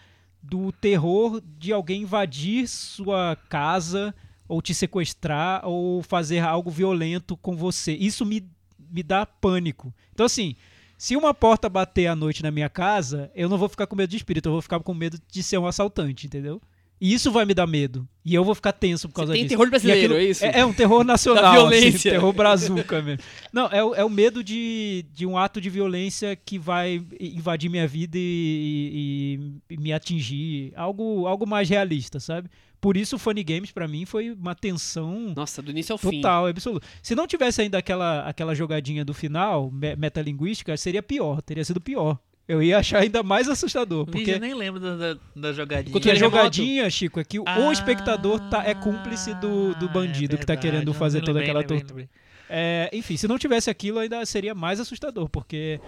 do 0.48 0.70
terror 0.72 1.42
de 1.58 1.72
alguém 1.72 2.02
invadir 2.02 2.68
sua 2.68 3.36
casa 3.48 4.14
ou 4.48 4.62
te 4.62 4.72
sequestrar 4.72 5.66
ou 5.66 6.02
fazer 6.02 6.38
algo 6.38 6.70
violento 6.70 7.36
com 7.36 7.56
você. 7.56 7.92
Isso 7.92 8.24
me, 8.24 8.48
me 8.90 9.02
dá 9.02 9.26
pânico. 9.26 9.92
Então 10.12 10.26
assim, 10.26 10.54
se 10.96 11.16
uma 11.16 11.34
porta 11.34 11.68
bater 11.68 12.06
à 12.06 12.16
noite 12.16 12.42
na 12.42 12.50
minha 12.50 12.70
casa, 12.70 13.30
eu 13.34 13.48
não 13.48 13.58
vou 13.58 13.68
ficar 13.68 13.86
com 13.86 13.96
medo 13.96 14.10
de 14.10 14.16
espírito, 14.16 14.48
eu 14.48 14.52
vou 14.52 14.62
ficar 14.62 14.80
com 14.80 14.94
medo 14.94 15.20
de 15.30 15.42
ser 15.42 15.58
um 15.58 15.66
assaltante, 15.66 16.26
entendeu? 16.26 16.60
E 17.00 17.12
isso 17.12 17.30
vai 17.30 17.44
me 17.44 17.52
dar 17.52 17.66
medo. 17.66 18.08
E 18.24 18.34
eu 18.34 18.42
vou 18.42 18.54
ficar 18.54 18.72
tenso 18.72 19.08
por 19.08 19.14
causa 19.16 19.32
tem 19.34 19.42
disso. 19.42 19.50
terror 19.50 19.68
brasileiro, 19.68 20.14
é 20.14 20.24
isso? 20.24 20.44
É, 20.44 20.60
é 20.60 20.64
um 20.66 20.72
terror 20.72 21.04
nacional. 21.04 21.42
Da 21.42 21.50
assim, 21.50 21.80
violência. 21.80 22.10
terror 22.12 22.32
brazuca 22.32 23.02
mesmo. 23.02 23.22
Não, 23.52 23.66
é, 23.66 23.78
é 24.00 24.04
o 24.04 24.08
medo 24.08 24.42
de, 24.42 25.04
de 25.12 25.26
um 25.26 25.36
ato 25.36 25.60
de 25.60 25.68
violência 25.68 26.34
que 26.34 26.58
vai 26.58 27.02
invadir 27.20 27.68
minha 27.68 27.86
vida 27.86 28.16
e, 28.18 29.38
e- 29.70 29.74
e 29.74 29.76
me 29.76 29.92
atingir. 29.92 30.72
Algo, 30.74 31.26
algo 31.26 31.46
mais 31.46 31.68
realista, 31.68 32.18
sabe? 32.18 32.48
Por 32.80 32.96
isso 32.96 33.16
o 33.16 33.18
Funny 33.18 33.42
Games, 33.42 33.70
pra 33.72 33.88
mim, 33.88 34.04
foi 34.04 34.30
uma 34.30 34.54
tensão 34.54 35.32
Nossa, 35.36 35.60
do 35.62 35.70
início 35.70 35.92
ao 35.92 35.98
fim. 35.98 36.20
Total, 36.20 36.46
absoluto. 36.46 36.86
Se 37.02 37.14
não 37.14 37.26
tivesse 37.26 37.60
ainda 37.62 37.78
aquela, 37.78 38.20
aquela 38.20 38.54
jogadinha 38.54 39.04
do 39.04 39.12
final, 39.14 39.70
me- 39.70 39.96
metalinguística, 39.96 40.76
seria 40.76 41.02
pior, 41.02 41.40
teria 41.42 41.64
sido 41.64 41.80
pior. 41.80 42.18
Eu 42.48 42.62
ia 42.62 42.78
achar 42.78 43.00
ainda 43.02 43.22
mais 43.24 43.48
assustador, 43.48 44.04
Porque... 44.04 44.18
porque 44.18 44.30
Eu 44.32 44.40
nem 44.40 44.54
lembro 44.54 44.78
da, 44.80 44.96
da, 45.14 45.20
da 45.34 45.52
jogadinha. 45.52 45.90
porque 45.92 46.08
a 46.08 46.12
Controle 46.12 46.32
remoto. 46.32 46.54
jogadinha, 46.56 46.88
Chico, 46.90 47.18
é 47.18 47.24
que 47.24 47.40
o 47.40 47.44
Ah, 47.46 47.72
espectador 47.72 48.38
tá, 48.48 48.64
é 48.64 48.72
cúmplice 48.74 49.34
do, 49.34 49.74
do 49.74 49.88
bandido 49.88 50.36
é 50.36 50.38
que 50.38 50.46
tá 50.46 50.52
verdade, 50.54 50.60
querendo 50.74 50.94
fazer 50.94 51.18
lembrei, 51.18 51.34
toda 51.34 51.40
aquela 51.44 51.64
tortura. 51.64 52.08
É, 52.48 52.88
enfim, 52.92 53.16
se 53.16 53.26
não 53.26 53.36
tivesse 53.36 53.68
aquilo, 53.68 53.98
ainda 53.98 54.24
seria 54.24 54.54
mais 54.54 54.78
assustador, 54.78 55.28
porque 55.28 55.80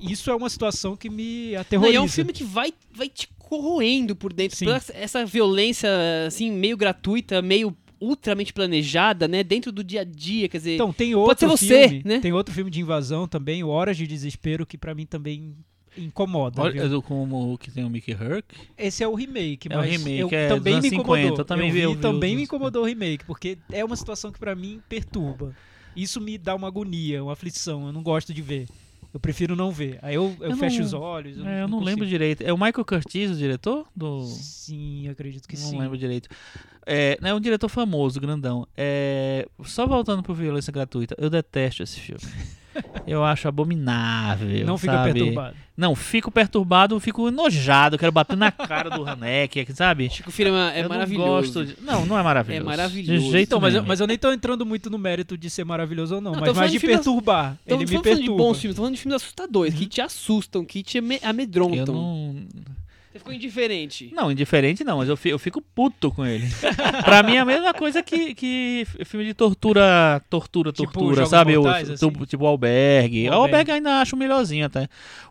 isso 0.00 0.30
é 0.30 0.34
uma 0.34 0.48
situação 0.48 0.96
que 0.96 1.10
me 1.10 1.52
Não, 1.52 1.60
aterroriza. 1.60 1.92
e 1.94 1.96
é 1.96 2.00
um 2.00 2.08
filme 2.08 2.32
que 2.32 2.44
vai, 2.44 2.72
vai 2.94 3.10
te 3.10 3.28
corroendo 3.38 4.16
por 4.16 4.32
dentro. 4.32 4.56
Sim. 4.56 4.66
Essa 4.94 5.26
violência, 5.26 5.90
assim, 6.26 6.50
meio 6.50 6.76
gratuita, 6.78 7.42
meio 7.42 7.76
ultramente 8.00 8.52
planejada, 8.52 9.26
né? 9.28 9.42
Dentro 9.42 9.70
do 9.72 9.82
dia 9.84 10.02
a 10.02 10.04
dia, 10.04 10.48
quer 10.48 10.58
dizer... 10.58 10.74
Então, 10.74 10.92
tem 10.92 11.14
outro 11.14 11.38
ser 11.38 11.46
você, 11.66 11.88
filme, 11.88 12.02
né? 12.04 12.20
tem 12.20 12.32
outro 12.32 12.54
filme 12.54 12.70
de 12.70 12.80
invasão 12.80 13.26
também, 13.26 13.62
o 13.64 13.68
Horas 13.68 13.96
de 13.96 14.06
Desespero, 14.06 14.66
que 14.66 14.76
pra 14.78 14.94
mim 14.94 15.06
também 15.06 15.54
incomoda. 15.96 16.56
viu? 16.56 16.64
Olha, 16.64 16.80
é 16.82 16.88
do- 16.88 17.00
como 17.02 17.54
o 17.54 17.58
que 17.58 17.70
tem 17.70 17.84
o 17.84 17.88
Mickey 17.90 18.12
Herc. 18.12 18.44
Esse 18.76 19.02
é 19.02 19.08
o 19.08 19.14
remake, 19.14 19.68
É 19.70 19.74
o 19.74 19.78
mas 19.78 19.90
remake, 19.90 20.18
eu 20.20 20.28
é 20.30 20.48
também 20.48 20.80
me 20.80 20.88
incomodou. 20.88 21.16
50, 21.16 21.40
eu 21.40 21.44
também 21.44 21.70
vi- 21.70 21.78
vi, 21.78 21.82
eu 21.84 21.94
vi 21.94 22.00
também 22.00 22.36
me 22.36 22.42
incomodou 22.42 22.82
o 22.82 22.86
remake, 22.86 23.24
porque 23.24 23.56
é 23.72 23.84
uma 23.84 23.96
situação 23.96 24.30
que 24.30 24.38
pra 24.38 24.54
mim 24.54 24.80
perturba. 24.88 25.54
Isso 25.96 26.20
me 26.20 26.36
dá 26.36 26.54
uma 26.54 26.68
agonia, 26.68 27.22
uma 27.24 27.32
aflição, 27.32 27.86
eu 27.86 27.92
não 27.92 28.02
gosto 28.02 28.34
de 28.34 28.42
ver. 28.42 28.66
Eu 29.16 29.20
prefiro 29.20 29.56
não 29.56 29.70
ver. 29.70 29.98
Aí 30.02 30.14
eu, 30.14 30.36
eu, 30.40 30.50
Eu 30.50 30.56
fecho 30.58 30.80
não- 30.80 30.84
os 30.84 30.92
olhos. 30.92 31.38
É, 31.38 31.62
eu 31.62 31.68
não 31.68 31.78
lembro 31.78 32.00
consigo. 32.00 32.04
direito. 32.06 32.42
É 32.42 32.52
o 32.52 32.56
Michael 32.58 32.84
Curtis, 32.84 33.30
o 33.30 33.34
diretor? 33.34 33.86
Do... 33.96 34.26
Sim, 34.26 35.08
acredito 35.08 35.48
que 35.48 35.56
não 35.58 35.70
sim. 35.70 35.78
lembro 35.80 35.96
direito. 35.96 36.28
É, 36.84 37.16
é 37.22 37.34
um 37.34 37.40
diretor 37.40 37.70
famoso, 37.70 38.20
grandão. 38.20 38.68
É, 38.76 39.48
só 39.64 39.86
voltando 39.86 40.22
pro 40.22 40.34
Violência 40.34 40.70
Gratuita, 40.70 41.14
eu 41.18 41.30
detesto 41.30 41.82
esse 41.82 41.98
filme. 41.98 42.20
Eu 43.06 43.24
acho 43.24 43.46
abominável. 43.48 44.66
Não 44.66 44.76
fica 44.78 44.92
sabe? 44.94 45.12
perturbado. 45.12 45.56
Não, 45.76 45.94
fico 45.94 46.30
perturbado, 46.30 46.98
fico 46.98 47.28
enojado, 47.28 47.98
quero 47.98 48.10
bater 48.10 48.34
na 48.36 48.50
cara 48.50 48.88
do 48.88 49.06
Haneck, 49.06 49.66
sabe? 49.74 50.08
Chico 50.08 50.30
Firma 50.30 50.72
é 50.72 50.78
Eu 50.78 50.82
não 50.84 50.88
maravilhoso. 50.88 51.28
gosto 51.62 51.64
de- 51.66 51.76
Não, 51.82 52.06
não 52.06 52.18
é 52.18 52.22
maravilhoso. 52.22 52.62
É 52.62 52.64
maravilhoso. 52.64 53.12
De 53.26 53.30
jeito 53.30 53.48
Então, 53.48 53.60
mas 53.60 53.74
eu, 53.74 53.82
mas 53.84 54.00
eu 54.00 54.06
nem 54.06 54.16
tô 54.16 54.32
entrando 54.32 54.64
muito 54.64 54.88
no 54.88 54.96
mérito 54.98 55.36
de 55.36 55.50
ser 55.50 55.64
maravilhoso 55.64 56.14
ou 56.14 56.20
não, 56.22 56.32
Não, 56.32 56.40
mas 56.40 56.48
tô 56.50 56.54
mais 56.54 56.70
falando 56.70 56.72
de 56.72 56.78
de 56.78 56.86
perturbar. 56.86 57.44
Então, 57.44 57.58
Ele 57.66 57.72
não 57.74 57.78
me 57.78 57.84
estamos 57.84 58.06
falando 58.08 58.22
de 58.22 58.28
bons 58.28 58.58
filmes, 58.58 58.64
estamos 58.64 58.76
falando 58.76 58.94
de 58.94 59.00
filmes 59.00 59.16
assustadores, 59.22 59.74
que 59.74 59.86
te 59.86 60.00
assustam, 60.00 60.64
que 60.64 60.82
te 60.82 60.98
ame- 60.98 61.20
amedrontam. 61.22 61.76
Eu 61.78 61.86
não. 61.92 62.36
Você 63.16 63.18
ficou 63.18 63.32
indiferente. 63.32 64.12
Não, 64.14 64.30
indiferente 64.30 64.84
não, 64.84 64.98
mas 64.98 65.08
eu 65.08 65.16
fico, 65.16 65.34
eu 65.34 65.38
fico 65.38 65.62
puto 65.74 66.10
com 66.10 66.24
ele. 66.26 66.46
pra 67.04 67.22
mim 67.22 67.36
é 67.36 67.38
a 67.38 67.44
mesma 67.44 67.72
coisa 67.72 68.02
que, 68.02 68.34
que 68.34 68.86
filme 69.06 69.24
de 69.24 69.32
tortura, 69.32 70.22
tortura, 70.28 70.70
Tipo 70.70 70.92
tortura, 70.92 71.24
sabe? 71.24 71.56
Mortais, 71.56 71.88
o, 71.88 71.92
assim? 71.94 72.08
tipo, 72.10 72.26
tipo 72.26 72.44
o 72.44 72.46
Albergue. 72.46 73.28
O 73.28 73.32
Albergue. 73.32 73.54
Albergue 73.54 73.70
ainda 73.72 74.00
acho 74.00 74.16
melhorzinho 74.16 74.66
até. 74.66 74.86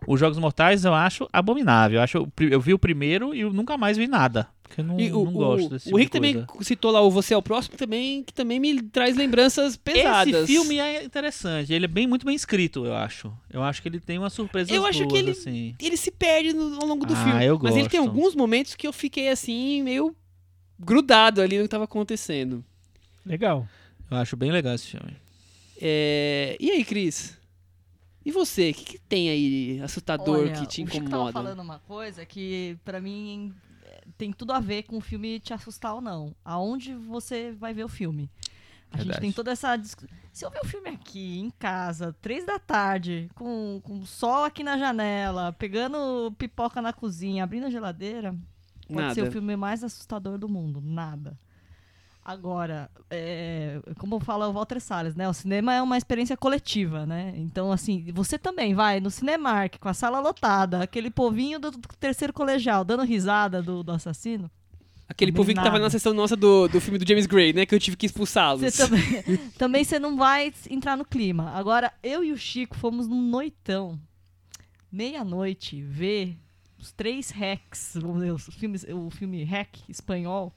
Os 0.08 0.19
Jogos 0.19 0.39
Mortais 0.39 0.84
eu 0.84 0.93
acho 0.93 1.30
abominável. 1.32 2.00
Eu, 2.00 2.04
acho, 2.04 2.28
eu 2.39 2.60
vi 2.60 2.74
o 2.74 2.80
primeiro 2.80 3.36
e 3.36 3.41
eu 3.41 3.54
nunca 3.54 3.78
mais 3.78 3.98
vi 3.98 4.08
nada. 4.08 4.48
Porque 4.67 4.82
eu 4.82 4.86
não, 4.86 4.99
E 4.99 5.12
o, 5.13 5.25
não 5.25 5.32
gosto 5.32 5.69
desse 5.69 5.86
o 5.86 5.89
tipo 5.89 5.97
Rick 5.97 6.12
também 6.12 6.45
citou 6.62 6.89
lá 6.91 6.99
o 7.01 7.12
Você 7.12 7.34
é 7.34 7.38
o 7.38 7.41
Próximo, 7.41 7.78
também, 7.78 8.23
que 8.23 8.34
também 8.34 8.60
me 8.60 8.82
traz 8.82 9.15
lembranças 9.15 9.78
pesadas. 9.78 10.34
Esse 10.34 10.47
filme 10.54 10.80
é 10.80 11.04
interessante. 11.04 11.71
Ele 11.71 11.86
é 11.86 11.88
bem, 11.88 12.08
muito 12.08 12.25
bem 12.25 12.36
escrito, 12.36 12.84
eu 12.86 12.95
acho. 12.95 13.32
Eu 13.51 13.62
acho 13.62 13.82
que 13.82 13.88
ele 13.88 13.99
tem 13.99 14.17
uma 14.17 14.30
surpresa 14.30 14.73
Eu 14.73 14.86
acho 14.86 15.08
que 15.08 15.15
ele- 15.15 15.32
assim. 15.32 15.75
Ele 15.80 15.95
se 15.95 16.10
perde 16.12 16.51
no- 16.51 16.82
ao 16.82 16.88
longo 16.88 17.06
do 17.06 17.13
Ah, 17.13 17.23
filme. 17.23 17.45
eu 17.45 17.60
Mas 17.62 17.75
ele 17.78 17.88
tem 17.88 17.99
gosto. 17.99 18.10
alguns 18.10 18.34
momentos 18.36 18.73
que 18.75 18.88
eu 18.88 18.91
fiquei 18.93 19.30
assim, 19.30 19.84
meio 19.84 20.15
grudado 20.80 21.41
ali 21.41 21.58
no 21.58 21.63
que 21.63 21.69
tava 21.69 21.84
acontecendo. 21.86 22.65
Legal. 23.25 23.67
Eu 24.10 24.17
acho 24.17 24.36
bem 24.36 24.51
legal 24.51 24.73
esse 24.75 24.88
filme. 24.88 25.15
É, 25.82 26.58
E 26.60 26.71
aí, 26.71 26.84
Cris? 26.84 27.38
E 28.25 28.32
você? 28.32 28.71
O 28.71 28.73
que, 28.73 28.84
que 28.86 28.97
tem 28.99 29.30
aí 29.30 29.80
assustador 29.84 30.39
Olha, 30.39 30.51
que 30.54 30.65
te 30.65 30.84
o 30.84 30.88
Chico 30.88 30.91
tava 30.91 31.06
incomoda? 31.08 31.34
falando 31.34 31.60
uma 31.62 31.78
coisa 31.80 32.25
que, 32.25 32.75
pra 32.84 32.99
mim, 32.99 33.54
tem 34.17 34.32
tudo 34.32 34.54
a 34.54 34.60
ver 34.60 34.84
com 34.84 34.97
o 34.97 35.01
filme 35.01 35.39
te 35.39 35.54
assustar 35.54 35.95
ou 35.95 36.01
não. 36.01 36.36
Aonde 36.43 36.93
você 36.93 37.51
vai 37.51 37.73
ver 37.73 37.84
o 37.84 37.89
filme. 37.89 38.30
A 38.91 38.97
gente 38.97 39.08
Verdade. 39.08 39.21
tem 39.21 39.32
toda 39.32 39.51
essa 39.51 39.75
discussão. 39.75 40.10
Se 40.32 40.45
eu 40.45 40.49
ver 40.49 40.60
o 40.63 40.67
filme 40.67 40.89
aqui, 40.89 41.39
em 41.39 41.49
casa, 41.49 42.15
três 42.21 42.45
da 42.45 42.60
tarde, 42.60 43.30
com, 43.36 43.80
com 43.84 44.06
sol 44.06 44.43
aqui 44.43 44.63
na 44.63 44.78
janela, 44.78 45.54
pegando 45.54 46.34
pipoca 46.38 46.82
na 46.82 46.91
cozinha, 46.91 47.43
abrindo 47.43 47.65
a 47.65 47.69
geladeira, 47.69 48.36
pode 48.88 49.01
Nada. 49.01 49.13
ser 49.13 49.23
o 49.23 49.32
filme 49.32 49.56
mais 49.56 49.84
assustador 49.84 50.38
do 50.38 50.49
mundo. 50.49 50.82
Nada. 50.82 51.38
Agora, 52.26 52.90
é, 53.08 53.80
como 54.00 54.20
fala 54.20 54.50
o 54.50 54.54
Walter 54.54 54.80
Salles, 54.80 55.16
né? 55.16 55.30
O 55.30 55.34
cinema 55.34 55.76
é 55.76 55.82
uma 55.82 55.96
experiência 55.96 56.36
coletiva, 56.36 57.06
né? 57.06 57.32
Então, 57.38 57.72
assim, 57.72 58.12
você 58.12 58.36
também 58.36 58.74
vai 58.74 59.00
no 59.00 59.12
Cinemark 59.12 59.78
com 59.80 59.88
a 59.88 59.94
sala 59.94 60.20
lotada, 60.20 60.82
aquele 60.82 61.12
povinho 61.12 61.60
do, 61.60 61.72
terceiro 62.00 62.34
colegial 62.34 62.84
dando 62.84 63.04
risada 63.04 63.62
do, 63.62 63.84
do 63.84 63.92
assassino. 63.92 64.50
Aquele 65.08 65.32
Também 65.32 65.40
povinho 65.40 65.58
que 65.58 65.64
tava 65.64 65.74
nada. 65.74 65.84
na 65.84 65.90
sessão 65.92 66.16
nossa 66.16 66.36
do, 66.36 66.68
do 66.68 66.82
filme 66.82 66.98
do 66.98 67.08
James 67.08 67.28
Gray, 67.28 67.54
né? 67.54 67.64
Que 67.64 67.76
eu 67.76 67.80
tive 67.80 67.96
que 67.96 68.08
expulsá-los. 68.08 68.62
Você 68.62 68.84
também, 68.84 69.38
também 69.56 69.84
você 69.84 70.00
não 70.00 70.18
vai 70.18 70.52
entrar 70.68 70.98
no 70.98 71.06
clima. 71.06 71.52
Agora, 71.52 71.94
eu 72.02 72.24
e 72.24 72.32
o 72.32 72.38
Chico 72.38 72.76
fomos 72.76 73.08
num 73.08 73.22
noitão, 73.22 74.00
meia-noite, 74.92 75.80
ver 75.84 76.40
os 76.80 76.92
três 76.92 77.30
hacks, 77.30 77.92
vamos 78.02 78.18
dizer, 78.18 78.32
os 78.32 78.46
filmes, 78.56 78.84
o 78.90 79.12
filme 79.12 79.44
hack 79.44 79.78
espanhol, 79.88 80.52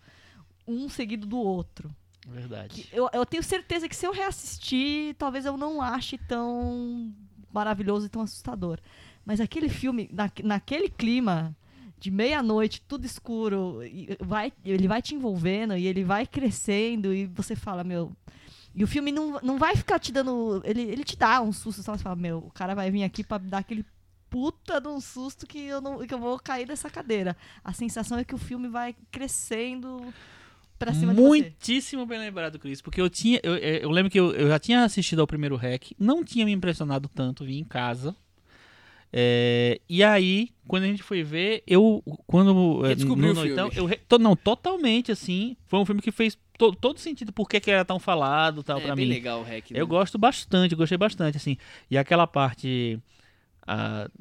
um 0.69 0.89
seguido 0.89 1.27
do 1.27 1.39
outro. 1.39 1.95
Verdade. 2.27 2.83
Que 2.83 2.97
Eu, 2.97 3.09
eu 3.13 3.25
tenho 3.25 3.43
certeza 3.43 3.89
que 3.89 3.97
se 3.97 4.07
eu 4.07 4.13
reassistir, 4.13 5.15
talvez 5.17 5.47
eu 5.47 5.57
não 5.57 5.81
ache 5.81 6.19
tão 6.19 7.13
maravilhoso 7.53 8.07
e 8.07 8.11
tão 8.11 8.23
assustador. 8.23 8.79
Mas 9.25 9.41
aquele 9.41 9.69
filme, 9.69 10.09
na, 10.13 10.31
naquele 10.45 10.89
clima 10.89 11.57
de 11.99 12.11
meia-noite, 12.11 12.83
tudo 12.87 13.05
escuro, 13.05 13.83
e 13.83 14.17
vai, 14.21 14.53
ele 14.65 14.87
vai 14.87 15.03
te 15.03 15.15
envolvendo 15.15 15.77
e 15.77 15.87
ele 15.87 16.05
vai 16.05 16.27
crescendo 16.27 17.13
e 17.13 17.27
você 17.27 17.57
fala, 17.57 17.83
meu. 17.83 18.13
E 18.75 18.85
o 18.85 18.87
filme 18.87 19.11
não, 19.11 19.41
não 19.43 19.59
vai 19.59 19.75
ficar 19.75 19.99
te 19.99 20.13
dando. 20.13 20.63
Ele, 20.65 20.83
ele 20.83 21.03
te 21.03 21.17
dá 21.17 21.41
um 21.41 21.53
susto, 21.53 21.83
você 21.83 21.99
fala, 21.99 22.15
meu, 22.15 22.39
o 22.39 22.51
cara 22.51 22.75
vai 22.75 22.91
vir 22.91 23.03
aqui 23.03 23.25
pra 23.25 23.39
dar 23.39 23.59
aquele 23.59 23.85
puta 24.31 24.81
de 24.81 24.89
um 24.89 25.01
susto 25.01 25.47
que 25.47 25.59
eu, 25.59 25.81
não, 25.81 26.07
que 26.07 26.13
eu 26.15 26.19
vou 26.19 26.39
cair 26.39 26.67
dessa 26.67 26.89
cadeira. 26.89 27.37
A 27.65 27.73
sensação 27.73 28.19
é 28.19 28.25
que 28.25 28.35
o 28.35 28.39
filme 28.39 28.69
vai 28.69 28.95
crescendo 29.11 30.13
pra 30.79 30.93
cima 30.95 31.13
de 31.15 31.21
você. 31.21 31.27
Muitíssimo 31.29 32.07
bem 32.07 32.19
lembrado, 32.19 32.59
Cris, 32.59 32.81
porque 32.81 33.01
eu 33.01 33.11
tinha. 33.11 33.41
Eu, 33.43 33.57
eu- 33.57 33.79
eu 33.81 33.91
lembro 33.91 34.11
que 34.11 34.19
eu, 34.19 34.33
eu 34.33 34.49
já 34.49 34.59
tinha 34.59 34.85
assistido 34.85 35.21
ao 35.21 35.27
primeiro 35.27 35.57
REC, 35.57 35.93
não 35.99 36.23
tinha 36.25 36.45
me 36.47 36.53
impressionado 36.53 37.09
tanto, 37.09 37.45
vim 37.45 37.59
em 37.59 37.65
casa. 37.65 38.15
É, 39.11 39.81
e 39.89 40.03
aí, 40.05 40.51
quando 40.67 40.83
a 40.83 40.87
gente 40.87 41.03
foi 41.03 41.23
ver, 41.23 41.63
eu. 41.67 42.03
Quando. 42.27 42.85
é, 42.85 42.89
Redescobriu 42.89 43.33
no 43.35 43.41
o 43.41 43.43
filme. 43.43 43.57
Noitão, 43.57 43.71
eu 43.91 43.99
to- 44.07 44.19
não, 44.19 44.37
totalmente, 44.37 45.11
assim. 45.11 45.57
Foi 45.67 45.79
um 45.81 45.87
filme 45.87 46.03
que 46.03 46.13
fez 46.13 46.37
to- 46.59 46.75
todo 46.75 46.99
sentido 47.01 47.33
por 47.33 47.49
que 47.49 47.59
que 47.59 47.71
era 47.71 47.85
tão 47.87 47.99
falado 47.99 48.63
tal, 48.63 48.79
é 48.79 48.83
pra 48.83 48.95
bem 48.95 49.07
mim. 49.07 49.13
legal 49.15 49.41
o 49.41 49.45
REC. 49.45 49.73
né? 49.73 49.81
Eu 49.81 49.87
gosto 49.87 50.19
bastante, 50.19 50.75
gostei 50.75 50.99
bastante, 50.99 51.39
assim. 51.39 51.57
E 51.91 51.97
aquela 51.97 52.27
parte 52.27 52.99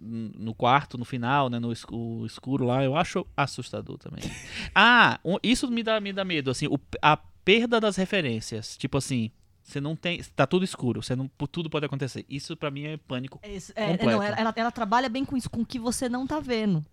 n- 0.01 0.31
no 0.37 0.53
quarto, 0.53 0.97
no 0.97 1.05
final, 1.05 1.49
né, 1.49 1.59
no 1.59 1.71
escu- 1.71 1.95
o 2.21 2.25
escuro 2.25 2.65
lá, 2.65 2.83
eu 2.83 2.95
acho 2.95 3.25
assustador 3.35 3.97
também. 3.97 4.19
ah, 4.75 5.19
um- 5.23 5.37
isso 5.43 5.69
me 5.69 5.83
dá, 5.83 5.99
me 5.99 6.11
dá 6.13 6.23
medo, 6.25 6.51
assim, 6.51 6.67
o- 6.67 6.79
a 7.01 7.15
perda 7.17 7.79
das 7.79 7.95
referências. 7.95 8.75
Tipo 8.77 8.97
assim, 8.97 9.31
você 9.63 9.79
não 9.81 9.95
tem, 9.95 10.21
tá 10.35 10.45
tudo 10.47 10.63
escuro, 10.65 11.01
você 11.03 11.15
não, 11.15 11.29
tudo 11.51 11.69
pode 11.69 11.85
acontecer. 11.85 12.25
Isso 12.29 12.55
pra 12.57 12.71
mim 12.71 12.83
é 12.85 12.97
pânico. 12.97 13.39
É 13.43 13.53
é, 13.53 13.55
é, 13.55 13.87
Completo. 13.87 14.05
não, 14.05 14.23
ela, 14.23 14.35
ela- 14.39 14.53
ela 14.55 14.71
trabalha 14.71 15.09
bem 15.09 15.23
com 15.25 15.35
isso, 15.37 15.49
com 15.49 15.61
o 15.61 15.65
que 15.65 15.77
você 15.79 16.07
não 16.09 16.25
tá 16.27 16.39
vendo. 16.39 16.85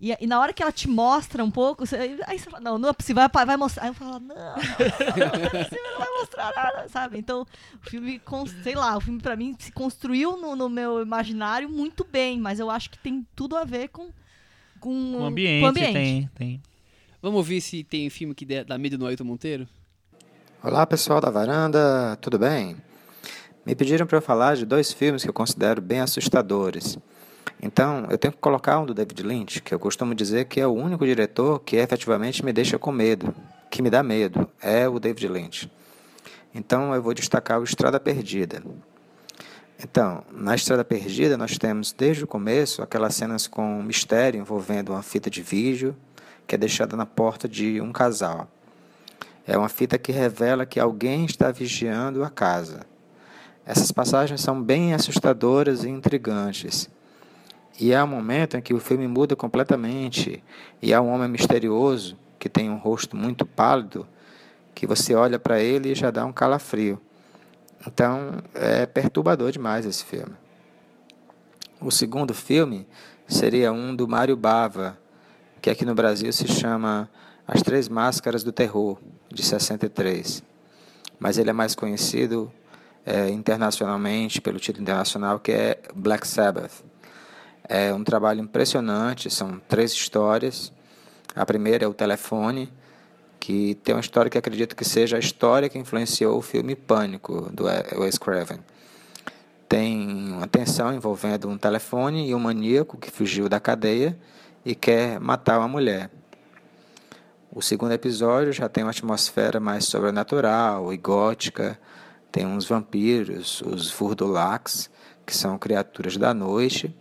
E, 0.00 0.16
e 0.20 0.26
na 0.26 0.38
hora 0.38 0.52
que 0.52 0.62
ela 0.62 0.70
te 0.70 0.88
mostra 0.88 1.42
um 1.42 1.50
pouco, 1.50 1.84
você, 1.84 1.96
aí 2.26 2.38
você 2.38 2.48
fala, 2.48 2.60
não, 2.60 2.78
não 2.78 2.88
é 2.88 2.92
possível, 2.92 3.28
vai, 3.32 3.46
vai 3.46 3.56
mostrar. 3.56 3.82
Aí 3.82 3.90
eu 3.90 3.94
falo, 3.94 4.20
não, 4.20 4.20
não, 4.20 4.34
não, 4.36 4.36
não 4.36 5.44
é 5.44 5.64
possível, 5.64 5.90
não 5.92 5.98
vai 5.98 6.08
mostrar 6.20 6.52
nada, 6.54 6.88
sabe? 6.88 7.18
Então, 7.18 7.42
o 7.42 7.90
filme, 7.90 8.20
sei 8.62 8.76
lá, 8.76 8.96
o 8.96 9.00
filme 9.00 9.20
pra 9.20 9.34
mim 9.34 9.56
se 9.58 9.72
construiu 9.72 10.36
no, 10.36 10.54
no 10.54 10.68
meu 10.68 11.02
imaginário 11.02 11.68
muito 11.68 12.04
bem, 12.04 12.38
mas 12.38 12.60
eu 12.60 12.70
acho 12.70 12.90
que 12.90 12.98
tem 12.98 13.26
tudo 13.34 13.56
a 13.56 13.64
ver 13.64 13.88
com, 13.88 14.10
com, 14.78 15.16
O 15.16 15.24
ambiente, 15.24 15.60
com 15.60 15.66
o 15.66 15.68
ambiente. 15.70 15.92
tem, 15.92 16.30
tem. 16.36 16.62
Vamos 17.20 17.46
ver 17.46 17.60
se 17.60 17.82
tem 17.82 18.08
filme 18.08 18.34
que 18.36 18.44
dá 18.44 18.78
medo 18.78 18.96
no 18.96 19.06
Ailton 19.06 19.24
Monteiro? 19.24 19.66
Olá 20.62 20.86
pessoal 20.86 21.20
da 21.20 21.30
varanda, 21.30 22.16
tudo 22.20 22.38
bem? 22.38 22.76
Me 23.66 23.74
pediram 23.74 24.06
para 24.06 24.18
eu 24.18 24.22
falar 24.22 24.56
de 24.56 24.64
dois 24.64 24.92
filmes 24.92 25.24
que 25.24 25.28
eu 25.28 25.32
considero 25.34 25.82
bem 25.82 26.00
assustadores. 26.00 26.96
Então, 27.62 28.06
eu 28.10 28.18
tenho 28.18 28.32
que 28.32 28.38
colocar 28.38 28.78
um 28.78 28.86
do 28.86 28.94
David 28.94 29.22
Lynch, 29.22 29.62
que 29.62 29.74
eu 29.74 29.78
costumo 29.78 30.14
dizer 30.14 30.46
que 30.46 30.60
é 30.60 30.66
o 30.66 30.72
único 30.72 31.04
diretor 31.04 31.60
que 31.60 31.76
efetivamente 31.76 32.44
me 32.44 32.52
deixa 32.52 32.78
com 32.78 32.92
medo, 32.92 33.34
que 33.70 33.82
me 33.82 33.90
dá 33.90 34.02
medo, 34.02 34.48
é 34.60 34.88
o 34.88 34.98
David 34.98 35.28
Lynch. 35.28 35.70
Então, 36.54 36.94
eu 36.94 37.02
vou 37.02 37.14
destacar 37.14 37.60
o 37.60 37.64
Estrada 37.64 38.00
Perdida. 38.00 38.62
Então, 39.82 40.24
na 40.32 40.54
Estrada 40.54 40.84
Perdida, 40.84 41.36
nós 41.36 41.56
temos 41.56 41.92
desde 41.92 42.24
o 42.24 42.26
começo 42.26 42.82
aquelas 42.82 43.14
cenas 43.14 43.46
com 43.46 43.80
mistério 43.82 44.40
envolvendo 44.40 44.90
uma 44.90 45.02
fita 45.02 45.30
de 45.30 45.40
vídeo 45.40 45.94
que 46.48 46.54
é 46.54 46.58
deixada 46.58 46.96
na 46.96 47.06
porta 47.06 47.46
de 47.46 47.80
um 47.80 47.92
casal. 47.92 48.48
É 49.46 49.56
uma 49.56 49.68
fita 49.68 49.98
que 49.98 50.10
revela 50.10 50.66
que 50.66 50.80
alguém 50.80 51.24
está 51.24 51.52
vigiando 51.52 52.24
a 52.24 52.30
casa. 52.30 52.80
Essas 53.64 53.92
passagens 53.92 54.40
são 54.40 54.60
bem 54.60 54.94
assustadoras 54.94 55.84
e 55.84 55.90
intrigantes. 55.90 56.88
E 57.80 57.94
há 57.94 58.02
um 58.02 58.08
momento 58.08 58.56
em 58.56 58.60
que 58.60 58.74
o 58.74 58.80
filme 58.80 59.06
muda 59.06 59.36
completamente 59.36 60.42
e 60.82 60.92
há 60.92 61.00
um 61.00 61.08
homem 61.08 61.28
misterioso 61.28 62.18
que 62.38 62.48
tem 62.48 62.68
um 62.68 62.76
rosto 62.76 63.16
muito 63.16 63.46
pálido 63.46 64.06
que 64.74 64.86
você 64.86 65.14
olha 65.14 65.38
para 65.38 65.60
ele 65.60 65.92
e 65.92 65.94
já 65.94 66.10
dá 66.10 66.26
um 66.26 66.32
calafrio. 66.32 67.00
Então 67.86 68.42
é 68.54 68.84
perturbador 68.84 69.52
demais 69.52 69.86
esse 69.86 70.04
filme. 70.04 70.34
O 71.80 71.92
segundo 71.92 72.34
filme 72.34 72.86
seria 73.28 73.72
um 73.72 73.94
do 73.94 74.08
Mário 74.08 74.36
Bava, 74.36 74.98
que 75.62 75.70
aqui 75.70 75.84
no 75.84 75.94
Brasil 75.94 76.32
se 76.32 76.48
chama 76.48 77.08
As 77.46 77.62
Três 77.62 77.88
Máscaras 77.88 78.42
do 78.42 78.50
Terror, 78.50 78.98
de 79.32 79.44
63. 79.44 80.42
Mas 81.20 81.38
ele 81.38 81.50
é 81.50 81.52
mais 81.52 81.76
conhecido 81.76 82.52
é, 83.06 83.28
internacionalmente, 83.30 84.40
pelo 84.40 84.58
título 84.58 84.82
internacional, 84.82 85.38
que 85.38 85.52
é 85.52 85.80
Black 85.94 86.26
Sabbath. 86.26 86.87
É 87.68 87.92
um 87.92 88.02
trabalho 88.02 88.40
impressionante, 88.40 89.28
são 89.28 89.60
três 89.68 89.92
histórias. 89.92 90.72
A 91.36 91.44
primeira 91.44 91.84
é 91.84 91.88
o 91.88 91.92
telefone, 91.92 92.72
que 93.38 93.74
tem 93.84 93.94
uma 93.94 94.00
história 94.00 94.30
que 94.30 94.38
acredito 94.38 94.74
que 94.74 94.86
seja 94.86 95.16
a 95.16 95.20
história 95.20 95.68
que 95.68 95.78
influenciou 95.78 96.38
o 96.38 96.42
filme 96.42 96.74
Pânico, 96.74 97.50
do 97.52 97.64
Wes 98.00 98.16
Craven. 98.16 98.60
Tem 99.68 100.32
uma 100.32 100.46
tensão 100.46 100.94
envolvendo 100.94 101.46
um 101.46 101.58
telefone 101.58 102.30
e 102.30 102.34
um 102.34 102.38
maníaco 102.38 102.96
que 102.96 103.10
fugiu 103.10 103.50
da 103.50 103.60
cadeia 103.60 104.18
e 104.64 104.74
quer 104.74 105.20
matar 105.20 105.58
uma 105.58 105.68
mulher. 105.68 106.10
O 107.52 107.60
segundo 107.60 107.92
episódio 107.92 108.50
já 108.50 108.66
tem 108.66 108.82
uma 108.82 108.90
atmosfera 108.90 109.60
mais 109.60 109.84
sobrenatural 109.84 110.90
e 110.90 110.96
gótica, 110.96 111.78
tem 112.32 112.46
uns 112.46 112.66
vampiros, 112.66 113.60
os 113.60 113.90
Vurdulax, 113.90 114.90
que 115.26 115.36
são 115.36 115.58
criaturas 115.58 116.16
da 116.16 116.32
noite, 116.32 116.96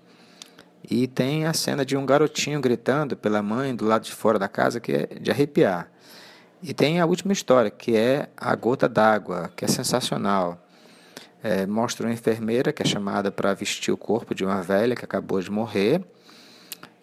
e 0.90 1.06
tem 1.06 1.46
a 1.46 1.54
cena 1.54 1.86
de 1.86 1.98
um 1.98 2.06
garotinho 2.06 2.62
gritando 2.62 3.18
pela 3.18 3.42
mãe 3.42 3.76
do 3.76 3.86
lado 3.86 4.04
de 4.04 4.14
fora 4.14 4.40
da 4.40 4.48
casa, 4.48 4.80
que 4.80 4.94
é 4.94 5.06
de 5.20 5.30
arrepiar. 5.30 5.92
E 6.64 6.74
tem 6.74 7.00
a 7.00 7.06
última 7.06 7.34
história, 7.34 7.70
que 7.70 7.96
é 7.96 8.30
A 8.38 8.56
Gota 8.56 8.88
d'Água, 8.88 9.52
que 9.56 9.66
é 9.66 9.68
sensacional. 9.68 10.58
É, 11.44 11.66
mostra 11.68 12.08
uma 12.08 12.14
enfermeira 12.14 12.72
que 12.72 12.82
é 12.82 12.86
chamada 12.86 13.32
para 13.32 13.54
vestir 13.54 13.92
o 13.92 13.98
corpo 13.98 14.34
de 14.34 14.46
uma 14.46 14.62
velha 14.62 14.96
que 14.96 15.04
acabou 15.04 15.42
de 15.42 15.52
morrer. 15.52 16.02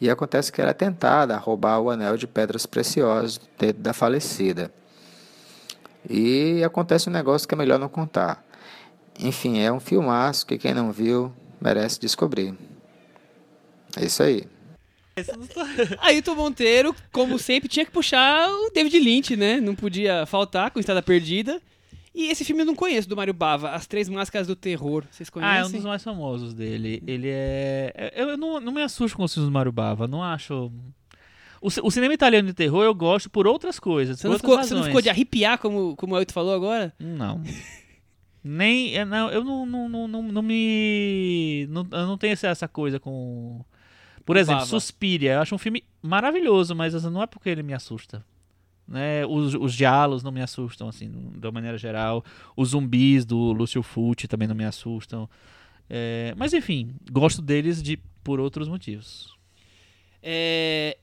E 0.01 0.11
acontece 0.11 0.51
que 0.51 0.61
ela 0.61 0.71
é 0.71 0.75
tentada 0.75 1.35
a 1.35 1.39
roubar 1.39 1.79
o 1.79 1.91
anel 1.91 2.17
de 2.17 2.27
pedras 2.27 2.67
preciosas 2.67 3.39
do 3.39 3.47
dedo 3.59 3.81
da 3.81 3.93
falecida. 3.93 4.73
E 6.09 6.65
acontece 6.65 7.09
um 7.09 7.13
negócio 7.13 7.47
que 7.47 7.55
é 7.55 7.59
melhor 7.59 7.79
não 7.79 7.89
contar. 7.89 8.45
Enfim, 9.21 9.61
é 9.61 9.71
um 9.71 9.79
filmaço 9.79 10.47
que 10.47 10.59
quem 10.59 10.75
não 10.75 10.91
viu 10.91 11.33
merece 11.61 12.01
descobrir. 12.01 12.55
É 13.97 14.05
isso 14.05 14.23
aí. 14.23 14.45
Ailton 16.01 16.35
Monteiro, 16.35 16.95
como 17.13 17.39
sempre, 17.39 17.69
tinha 17.69 17.85
que 17.85 17.93
puxar 17.93 18.49
o 18.49 18.71
David 18.71 18.99
Lynch, 18.99 19.37
né? 19.37 19.61
Não 19.61 19.75
podia 19.75 20.27
faltar 20.27 20.71
com 20.71 20.81
Estrada 20.81 21.03
Perdida. 21.03 21.61
E 22.15 22.29
esse 22.29 22.45
filme 22.45 22.63
eu 22.63 22.67
não 22.67 22.77
conheço, 22.77 23.09
do 23.09 23.17
Mário 23.17 23.35
Bava, 23.35 23.71
As 23.71 23.87
Três 23.87 24.09
Máscaras 24.09 24.47
do 24.47 24.55
Terror. 24.55 25.05
Vocês 25.11 25.29
conhecem? 25.29 25.57
Ah, 25.57 25.61
é 25.61 25.67
um 25.67 25.71
dos 25.71 25.85
mais 25.85 26.03
famosos 26.03 26.55
dele. 26.55 27.03
Ele 27.07 27.29
é. 27.29 27.93
é- 27.95 28.23
Eu 28.23 28.37
não, 28.37 28.61
não 28.61 28.73
me 28.73 28.83
assusto 28.83 29.17
com 29.17 29.25
os 29.25 29.35
filmes 29.35 29.49
do 29.49 29.53
Mário 29.53 29.73
Bava, 29.73 30.07
não 30.07 30.23
acho. 30.23 30.71
O, 31.61 31.69
o 31.83 31.91
cinema 31.91 32.15
italiano 32.15 32.47
de 32.47 32.55
terror 32.55 32.85
eu 32.85 32.95
gosto 32.95 33.29
por 33.29 33.47
outras 33.49 33.81
coisas. 33.81 34.19
Você 34.19 34.23
por 34.23 34.29
não, 34.29 34.35
outras 34.35 34.51
ficou, 34.53 34.69
você 34.69 34.75
não 34.75 34.85
ficou 34.85 35.01
de 35.01 35.11
arrepiar, 35.11 35.59
como, 35.59 35.97
como 35.97 36.15
o 36.15 36.17
Ailton 36.17 36.33
falou 36.33 36.55
agora? 36.55 36.93
Não. 37.01 37.43
Nem. 38.45 38.97
é, 38.97 39.05
Não, 39.05 39.31
eu 39.31 39.43
não, 39.43 39.67
não, 39.67 39.89
não, 39.89 40.07
não, 40.09 40.23
não 40.23 40.43
me. 40.43 41.67
Não, 41.69 41.87
eu 41.91 42.07
não 42.07 42.19
tenho 42.19 42.33
essa, 42.35 42.49
essa 42.49 42.69
coisa 42.69 43.01
com. 43.01 43.65
Por 44.25 44.37
exemplo, 44.37 44.61
Bava. 44.61 44.71
Suspiria. 44.71 45.35
Eu 45.35 45.41
acho 45.41 45.55
um 45.55 45.59
filme 45.59 45.85
maravilhoso, 46.03 46.75
mas 46.75 46.95
assim, 46.95 47.11
não 47.11 47.23
é 47.23 47.27
porque 47.27 47.49
ele 47.49 47.63
me 47.63 47.75
assusta. 47.75 48.25
Né? 48.87 49.25
Os, 49.27 49.55
os 49.55 49.75
diálogos 49.75 50.23
não 50.23 50.33
me 50.33 50.43
assustam, 50.43 50.89
assim, 50.89 51.11
de 51.11 51.47
uma 51.47 51.53
maneira 51.53 51.79
geral. 51.79 52.25
Os 52.57 52.71
zumbis 52.71 53.25
do 53.25 53.53
Lúcio 53.53 53.83
Fulci 53.83 54.29
também 54.29 54.49
não 54.49 54.55
me 54.55 54.65
assustam. 54.65 55.29
É, 55.89 56.35
mas 56.37 56.53
enfim, 56.53 56.95
gosto 57.11 57.43
deles 57.43 57.83
de, 57.83 57.99
por 58.23 58.41
outros 58.41 58.69
motivos. 58.69 59.35
É, 60.23 60.97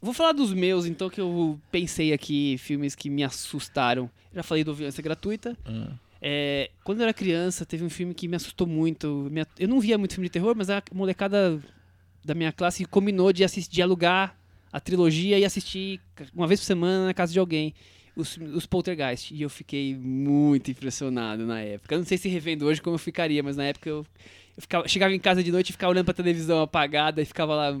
Vou 0.00 0.14
falar 0.14 0.32
dos 0.32 0.52
meus, 0.52 0.86
então, 0.86 1.10
que 1.10 1.20
eu 1.20 1.60
pensei 1.72 2.12
aqui, 2.12 2.56
filmes 2.58 2.94
que 2.94 3.10
me 3.10 3.24
assustaram. 3.24 4.08
Já 4.32 4.44
falei 4.44 4.62
do 4.62 4.72
Violência 4.72 5.02
Gratuita. 5.02 5.56
Ah. 5.64 5.92
É, 6.22 6.70
quando 6.84 6.98
eu 6.98 7.04
era 7.04 7.12
criança, 7.12 7.66
teve 7.66 7.84
um 7.84 7.90
filme 7.90 8.14
que 8.14 8.28
me 8.28 8.36
assustou 8.36 8.66
muito. 8.66 9.30
Eu 9.58 9.66
não 9.66 9.80
via 9.80 9.98
muito 9.98 10.14
filme 10.14 10.28
de 10.28 10.32
terror, 10.32 10.54
mas 10.56 10.70
a 10.70 10.82
molecada 10.92 11.60
da 12.24 12.34
minha 12.34 12.52
classe 12.52 12.84
combinou 12.84 13.32
de 13.32 13.44
assistir, 13.44 13.70
de 13.72 13.82
alugar 13.82 14.36
a 14.72 14.78
trilogia 14.80 15.38
e 15.38 15.44
assistir 15.44 16.00
uma 16.34 16.46
vez 16.46 16.60
por 16.60 16.66
semana 16.66 17.06
na 17.06 17.14
casa 17.14 17.32
de 17.32 17.38
alguém. 17.38 17.74
Os, 18.16 18.36
os 18.36 18.66
Poltergeist. 18.66 19.32
E 19.32 19.42
eu 19.42 19.48
fiquei 19.48 19.94
muito 19.94 20.70
impressionado 20.70 21.46
na 21.46 21.60
época. 21.60 21.94
Eu 21.94 21.98
não 22.00 22.04
sei 22.06 22.18
se 22.18 22.28
revendo 22.28 22.66
hoje 22.66 22.82
como 22.82 22.94
eu 22.94 22.98
ficaria, 22.98 23.42
mas 23.44 23.56
na 23.56 23.64
época 23.64 23.88
eu, 23.88 24.04
eu 24.56 24.60
ficava, 24.62 24.88
chegava 24.88 25.14
em 25.14 25.20
casa 25.20 25.42
de 25.42 25.52
noite 25.52 25.68
e 25.70 25.72
ficava 25.72 25.92
olhando 25.92 26.04
pra 26.06 26.14
televisão 26.14 26.60
apagada 26.60 27.22
e 27.22 27.24
ficava 27.24 27.54
lá. 27.54 27.80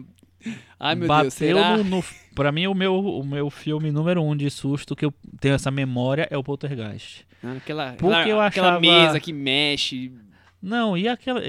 Ai 0.78 0.94
meu 0.94 1.08
Bateu 1.08 1.22
Deus, 1.24 1.34
será? 1.34 1.76
no, 1.76 1.82
no. 1.82 2.04
Pra 2.36 2.52
mim, 2.52 2.68
o 2.68 2.74
meu, 2.74 2.94
o 2.94 3.26
meu 3.26 3.50
filme 3.50 3.90
número 3.90 4.22
um 4.22 4.36
de 4.36 4.48
susto 4.48 4.94
que 4.94 5.04
eu 5.04 5.12
tenho 5.40 5.56
essa 5.56 5.72
memória 5.72 6.28
é 6.30 6.38
o 6.38 6.44
Poltergeist. 6.44 7.26
Ah, 7.42 7.54
Aquela, 7.54 7.94
Porque 7.94 8.14
aquela, 8.14 8.28
eu 8.28 8.40
aquela 8.40 8.68
achava- 8.68 8.80
mesa 8.80 9.18
que 9.18 9.32
mexe. 9.32 10.12
Não, 10.60 10.96
e 10.98 11.06
aquela. 11.08 11.40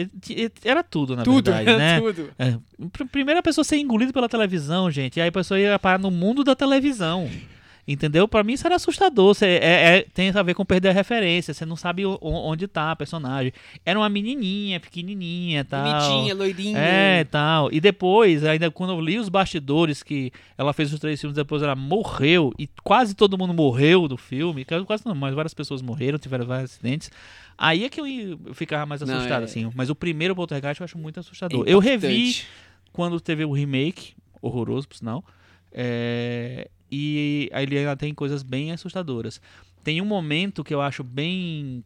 Era 0.63 0.83
tudo, 0.83 1.15
na 1.15 1.23
tudo, 1.23 1.51
verdade, 1.51 1.77
né? 1.79 1.99
tudo. 1.99 2.29
É, 2.37 2.51
pr- 2.91 3.05
primeiro 3.11 3.39
a 3.39 3.43
pessoa 3.43 3.63
ser 3.65 3.77
engolida 3.77 4.13
pela 4.13 4.29
televisão, 4.29 4.91
gente, 4.91 5.17
e 5.17 5.21
aí 5.21 5.29
a 5.29 5.31
pessoa 5.31 5.59
ia 5.59 5.79
parar 5.79 5.97
no 5.97 6.11
mundo 6.11 6.43
da 6.43 6.55
televisão. 6.55 7.27
Entendeu? 7.87 8.27
Pra 8.27 8.43
mim 8.43 8.53
isso 8.53 8.67
era 8.67 8.75
assustador. 8.75 9.33
Você, 9.33 9.45
é, 9.47 9.97
é- 9.97 10.05
tem 10.13 10.29
a 10.29 10.43
ver 10.43 10.53
com 10.53 10.63
perder 10.63 10.89
a 10.89 10.93
referência. 10.93 11.53
Você 11.53 11.65
não 11.65 11.75
sabe 11.75 12.05
o- 12.05 12.19
onde 12.21 12.67
tá 12.67 12.91
a 12.91 12.95
personagem. 12.95 13.51
Era 13.83 13.97
uma 13.97 14.07
menininha, 14.07 14.79
pequenininha 14.79 15.65
tal. 15.65 15.83
Bonitinha, 16.07 16.35
loirinha. 16.35 16.77
É, 16.77 17.23
tal. 17.23 17.71
E 17.71 17.79
depois, 17.81 18.43
ainda 18.43 18.69
quando 18.69 18.93
eu 18.93 19.01
li 19.01 19.17
os 19.17 19.27
bastidores 19.27 20.03
que 20.03 20.31
ela 20.55 20.71
fez 20.71 20.93
os 20.93 20.99
três 20.99 21.19
filmes, 21.19 21.35
depois 21.35 21.63
ela 21.63 21.75
morreu. 21.75 22.53
E 22.59 22.69
quase 22.83 23.15
todo 23.15 23.37
mundo 23.37 23.53
morreu 23.55 24.07
do 24.07 24.17
filme. 24.17 24.63
Quase 24.85 25.03
não, 25.05 25.15
mas 25.15 25.33
várias 25.33 25.53
pessoas 25.55 25.81
morreram, 25.81 26.19
tiveram 26.19 26.45
vários 26.45 26.71
acidentes. 26.71 27.09
Aí 27.57 27.83
é 27.85 27.89
que 27.89 27.99
eu 27.99 28.05
ficava 28.53 28.85
mais 28.85 29.01
Não, 29.01 29.15
assustado, 29.17 29.41
é- 29.41 29.45
assim. 29.45 29.69
Mas 29.73 29.89
o 29.89 29.95
primeiro 29.95 30.35
Poltergeist 30.35 30.79
eu 30.79 30.85
acho 30.85 30.97
muito 30.97 31.19
assustador. 31.19 31.65
É 31.67 31.73
eu 31.73 31.79
revi 31.79 32.35
quando 32.93 33.19
teve 33.19 33.43
o 33.43 33.51
remake, 33.51 34.13
horroroso, 34.41 34.87
por 34.87 34.95
sinal. 34.95 35.23
É, 35.71 36.69
e 36.91 37.49
ele 37.53 37.77
ainda 37.77 37.95
tem 37.95 38.13
coisas 38.13 38.43
bem 38.43 38.71
assustadoras. 38.71 39.41
Tem 39.83 40.01
um 40.01 40.05
momento 40.05 40.63
que 40.63 40.73
eu 40.73 40.81
acho 40.81 41.03
bem 41.03 41.83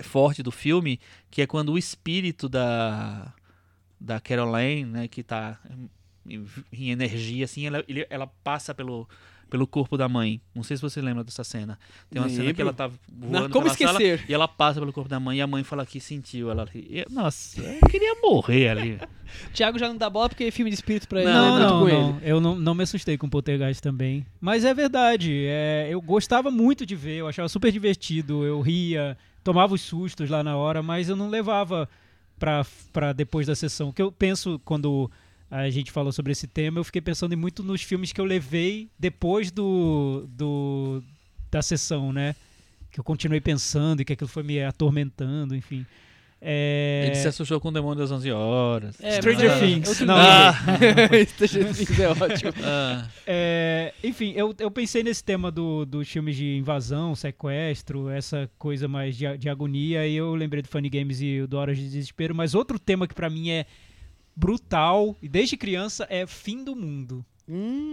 forte 0.00 0.42
do 0.42 0.50
filme, 0.50 0.98
que 1.30 1.42
é 1.42 1.46
quando 1.46 1.72
o 1.72 1.78
espírito 1.78 2.48
da 2.48 3.32
da 4.02 4.18
Caroline, 4.18 4.86
né, 4.86 5.08
que 5.08 5.22
tá 5.22 5.60
em, 6.26 6.46
em 6.72 6.90
energia 6.90 7.44
assim, 7.44 7.66
ela, 7.66 7.84
ele- 7.86 8.06
ela 8.08 8.26
passa 8.26 8.74
pelo 8.74 9.06
pelo 9.50 9.66
corpo 9.66 9.98
da 9.98 10.08
mãe. 10.08 10.40
Não 10.54 10.62
sei 10.62 10.76
se 10.76 10.82
você 10.82 11.02
lembra 11.02 11.24
dessa 11.24 11.42
cena. 11.42 11.78
Tem 12.08 12.22
uma 12.22 12.28
cena 12.28 12.54
que 12.54 12.62
Lembro. 12.62 12.62
ela 12.62 12.72
tá 12.72 12.86
voando 12.86 13.32
Não, 13.32 13.50
como 13.50 13.64
pela 13.64 13.76
sala 13.76 14.02
esquecer? 14.02 14.24
e 14.28 14.32
ela 14.32 14.46
passa 14.46 14.78
pelo 14.78 14.92
corpo 14.92 15.10
da 15.10 15.18
mãe 15.18 15.38
e 15.38 15.40
a 15.40 15.46
mãe 15.46 15.64
fala 15.64 15.84
que 15.84 16.00
sentiu 16.00 16.50
ela. 16.50 16.66
Nossa, 17.10 17.60
eu 17.60 17.88
queria 17.88 18.14
morrer 18.22 18.68
ali. 18.68 19.00
Thiago 19.52 19.78
já 19.78 19.88
não 19.88 19.96
dá 19.96 20.08
bola 20.08 20.28
porque 20.28 20.44
é 20.44 20.50
filme 20.50 20.70
de 20.70 20.76
espírito 20.76 21.08
pra 21.08 21.20
ele. 21.20 21.32
Não, 21.32 21.58
né? 21.58 21.64
não, 21.66 21.80
com 21.80 21.88
não. 21.88 22.10
ele. 22.10 22.30
Eu 22.30 22.40
não, 22.40 22.54
não 22.56 22.74
me 22.74 22.84
assustei 22.84 23.18
com 23.18 23.26
o 23.26 23.30
Poltergeist 23.30 23.82
também. 23.82 24.24
Mas 24.40 24.64
é 24.64 24.72
verdade. 24.72 25.44
é, 25.46 25.88
eu 25.90 26.00
gostava 26.00 26.50
muito 26.50 26.86
de 26.86 26.94
ver, 26.94 27.16
eu 27.16 27.28
achava 27.28 27.48
super 27.48 27.72
divertido. 27.72 28.44
Eu 28.44 28.60
ria, 28.60 29.18
tomava 29.42 29.74
os 29.74 29.80
sustos 29.80 30.30
lá 30.30 30.42
na 30.44 30.56
hora, 30.56 30.82
mas 30.82 31.08
eu 31.08 31.16
não 31.16 31.28
levava 31.28 31.88
pra, 32.38 32.64
pra 32.92 33.12
depois 33.12 33.46
da 33.46 33.54
sessão. 33.54 33.88
O 33.88 33.92
que 33.92 34.02
eu 34.02 34.12
penso 34.12 34.60
quando 34.64 35.10
a 35.50 35.68
gente 35.68 35.90
falou 35.90 36.12
sobre 36.12 36.30
esse 36.32 36.46
tema, 36.46 36.78
eu 36.78 36.84
fiquei 36.84 37.00
pensando 37.02 37.32
em 37.32 37.36
muito 37.36 37.62
nos 37.62 37.82
filmes 37.82 38.12
que 38.12 38.20
eu 38.20 38.24
levei 38.24 38.88
depois 38.98 39.50
do, 39.50 40.28
do 40.28 41.02
da 41.50 41.60
sessão, 41.60 42.12
né? 42.12 42.36
Que 42.90 43.00
eu 43.00 43.04
continuei 43.04 43.40
pensando 43.40 44.00
e 44.00 44.04
que 44.04 44.12
aquilo 44.12 44.28
foi 44.28 44.42
me 44.42 44.62
atormentando, 44.62 45.56
enfim. 45.56 45.84
É... 46.42 47.04
Ele 47.06 47.16
se 47.16 47.28
assustou 47.28 47.60
com 47.60 47.68
o 47.68 47.72
demônio 47.72 47.98
das 47.98 48.10
11 48.10 48.30
horas. 48.32 48.96
É, 49.00 49.16
Stranger 49.16 49.50
mas 49.50 49.62
é 49.62 49.66
Things. 49.66 49.88
outro 49.88 50.06
Não, 50.06 50.16
nível. 50.16 51.26
Stranger 51.46 51.74
Things 51.74 52.00
é 52.00 52.08
ótimo. 52.08 52.52
Ah, 52.64 53.08
É, 53.26 53.92
enfim, 54.02 54.32
eu, 54.34 54.54
eu 54.58 54.70
pensei 54.70 55.02
nesse 55.02 55.22
tema 55.22 55.50
do, 55.50 55.84
dos 55.84 56.08
filmes 56.08 56.36
de 56.36 56.56
invasão, 56.56 57.14
sequestro, 57.14 58.08
essa 58.08 58.48
coisa 58.58 58.88
mais 58.88 59.16
de, 59.16 59.36
de 59.36 59.48
agonia, 59.50 60.06
e 60.06 60.14
eu 60.14 60.34
lembrei 60.34 60.62
do 60.62 60.68
Funny 60.68 60.88
Games 60.88 61.20
e 61.20 61.46
do 61.46 61.58
Horas 61.58 61.76
de 61.76 61.84
Desespero, 61.84 62.34
mas 62.34 62.54
outro 62.54 62.78
tema 62.78 63.06
que 63.06 63.14
pra 63.14 63.28
mim 63.28 63.50
é 63.50 63.66
brutal, 64.34 65.16
e 65.20 65.28
desde 65.28 65.56
criança, 65.56 66.06
é 66.08 66.26
Fim 66.26 66.64
do 66.64 66.74
Mundo. 66.76 67.24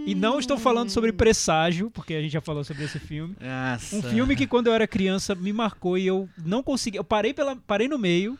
E 0.06 0.14
não 0.14 0.38
estou 0.38 0.56
falando 0.56 0.88
sobre 0.90 1.12
Presságio, 1.12 1.90
porque 1.90 2.14
a 2.14 2.22
gente 2.22 2.30
já 2.30 2.40
falou 2.40 2.62
sobre 2.62 2.84
esse 2.84 3.00
filme. 3.00 3.34
nossa. 3.40 3.96
Um 3.96 4.02
filme 4.02 4.36
que 4.36 4.46
quando 4.46 4.68
eu 4.68 4.72
era 4.72 4.86
criança 4.86 5.34
me 5.34 5.52
marcou 5.52 5.98
e 5.98 6.06
eu 6.06 6.28
não 6.44 6.62
consegui. 6.62 6.96
Eu 6.96 7.02
parei, 7.02 7.34
pela, 7.34 7.56
parei 7.56 7.88
no 7.88 7.98
meio 7.98 8.38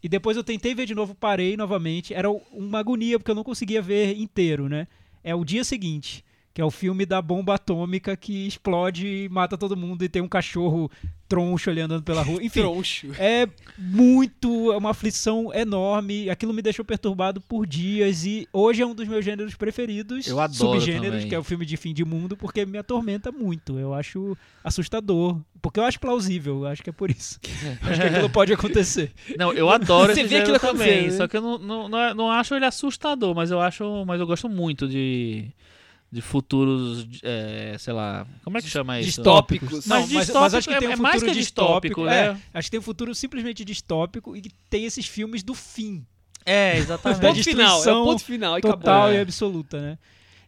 e 0.00 0.08
depois 0.08 0.36
eu 0.36 0.44
tentei 0.44 0.72
ver 0.72 0.86
de 0.86 0.94
novo, 0.94 1.16
parei 1.16 1.56
novamente. 1.56 2.14
Era 2.14 2.30
uma 2.30 2.78
agonia 2.78 3.18
porque 3.18 3.30
eu 3.32 3.34
não 3.34 3.42
conseguia 3.42 3.82
ver 3.82 4.16
inteiro, 4.16 4.68
né? 4.68 4.86
É 5.24 5.34
o 5.34 5.44
dia 5.44 5.64
seguinte, 5.64 6.24
que 6.54 6.60
é 6.60 6.64
o 6.64 6.70
filme 6.70 7.06
da 7.06 7.22
bomba 7.22 7.54
atômica 7.54 8.16
que 8.16 8.46
explode 8.46 9.06
e 9.06 9.28
mata 9.28 9.56
todo 9.56 9.76
mundo 9.76 10.04
e 10.04 10.08
tem 10.08 10.20
um 10.20 10.28
cachorro 10.28 10.90
troncho 11.32 11.70
ali 11.70 11.80
andando 11.80 12.02
pela 12.02 12.22
rua. 12.22 12.40
Enfim, 12.44 12.60
Troncho. 12.60 13.08
é 13.18 13.48
muito, 13.78 14.70
é 14.70 14.76
uma 14.76 14.90
aflição 14.90 15.52
enorme. 15.54 16.28
Aquilo 16.28 16.52
me 16.52 16.60
deixou 16.60 16.84
perturbado 16.84 17.40
por 17.40 17.66
dias 17.66 18.26
e 18.26 18.46
hoje 18.52 18.82
é 18.82 18.86
um 18.86 18.94
dos 18.94 19.08
meus 19.08 19.24
gêneros 19.24 19.54
preferidos. 19.54 20.26
Eu 20.26 20.38
adoro 20.38 20.74
subgêneros, 20.74 21.10
também. 21.10 21.28
que 21.28 21.34
é 21.34 21.38
o 21.38 21.42
filme 21.42 21.64
de 21.64 21.78
fim 21.78 21.94
de 21.94 22.04
mundo, 22.04 22.36
porque 22.36 22.66
me 22.66 22.76
atormenta 22.76 23.32
muito. 23.32 23.78
Eu 23.78 23.94
acho 23.94 24.36
assustador, 24.62 25.40
porque 25.62 25.80
eu 25.80 25.84
acho 25.84 25.98
plausível. 25.98 26.60
Eu 26.60 26.66
acho 26.66 26.82
que 26.82 26.90
é 26.90 26.92
por 26.92 27.10
isso. 27.10 27.40
acho 27.80 28.00
que 28.00 28.06
aquilo 28.06 28.28
pode 28.28 28.52
acontecer. 28.52 29.10
Não, 29.38 29.54
eu 29.54 29.70
adoro 29.70 30.14
Você 30.14 30.24
vê 30.24 30.36
aquilo 30.36 30.58
também. 30.58 31.04
né? 31.04 31.10
Só 31.12 31.26
que 31.26 31.38
eu 31.38 31.40
não, 31.40 31.58
não, 31.58 31.88
não, 31.88 32.14
não 32.14 32.30
acho 32.30 32.54
ele 32.54 32.66
assustador, 32.66 33.34
mas 33.34 33.50
eu 33.50 33.58
acho. 33.58 34.04
Mas 34.04 34.20
eu 34.20 34.26
gosto 34.26 34.50
muito 34.50 34.86
de. 34.86 35.48
De 36.12 36.20
futuros, 36.20 37.08
é, 37.22 37.74
sei 37.78 37.94
lá. 37.94 38.26
Como 38.44 38.58
é 38.58 38.60
que 38.60 38.68
chama 38.68 39.00
isso? 39.00 39.06
Distópicos. 39.12 39.86
Não, 39.86 39.96
Mas 40.00 40.08
distópico 40.10 40.40
mas 40.40 40.54
acho 40.54 40.68
que 40.68 40.74
é- 40.74 40.78
tem 40.78 40.88
um 40.88 40.92
é 40.92 40.96
futuro 40.96 41.10
mais 41.10 41.22
que 41.22 41.30
distópico, 41.30 42.06
é, 42.06 42.32
né? 42.34 42.40
acho 42.52 42.66
que 42.66 42.70
tem 42.70 42.80
um 42.80 42.82
futuro 42.82 43.14
simplesmente 43.14 43.64
distópico 43.64 44.36
e 44.36 44.42
que 44.42 44.50
tem 44.68 44.84
esses 44.84 45.06
filmes 45.06 45.42
do 45.42 45.54
fim. 45.54 46.04
É, 46.44 46.76
exatamente. 46.76 47.20
Ponto 47.20 47.42
final, 47.42 47.84
é 47.84 47.92
o 47.92 48.04
ponto 48.04 48.24
final. 48.24 48.60
Total 48.60 48.74
acabou. 48.76 49.12
e 49.14 49.20
absoluta, 49.20 49.80
né? 49.80 49.98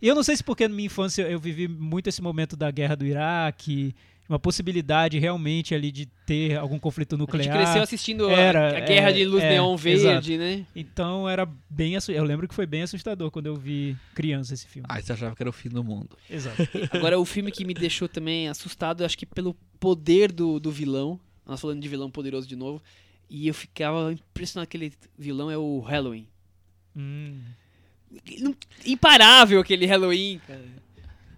E 0.02 0.06
eu 0.08 0.14
não 0.14 0.22
sei 0.22 0.36
se 0.36 0.44
porque 0.44 0.68
na 0.68 0.74
minha 0.74 0.84
infância 0.86 1.22
eu 1.22 1.40
vivi 1.40 1.66
muito 1.66 2.08
esse 2.08 2.20
momento 2.20 2.56
da 2.56 2.70
guerra 2.70 2.94
do 2.94 3.06
Iraque, 3.06 3.94
uma 4.28 4.38
possibilidade 4.38 5.18
realmente 5.18 5.74
ali 5.74 5.92
de 5.92 6.06
ter 6.26 6.56
algum 6.56 6.78
conflito 6.78 7.14
A 7.14 7.18
gente 7.18 7.26
nuclear. 7.26 7.56
cresceu 7.56 7.82
assistindo 7.82 8.26
a- 8.28 8.32
Era, 8.32 8.78
a, 8.78 8.80
guerra 8.80 9.10
é, 9.10 9.12
de 9.12 9.24
luz 9.24 9.42
é, 9.42 9.50
neon 9.50 9.76
verde, 9.76 10.38
né? 10.38 10.66
Então 10.74 11.28
era 11.28 11.46
bem 11.68 11.96
assu- 11.96 12.10
eu 12.12 12.24
lembro 12.24 12.48
que 12.48 12.54
foi 12.54 12.64
bem 12.66 12.82
assustador 12.82 13.30
quando 13.30 13.46
eu 13.46 13.54
vi 13.56 13.96
criança 14.14 14.54
esse 14.54 14.66
filme. 14.66 14.86
Ai, 14.90 15.02
você 15.02 15.12
achava 15.12 15.36
que 15.36 15.42
era 15.42 15.50
o 15.50 15.52
fim 15.52 15.68
do 15.68 15.84
mundo. 15.84 16.16
Exato. 16.30 16.56
Agora, 16.92 17.18
o 17.18 17.24
filme 17.24 17.52
que 17.52 17.64
me 17.64 17.74
deixou 17.74 18.08
também 18.08 18.48
assustado, 18.48 19.04
acho 19.04 19.18
que 19.18 19.26
pelo 19.26 19.54
poder 19.78 20.32
do, 20.32 20.58
do 20.58 20.70
vilão. 20.70 21.20
Nós 21.46 21.60
falando 21.60 21.80
de 21.82 21.88
vilão 21.88 22.10
poderoso 22.10 22.48
de 22.48 22.56
novo. 22.56 22.82
E 23.28 23.46
eu 23.48 23.52
ficava 23.54 24.12
impressionado 24.12 24.66
que 24.68 24.76
aquele 24.76 24.92
vilão 25.18 25.50
é 25.50 25.58
o 25.58 25.80
Halloween. 25.80 26.26
Hum. 26.96 27.40
Imparável 28.86 29.60
aquele 29.60 29.86
Halloween, 29.86 30.40
cara. 30.46 30.64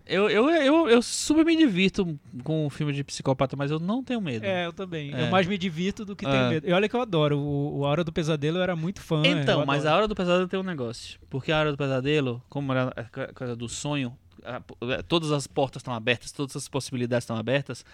Eu, 0.07 0.31
eu, 0.31 0.49
eu, 0.51 0.89
eu 0.89 1.03
super 1.03 1.45
me 1.45 1.57
divirto 1.57 2.19
com 2.45 2.65
o 2.67 2.71
filme 2.71 2.93
de 2.93 3.03
psicopata, 3.03 3.57
mas 3.57 3.71
eu 3.73 3.81
não 3.81 4.05
tenho 4.05 4.21
medo. 4.21 4.45
É, 4.47 4.67
eu 4.67 4.73
também. 4.73 5.13
É. 5.13 5.23
Eu 5.23 5.31
mais 5.31 5.47
me 5.49 5.59
divirto 5.59 6.05
do 6.05 6.15
que 6.15 6.25
tenho 6.25 6.37
É. 6.37 6.49
medo. 6.49 6.69
E 6.69 6.73
olha 6.73 6.89
que 6.89 6.95
eu 6.95 7.01
adoro. 7.01 7.37
O, 7.39 7.79
o 7.79 7.85
A 7.85 7.89
Hora 7.89 8.05
do 8.05 8.13
Pesadelo 8.13 8.59
eu 8.59 8.63
era 8.63 8.77
muito 8.77 9.01
fã. 9.01 9.23
Então, 9.27 9.61
eu 9.61 9.67
mas 9.67 9.85
a 9.85 9.97
hora 9.97 10.07
do 10.07 10.15
pesadelo 10.15 10.47
tem 10.49 10.61
um 10.61 10.63
negócio. 10.63 11.19
Porque 11.29 11.51
a 11.51 11.59
hora 11.59 11.73
do 11.73 11.77
pesadelo, 11.79 12.41
como 12.49 12.73
era 12.73 12.93
a 12.95 13.05
co- 13.05 13.35
coisa 13.35 13.57
do 13.57 13.69
sonho, 13.69 14.17
a- 14.45 14.63
é, 14.93 15.03
todas 15.03 15.33
as 15.33 15.47
portas 15.49 15.81
estão 15.81 15.93
abertas, 15.93 16.31
todas 16.31 16.55
as 16.55 16.69
possibilidades 16.69 17.25
estão 17.25 17.37
abertas. 17.37 17.85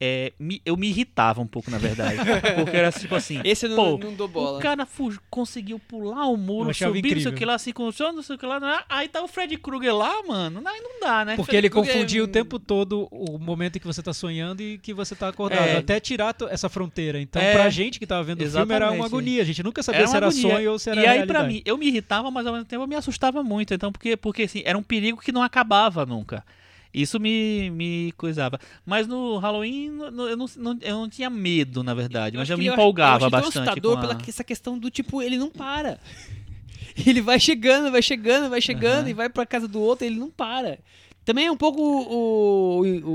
É, 0.00 0.32
me- 0.38 0.60
eu 0.64 0.76
me 0.76 0.88
irritava 0.88 1.40
um 1.40 1.46
pouco, 1.46 1.70
na 1.70 1.78
verdade. 1.78 2.16
porque 2.56 2.76
era 2.76 2.92
tipo 2.92 3.14
assim. 3.14 3.40
Esse 3.44 3.66
eu 3.66 3.70
não, 3.70 3.98
Pô, 3.98 4.04
não 4.06 4.14
dou 4.14 4.28
bola. 4.28 4.58
O 4.58 4.60
cara 4.62 4.84
fugi- 4.84 5.18
conseguiu 5.30 5.78
pular 5.78 6.26
o 6.26 6.36
muro, 6.36 6.64
subir, 6.64 6.66
não 6.66 6.74
sei 6.74 6.86
o 6.88 6.96
incrível. 6.98 7.32
que 7.32 7.44
lá, 7.44 7.58
se 7.58 7.72
conchou, 7.72 8.12
não 8.12 8.22
sei 8.22 8.36
o 8.36 8.38
que 8.38 8.44
lá. 8.46 8.60
não- 8.60 8.78
Aí 8.88 9.08
tá 9.08 9.22
o 9.22 9.28
Fred 9.28 9.56
Krueger 9.56 9.94
lá, 9.94 10.22
mano. 10.26 10.62
Aí 10.66 10.80
não 10.80 11.00
dá, 11.00 11.24
né? 11.24 11.36
Porque 11.36 11.52
Fred 11.52 11.58
ele 11.58 11.70
Krueger- 11.70 11.92
confundia 11.94 12.22
o 12.24 12.28
tempo 12.28 12.58
todo 12.58 13.08
o 13.10 13.38
momento 13.38 13.76
em 13.76 13.80
que 13.80 13.86
você 13.86 14.02
tá 14.02 14.12
sonhando 14.12 14.60
e 14.62 14.78
que 14.78 14.92
você 14.92 15.14
tá 15.14 15.28
acordado. 15.28 15.66
É. 15.66 15.76
Até 15.78 15.98
tirar 16.00 16.34
essa 16.50 16.68
fronteira. 16.68 17.20
Então, 17.20 17.40
É. 17.40 17.52
pra 17.52 17.70
gente 17.70 17.98
que 17.98 18.06
tava 18.06 18.22
vendo 18.24 18.42
o 18.42 18.50
filme, 18.50 18.74
era 18.74 18.90
uma 18.90 19.06
agonia. 19.06 19.42
A 19.42 19.44
gente 19.46 19.62
nunca 19.62 19.82
sabia 19.82 20.00
Era 20.00 20.08
se 20.08 20.16
era 20.16 20.26
agonia. 20.26 20.42
sonho 20.56 20.72
ou 20.72 20.78
se 20.78 20.90
era 20.90 21.00
E 21.00 21.06
aí, 21.06 21.06
realidade. 21.18 21.38
pra 21.38 21.48
mim, 21.48 21.62
eu 21.64 21.78
me 21.78 21.86
irritava, 21.86 22.30
mas 22.30 22.46
ao 22.46 22.52
mesmo 22.52 22.66
tempo 22.66 22.82
eu 22.82 22.86
me 22.88 22.94
assustava 22.96 23.42
muito. 23.42 23.72
Então, 23.72 23.90
porque, 23.90 24.16
porque 24.16 24.42
assim, 24.42 24.62
era 24.64 24.76
um 24.76 24.82
perigo 24.82 25.20
que 25.20 25.32
não 25.32 25.42
acabava 25.42 26.04
nunca. 26.04 26.44
Isso 26.92 27.20
me, 27.20 27.68
me 27.70 28.12
coisava. 28.16 28.58
Mas 28.84 29.06
no 29.06 29.36
Halloween 29.38 29.90
no- 29.90 30.10
no- 30.10 30.28
eu, 30.28 30.36
não, 30.36 30.46
não- 30.56 30.78
eu 30.80 30.96
não 30.96 31.08
tinha 31.08 31.28
medo, 31.28 31.82
na 31.82 31.92
verdade. 31.94 32.36
mas 32.36 32.48
eu 32.48 32.56
me 32.56 32.66
empolgava 32.68 33.26
eu 33.26 33.30
bastante. 33.30 33.58
assustador 33.58 33.92
com 33.94 33.98
a- 33.98 34.00
pela 34.00 34.14
que- 34.14 34.30
essa 34.30 34.42
questão 34.44 34.78
do 34.78 34.90
tipo, 34.90 35.20
ele 35.22 35.36
não 35.36 35.50
para. 35.50 35.98
Ele 37.06 37.20
vai 37.20 37.38
chegando, 37.38 37.90
vai 37.92 38.00
chegando, 38.00 38.48
vai 38.48 38.60
chegando 38.60 39.00
Aham. 39.02 39.10
e 39.10 39.12
vai 39.12 39.28
pra 39.28 39.44
casa 39.44 39.68
do 39.68 39.78
outro, 39.80 40.06
ele 40.06 40.18
não 40.18 40.30
para. 40.30 40.78
Também 41.26 41.44
é 41.46 41.52
um 41.52 41.56
pouco 41.56 41.78
o, 41.82 42.80
o, 42.80 43.10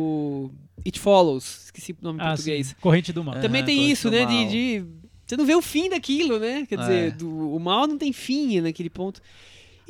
o 0.45 0.51
It 0.85 0.99
Follows, 0.99 1.63
esqueci 1.65 1.91
o 1.93 1.97
nome 1.99 2.19
em 2.19 2.21
Ah, 2.21 2.27
português. 2.27 2.67
sim. 2.67 2.75
Corrente 2.79 3.11
do 3.11 3.23
Mal. 3.23 3.35
É. 3.37 3.39
Também 3.41 3.63
tem 3.65 3.89
isso, 3.89 4.11
né? 4.11 4.23
De, 4.25 4.45
de- 4.49 4.85
Você 5.25 5.35
não 5.35 5.45
vê 5.45 5.55
o 5.55 5.61
fim 5.63 5.89
daquilo, 5.89 6.37
né? 6.37 6.63
Quer 6.69 6.77
dizer, 6.77 7.07
É. 7.07 7.11
do- 7.11 7.55
o 7.55 7.59
mal 7.59 7.87
não 7.87 7.97
tem 7.97 8.13
fim 8.13 8.59
naquele 8.61 8.89
ponto. 8.89 9.19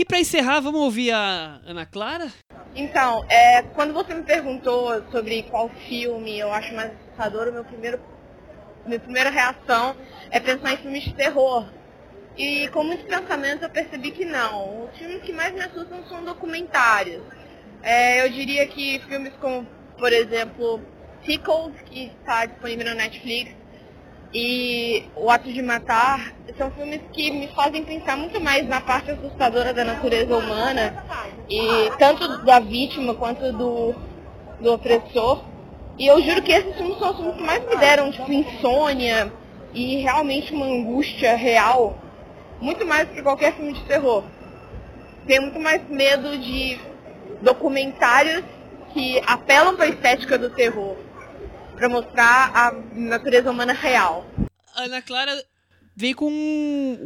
E 0.02 0.06
pra 0.06 0.20
encerrar, 0.20 0.62
vamos 0.62 0.82
ouvir 0.82 1.12
a 1.12 1.62
Ana 1.64 1.86
Clara? 1.86 2.28
Então, 2.76 3.24
é, 3.30 3.62
quando 3.62 3.94
você 3.94 4.16
me 4.16 4.24
perguntou 4.24 5.00
sobre 5.12 5.44
qual 5.44 5.70
filme 5.88 6.40
eu 6.40 6.52
acho 6.52 6.74
mais 6.74 6.92
assustador, 6.92 7.50
o 7.50 7.54
meu 7.54 7.64
primeiro, 7.64 8.00
minha 8.84 9.00
primeira 9.00 9.30
reação 9.30 9.96
é 10.32 10.40
pensar 10.40 10.74
em 10.74 10.78
filmes 10.78 11.04
de 11.04 11.14
terror. 11.14 11.72
E 12.36 12.68
com 12.70 12.84
muitos 12.84 13.06
pensamentos 13.06 13.62
eu 13.62 13.70
percebi 13.70 14.10
que 14.10 14.26
não. 14.26 14.86
Os 14.86 14.98
filmes 14.98 15.22
que 15.22 15.32
mais 15.32 15.54
me 15.54 15.62
assustam 15.62 16.04
são 16.10 16.26
documentários. 16.26 17.22
É, 17.84 18.26
eu 18.26 18.30
diria 18.32 18.66
que 18.66 18.98
filmes 19.08 19.34
como, 19.40 19.68
por 20.00 20.12
exemplo, 20.12 20.82
Pickles, 21.24 21.80
que 21.86 22.12
está 22.20 22.48
disponível 22.48 22.86
na 22.86 22.96
Netflix, 22.96 23.54
e 24.34 25.04
O 25.16 25.30
Ato 25.30 25.52
de 25.52 25.62
Matar, 25.62 26.34
são 26.58 26.72
filmes 26.72 27.02
que 27.12 27.32
me 27.32 27.48
fazem 27.50 27.84
pensar 27.84 28.18
muito 28.18 28.40
mais 28.40 28.68
na 28.68 28.82
parte 28.82 29.12
assustadora 29.12 29.74
da 29.74 29.84
natureza 29.84 30.36
humana, 30.36 31.04
e 31.50 31.92
tanto 31.98 32.46
da 32.46 32.60
vítima 32.60 33.14
quanto 33.14 33.52
do 33.54 33.96
do 34.62 34.74
opressor. 34.74 35.44
E 35.98 36.08
eu 36.08 36.22
juro 36.22 36.42
que 36.42 36.52
esses 36.52 36.76
filmes 36.76 36.98
são 36.98 37.12
os 37.12 37.18
filmes 37.18 37.36
que 37.36 37.44
mais 37.44 37.66
me 37.68 37.76
deram, 37.76 38.12
tipo, 38.12 38.32
insônia 38.32 39.32
e 39.74 39.98
realmente 39.98 40.54
uma 40.54 40.66
angústia 40.66 41.36
real, 41.36 41.98
muito 42.60 42.86
mais 42.86 43.10
que 43.10 43.22
qualquer 43.22 43.54
filme 43.54 43.74
de 43.74 43.82
terror. 43.84 44.24
Tenho 45.26 45.44
muito 45.44 45.60
mais 45.60 45.88
medo 45.90 46.38
de 46.38 46.80
documentários 47.42 48.44
que 48.94 49.22
apelam 49.26 49.76
para 49.76 49.86
a 49.86 49.90
estética 49.90 50.38
do 50.38 50.50
terror, 50.50 50.96
para 51.82 51.90
mostrar 51.90 52.52
a 52.56 52.74
natureza 52.94 53.50
humana 53.50 53.74
real. 53.74 54.24
Ana 54.78 55.02
Clara 55.02 55.32
veio 55.96 56.16
com 56.16 56.30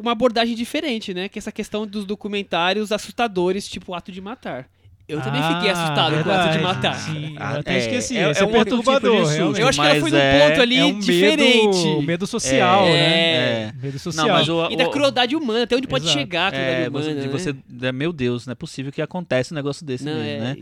uma 0.01 0.11
abordagem 0.11 0.53
diferente, 0.53 1.13
né? 1.13 1.29
Que 1.29 1.39
é 1.39 1.41
essa 1.41 1.51
questão 1.51 1.87
dos 1.87 2.03
documentários 2.05 2.91
assustadores, 2.91 3.67
tipo 3.69 3.93
Ato 3.93 4.11
de 4.11 4.19
Matar. 4.19 4.67
Eu 5.07 5.21
também 5.21 5.41
fiquei 5.41 5.69
Ah, 5.69 5.73
assustado 5.73 6.23
com 6.23 6.29
o 6.29 6.33
Ato 6.33 6.57
de 6.57 6.63
Matar. 6.63 6.95
Sim, 6.95 7.35
Ah, 7.39 7.53
eu 7.53 7.59
até 7.59 7.75
é, 7.75 7.77
esqueci. 7.77 8.17
é- 8.17 8.21
é 8.21 8.23
é, 8.23 8.43
um 8.43 8.55
outro 8.57 8.77
tipo 8.79 8.99
de. 8.99 9.61
Eu 9.61 9.67
acho 9.69 9.79
que 9.79 9.87
ela 9.87 9.99
foi 10.01 10.11
num 10.11 10.17
é- 10.17 10.49
ponto 10.49 10.61
ali 10.61 10.77
é 10.77 10.85
um 10.85 10.99
diferente. 10.99 11.77
Medo, 11.87 12.01
medo 12.01 12.27
social, 12.27 12.85
É. 12.85 12.89
né? 12.91 13.61
É. 13.69 13.73
Medo 13.81 13.99
social. 13.99 14.27
Não, 14.27 14.33
mas 14.33 14.49
o, 14.49 14.71
E 14.71 14.75
da 14.75 14.87
o- 14.87 14.91
crueldade 14.91 15.35
humana, 15.37 15.63
até 15.63 15.75
onde 15.77 15.87
pode 15.87 16.03
Exato. 16.05 16.19
chegar 16.19 16.47
a 16.47 16.51
crueldade 16.51 16.83
é, 16.83 16.89
humana. 16.89 17.05
você, 17.05 17.13
né? 17.13 17.55
você, 17.79 17.87
é, 17.87 17.91
meu 17.93 18.11
Deus, 18.11 18.45
não 18.45 18.51
é 18.51 18.55
possível 18.55 18.91
que 18.91 19.01
aconteça 19.01 19.53
um 19.53 19.55
negócio 19.55 19.85
desse 19.85 20.03
Não, 20.03 20.13
mesmo, 20.15 20.27
é, 20.27 20.39
né? 20.39 20.57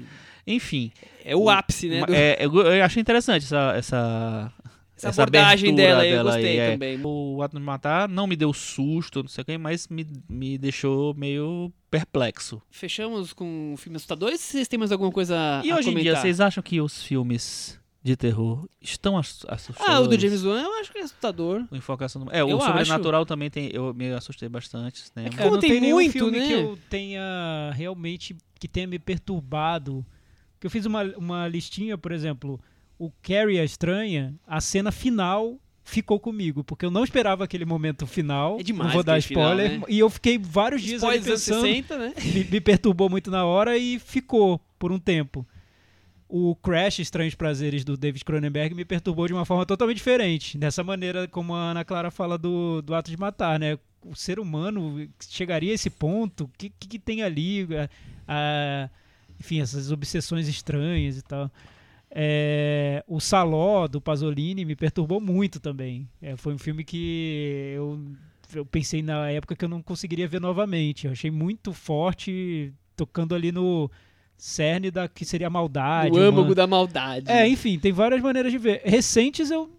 Enfim, 0.45 0.91
é 1.23 1.35
o 1.35 1.49
ápice, 1.49 1.87
né? 1.87 2.05
do- 2.05 2.13
é, 2.13 2.37
eu, 2.45 2.53
eu 2.55 2.83
achei 2.83 3.01
interessante 3.01 3.45
essa 3.45 3.73
essa, 3.77 4.51
essa 4.97 5.09
abordagem 5.23 5.69
abertura 5.71 5.75
dela, 5.89 6.05
eu 6.07 6.17
dela 6.17 6.31
gostei 6.31 6.51
aí, 6.51 6.57
é. 6.57 6.71
também. 6.73 6.99
O 7.03 7.41
Ato 7.41 7.57
de 7.57 7.63
Matar 7.63 8.09
não 8.09 8.27
me 8.27 8.35
deu 8.35 8.51
susto, 8.53 9.21
não 9.23 9.29
sei 9.29 9.41
o 9.41 9.45
que, 9.45 9.57
mas 9.57 9.87
me, 9.87 10.05
me 10.29 10.57
deixou 10.57 11.13
meio 11.13 11.71
perplexo. 11.89 12.61
Fechamos 12.69 13.31
com 13.33 13.73
o 13.73 13.77
filme 13.77 13.95
assustador. 13.95 14.31
Vocês 14.31 14.67
têm 14.67 14.77
mais 14.77 14.91
alguma 14.91 15.11
coisa 15.11 15.61
e 15.63 15.71
a 15.71 15.75
hoje 15.77 15.89
em 15.89 15.93
dia, 15.93 16.03
comentar? 16.03 16.21
vocês 16.21 16.41
acham 16.41 16.61
que 16.61 16.81
os 16.81 17.01
filmes 17.03 17.79
de 18.03 18.17
terror 18.17 18.67
estão 18.81 19.17
ass- 19.17 19.45
assustadores? 19.47 19.95
Ah, 19.97 20.01
o 20.01 20.07
do 20.09 20.19
James 20.19 20.43
Wan 20.43 20.61
eu 20.61 20.73
acho 20.81 20.91
que 20.91 20.97
é 20.97 21.03
assustador. 21.03 21.63
O 21.71 21.75
Invocação 21.77 22.25
do... 22.25 22.31
É, 22.35 22.43
o 22.43 22.49
Eu 22.49 22.59
Sobrenatural 22.59 23.25
também 23.25 23.49
tem. 23.49 23.69
Eu 23.73 23.93
me 23.93 24.11
assustei 24.11 24.49
bastante. 24.49 25.03
Né? 25.15 25.29
que 25.29 25.35
É, 25.35 25.43
Como 25.43 25.51
não 25.53 25.59
tem 25.61 25.69
tem 25.71 25.79
nenhum 25.79 25.95
muito, 25.95 26.11
filme 26.11 26.37
né? 26.37 26.47
que 26.47 26.53
eu 26.53 26.77
tenha 26.89 27.71
realmente 27.73 28.35
que 28.59 28.67
tenha 28.67 28.87
me 28.87 28.99
perturbado. 28.99 30.05
Que 30.63 30.67
eu 30.67 30.71
fiz 30.71 30.85
uma, 30.85 31.03
uma 31.17 31.45
listinha, 31.45 31.97
por 31.97 32.13
exemplo, 32.13 32.57
o 32.97 33.11
Carrie 33.21 33.59
a 33.59 33.65
Estranha, 33.65 34.33
a 34.47 34.61
cena 34.61 34.93
final 34.93 35.57
ficou 35.83 36.17
comigo, 36.17 36.63
porque 36.63 36.85
eu 36.85 36.89
não 36.89 37.03
esperava 37.03 37.43
aquele 37.43 37.65
momento 37.65 38.07
final. 38.07 38.57
É 38.61 38.63
demais 38.63 38.87
Não 38.87 38.93
vou 38.93 39.03
dar 39.03 39.15
aquele 39.15 39.27
final, 39.35 39.51
spoiler. 39.51 39.79
né? 39.81 39.85
E 39.89 39.99
eu 39.99 40.09
fiquei 40.09 40.37
vários 40.37 40.81
dias 40.81 41.03
ali 41.03 41.17
Spoilers 41.19 41.49
anos 41.51 41.65
pensando, 41.65 41.91
60, 41.91 41.97
né? 41.97 42.13
me, 42.33 42.43
me 42.45 42.61
perturbou 42.61 43.09
muito 43.09 43.29
na 43.29 43.43
hora 43.43 43.77
e 43.77 43.99
ficou 43.99 44.57
por 44.79 44.89
um 44.89 44.97
tempo. 44.97 45.45
O 46.29 46.55
Crash 46.55 46.99
Estranhos 46.99 47.35
Prazeres 47.35 47.83
do 47.83 47.97
David 47.97 48.23
Cronenberg 48.23 48.73
me 48.73 48.85
perturbou 48.85 49.27
de 49.27 49.33
uma 49.33 49.43
forma 49.43 49.65
totalmente 49.65 49.97
diferente. 49.97 50.57
Dessa 50.57 50.81
maneira, 50.81 51.27
como 51.27 51.53
a 51.53 51.71
Ana 51.71 51.83
Clara 51.83 52.09
fala 52.09 52.37
do, 52.37 52.81
do 52.81 52.95
ato 52.95 53.11
de 53.11 53.17
matar, 53.17 53.59
né? 53.59 53.77
O 54.05 54.15
ser 54.15 54.39
humano 54.39 55.05
chegaria 55.29 55.71
a 55.71 55.75
esse 55.75 55.89
ponto? 55.89 56.45
O 56.45 56.49
que, 56.57 56.69
que, 56.79 56.87
que 56.87 56.99
tem 56.99 57.21
ali? 57.21 57.67
A- 57.75 57.89
a- 58.25 58.89
enfim, 59.39 59.59
essas 59.61 59.91
obsessões 59.91 60.47
estranhas 60.47 61.17
e 61.17 61.21
tal. 61.21 61.51
É, 62.15 63.03
o 63.07 63.19
Saló, 63.19 63.87
do 63.87 63.99
Pasolini, 63.99 64.63
me 64.65 64.75
perturbou 64.75 65.19
muito 65.19 65.59
também. 65.59 66.07
É, 66.21 66.35
foi 66.37 66.53
um 66.53 66.57
filme 66.59 66.83
que 66.83 67.73
eu, 67.75 67.99
eu 68.53 68.65
pensei 68.65 69.01
na 69.01 69.29
época 69.31 69.55
que 69.55 69.65
eu 69.65 69.69
não 69.69 69.81
conseguiria 69.81 70.27
ver 70.27 70.39
novamente. 70.39 71.05
Eu 71.07 71.11
achei 71.11 71.31
muito 71.31 71.73
forte, 71.73 72.71
tocando 72.95 73.33
ali 73.33 73.51
no 73.51 73.89
cerne 74.37 74.91
da 74.91 75.07
que 75.07 75.25
seria 75.25 75.47
a 75.47 75.49
maldade. 75.49 76.15
o 76.15 76.19
âmago 76.21 76.49
uma- 76.49 76.55
da 76.55 76.67
maldade. 76.67 77.31
É, 77.31 77.47
enfim, 77.47 77.79
tem 77.79 77.91
várias 77.91 78.21
maneiras 78.21 78.51
de 78.51 78.57
ver. 78.59 78.81
Recentes 78.85 79.49
eu 79.49 79.71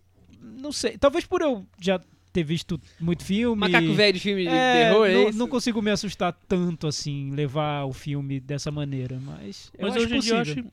não 0.42 0.72
sei. 0.72 0.98
Talvez 0.98 1.24
por 1.24 1.40
eu 1.40 1.64
já 1.80 2.00
ter 2.34 2.42
visto 2.42 2.80
muito 3.00 3.24
filme. 3.24 3.58
Macaco 3.60 3.94
velho 3.94 4.12
de 4.12 4.20
filme 4.20 4.42
de 4.42 4.48
É, 4.48 4.72
terror, 4.88 5.06
é 5.06 5.14
não, 5.14 5.28
isso? 5.28 5.38
não 5.38 5.48
consigo 5.48 5.80
me 5.80 5.90
assustar 5.90 6.32
tanto 6.48 6.88
assim, 6.88 7.30
levar 7.30 7.84
o 7.84 7.92
filme 7.92 8.40
dessa 8.40 8.70
maneira, 8.72 9.18
mas, 9.20 9.70
eu 9.78 9.86
Mas 9.86 9.96
acho 9.96 10.04
hoje 10.04 10.16
em 10.16 10.20
dia 10.20 10.34
eu 10.34 10.38
acho, 10.40 10.64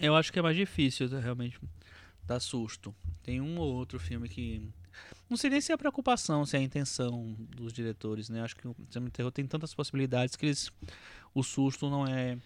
eu 0.00 0.16
acho 0.16 0.32
que 0.32 0.38
é 0.38 0.42
mais 0.42 0.54
difícil 0.56 1.08
né, 1.08 1.18
realmente 1.18 1.58
dar 2.26 2.38
susto. 2.38 2.94
Tem 3.22 3.40
um 3.40 3.58
ou 3.58 3.72
outro 3.74 3.98
filme 3.98 4.28
que. 4.28 4.62
Não 5.30 5.36
sei 5.38 5.48
nem 5.48 5.62
se 5.62 5.72
é 5.72 5.74
a 5.74 5.78
preocupação, 5.78 6.44
se 6.44 6.56
é 6.56 6.60
a 6.60 6.62
intenção 6.62 7.34
dos 7.56 7.72
diretores, 7.72 8.28
né? 8.28 8.42
Acho 8.42 8.54
que 8.54 8.68
o 8.68 8.76
cinema 8.90 9.08
de 9.08 9.12
terror 9.12 9.32
tem 9.32 9.46
tantas 9.46 9.74
possibilidades 9.74 10.36
que 10.36 10.44
eles. 10.44 10.70
O 11.34 11.42
susto 11.42 11.88
não 11.88 12.06
é. 12.06 12.36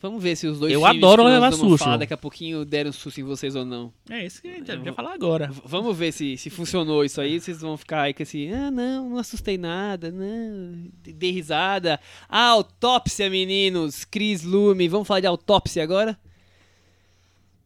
Vamos 0.00 0.22
ver 0.22 0.36
se 0.36 0.46
os 0.46 0.58
dois 0.58 0.72
Eu 0.72 0.84
adoro 0.84 1.24
levar 1.24 1.50
vamos 1.50 1.56
susto. 1.58 1.84
falar 1.84 1.96
daqui 1.96 2.12
a 2.12 2.16
pouquinho 2.16 2.64
deram 2.64 2.92
susto 2.92 3.18
em 3.20 3.24
vocês 3.24 3.56
ou 3.56 3.64
não. 3.64 3.92
É 4.10 4.26
isso 4.26 4.42
que 4.42 4.48
a 4.48 4.52
gente 4.54 4.76
vai 4.76 4.92
falar 4.92 5.14
agora. 5.14 5.50
Vamos 5.64 5.96
ver 5.96 6.12
se, 6.12 6.36
se 6.36 6.50
funcionou 6.50 7.04
isso 7.04 7.20
aí. 7.20 7.40
Vocês 7.40 7.60
vão 7.60 7.76
ficar 7.76 8.02
aí 8.02 8.12
com 8.14 8.22
esse. 8.22 8.48
Ah, 8.52 8.70
não, 8.70 9.08
não 9.10 9.18
assustei 9.18 9.56
nada, 9.56 10.10
não. 10.10 10.90
de- 11.02 11.12
Dei 11.12 11.30
risada. 11.30 11.98
Ah, 12.28 12.48
autópsia, 12.48 13.30
meninos. 13.30 14.04
Cris 14.04 14.42
Lume. 14.42 14.86
Vamos 14.88 15.08
falar 15.08 15.20
de 15.20 15.26
autópsia 15.26 15.82
agora? 15.82 16.18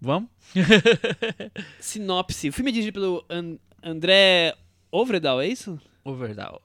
Vamos? 0.00 0.30
Sinopse. 1.80 2.48
O 2.48 2.52
filme 2.52 2.70
é 2.70 2.72
dirigido 2.74 3.00
pelo 3.00 3.24
An- 3.28 3.58
André 3.82 4.54
Overdahl, 4.90 5.40
é 5.40 5.48
isso? 5.48 5.80
Overdall. 6.04 6.60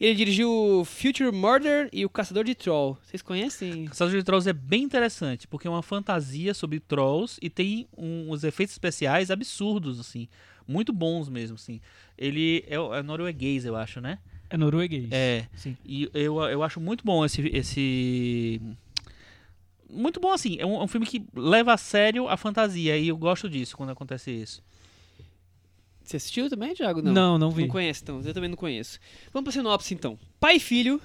Ele 0.00 0.14
dirigiu 0.14 0.82
Future 0.86 1.30
Murder 1.30 1.90
e 1.92 2.06
O 2.06 2.08
Caçador 2.08 2.42
de 2.42 2.54
Troll. 2.54 2.96
Vocês 3.02 3.20
conhecem? 3.20 3.84
Caçador 3.84 4.16
de 4.16 4.22
Trolls 4.24 4.48
é 4.48 4.52
bem 4.54 4.82
interessante, 4.82 5.46
porque 5.46 5.66
é 5.68 5.70
uma 5.70 5.82
fantasia 5.82 6.54
sobre 6.54 6.80
trolls 6.80 7.38
e 7.42 7.50
tem 7.50 7.86
um- 7.96 8.32
uns 8.32 8.42
efeitos 8.42 8.74
especiais 8.74 9.30
absurdos, 9.30 10.00
assim. 10.00 10.26
Muito 10.66 10.90
bons 10.90 11.28
mesmo, 11.28 11.56
assim. 11.56 11.80
Ele 12.16 12.64
é, 12.66 12.76
é 12.76 13.02
norueguês, 13.02 13.66
eu 13.66 13.76
acho, 13.76 14.00
né? 14.00 14.18
É 14.48 14.56
norueguês. 14.56 15.08
É. 15.12 15.46
Sim. 15.54 15.76
E 15.84 16.08
eu, 16.14 16.40
eu 16.44 16.62
acho 16.62 16.80
muito 16.80 17.04
bom 17.04 17.22
esse, 17.24 17.42
esse. 17.54 18.60
Muito 19.88 20.18
bom, 20.20 20.32
assim. 20.32 20.56
É 20.58 20.64
um, 20.64 20.76
é 20.76 20.82
um 20.84 20.88
filme 20.88 21.06
que 21.06 21.24
leva 21.34 21.74
a 21.74 21.76
sério 21.76 22.26
a 22.28 22.36
fantasia. 22.36 22.96
E 22.96 23.08
eu 23.08 23.16
gosto 23.18 23.50
disso 23.50 23.76
quando 23.76 23.90
acontece 23.90 24.30
isso. 24.30 24.62
Você 26.10 26.16
assistiu 26.16 26.50
também, 26.50 26.74
Thiago? 26.74 27.00
Não, 27.00 27.38
não 27.38 27.52
vi. 27.52 27.62
Não 27.62 27.68
conhece, 27.68 28.02
então. 28.02 28.20
Eu 28.24 28.34
também 28.34 28.50
não 28.50 28.56
conheço. 28.56 28.98
Vamos 29.32 29.44
pra 29.44 29.52
sinopse, 29.52 29.94
então. 29.94 30.18
Pai 30.40 30.56
e 30.56 30.60
filho, 30.60 31.00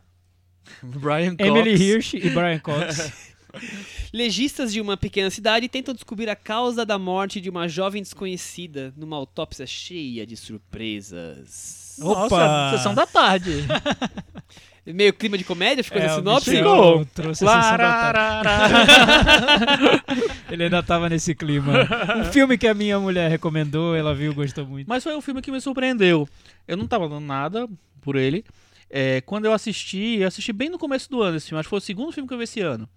Brian 0.82 1.36
Cox. 1.36 1.46
Emily 1.46 1.74
Hirsch 1.74 2.14
e 2.14 2.30
Brian 2.30 2.58
Cox. 2.58 3.12
legistas 4.14 4.72
de 4.72 4.80
uma 4.80 4.96
pequena 4.96 5.28
cidade, 5.28 5.68
tentam 5.68 5.92
descobrir 5.92 6.30
a 6.30 6.36
causa 6.36 6.86
da 6.86 6.98
morte 6.98 7.38
de 7.38 7.50
uma 7.50 7.68
jovem 7.68 8.00
desconhecida 8.00 8.94
numa 8.96 9.16
autópsia 9.16 9.66
cheia 9.66 10.26
de 10.26 10.38
surpresas. 10.38 11.98
Opa! 12.00 12.38
Nossa, 12.38 12.78
sessão 12.78 12.94
da 12.94 13.06
tarde. 13.06 13.66
Meio 14.92 15.12
clima 15.12 15.36
de 15.38 15.44
comédia, 15.44 15.82
ficou 15.84 16.00
É, 16.00 16.06
na 16.06 16.14
sinopse? 16.16 16.56
Ficou. 16.56 17.04
trouxe. 17.06 17.44
Ele 20.50 20.64
ainda 20.64 20.82
tava 20.82 21.08
nesse 21.08 21.34
clima. 21.34 21.72
Um 22.18 22.24
filme 22.24 22.58
que 22.58 22.66
a 22.66 22.74
minha 22.74 22.98
mulher 22.98 23.30
recomendou, 23.30 23.94
ela 23.94 24.14
viu, 24.14 24.34
gostou 24.34 24.66
muito. 24.66 24.86
Mas 24.88 25.02
foi 25.04 25.16
um 25.16 25.20
filme 25.20 25.40
que 25.42 25.50
me 25.50 25.60
surpreendeu. 25.60 26.28
Eu 26.66 26.76
não 26.76 26.86
tava 26.86 27.08
dando 27.08 27.24
nada 27.26 27.68
por 28.00 28.16
ele. 28.16 28.44
É, 28.88 29.20
quando 29.20 29.44
eu 29.44 29.52
assisti, 29.52 30.18
eu 30.20 30.28
assisti 30.28 30.52
bem 30.52 30.68
no 30.68 30.78
começo 30.78 31.08
do 31.10 31.22
ano 31.22 31.36
esse 31.36 31.46
filme. 31.48 31.60
Acho 31.60 31.66
que 31.68 31.70
foi 31.70 31.78
o 31.78 31.82
segundo 31.82 32.12
filme 32.12 32.26
que 32.26 32.34
eu 32.34 32.38
vi 32.38 32.44
esse 32.44 32.60
ano. 32.60 32.88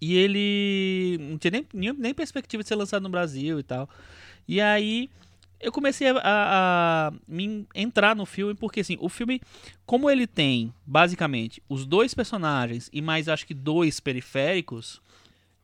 E 0.00 0.16
ele 0.16 1.16
não 1.30 1.38
tinha 1.38 1.50
nem, 1.52 1.66
nem, 1.72 1.92
nem 1.94 2.12
perspectiva 2.14 2.62
de 2.62 2.68
ser 2.68 2.74
lançado 2.74 3.02
no 3.02 3.08
Brasil 3.08 3.58
e 3.58 3.62
tal. 3.62 3.88
E 4.46 4.60
aí 4.60 5.08
eu 5.64 5.72
comecei 5.72 6.08
a, 6.08 6.12
a- 6.18 7.08
a 7.08 7.12
me 7.26 7.66
entrar 7.74 8.14
no 8.14 8.24
filme, 8.26 8.54
porque 8.54 8.80
assim, 8.80 8.96
o 9.00 9.08
filme, 9.08 9.40
como 9.86 10.08
ele 10.10 10.26
tem, 10.26 10.72
basicamente, 10.86 11.62
os 11.68 11.84
dois 11.86 12.14
personagens 12.14 12.88
e 12.92 13.00
mais 13.02 13.28
acho 13.28 13.46
que 13.46 13.54
dois 13.54 14.00
periféricos, 14.00 15.00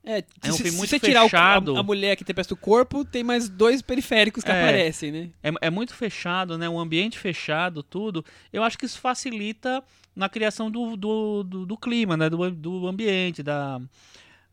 É, 0.03 0.25
É 0.43 0.49
um 0.49 0.53
se, 0.53 0.63
filme 0.63 0.71
se 0.71 0.77
muito 0.79 0.89
você 0.91 0.99
tirar 0.99 1.25
o- 1.25 1.29
fechado. 1.29 1.77
a, 1.77 1.81
a 1.81 1.83
mulher 1.83 2.17
que 2.17 2.23
interpreta 2.23 2.55
o 2.55 2.57
corpo, 2.57 3.05
tem 3.05 3.23
mais 3.23 3.51
dois 3.51 3.83
periféricos 3.83 4.43
que 4.43 4.51
É. 4.51 4.55
aparecem, 4.63 5.13
né? 5.13 5.29
é, 5.43 5.53
é 5.61 5.71
muito 5.71 5.95
fechado, 5.95 6.57
né? 6.57 6.67
Um 6.71 6.81
ambiente 6.81 7.19
fechado, 7.19 7.83
tudo. 7.83 8.25
Eu 8.51 8.63
acho 8.65 8.79
que 8.79 8.87
isso 8.87 8.99
facilita 8.99 9.85
na 10.17 10.27
criação 10.31 10.71
do, 10.71 10.97
do, 10.97 11.43
do, 11.45 11.67
do 11.67 11.77
clima, 11.77 12.17
né? 12.17 12.31
Do, 12.31 12.51
do 12.51 12.87
ambiente, 12.89 13.43
da, 13.43 13.79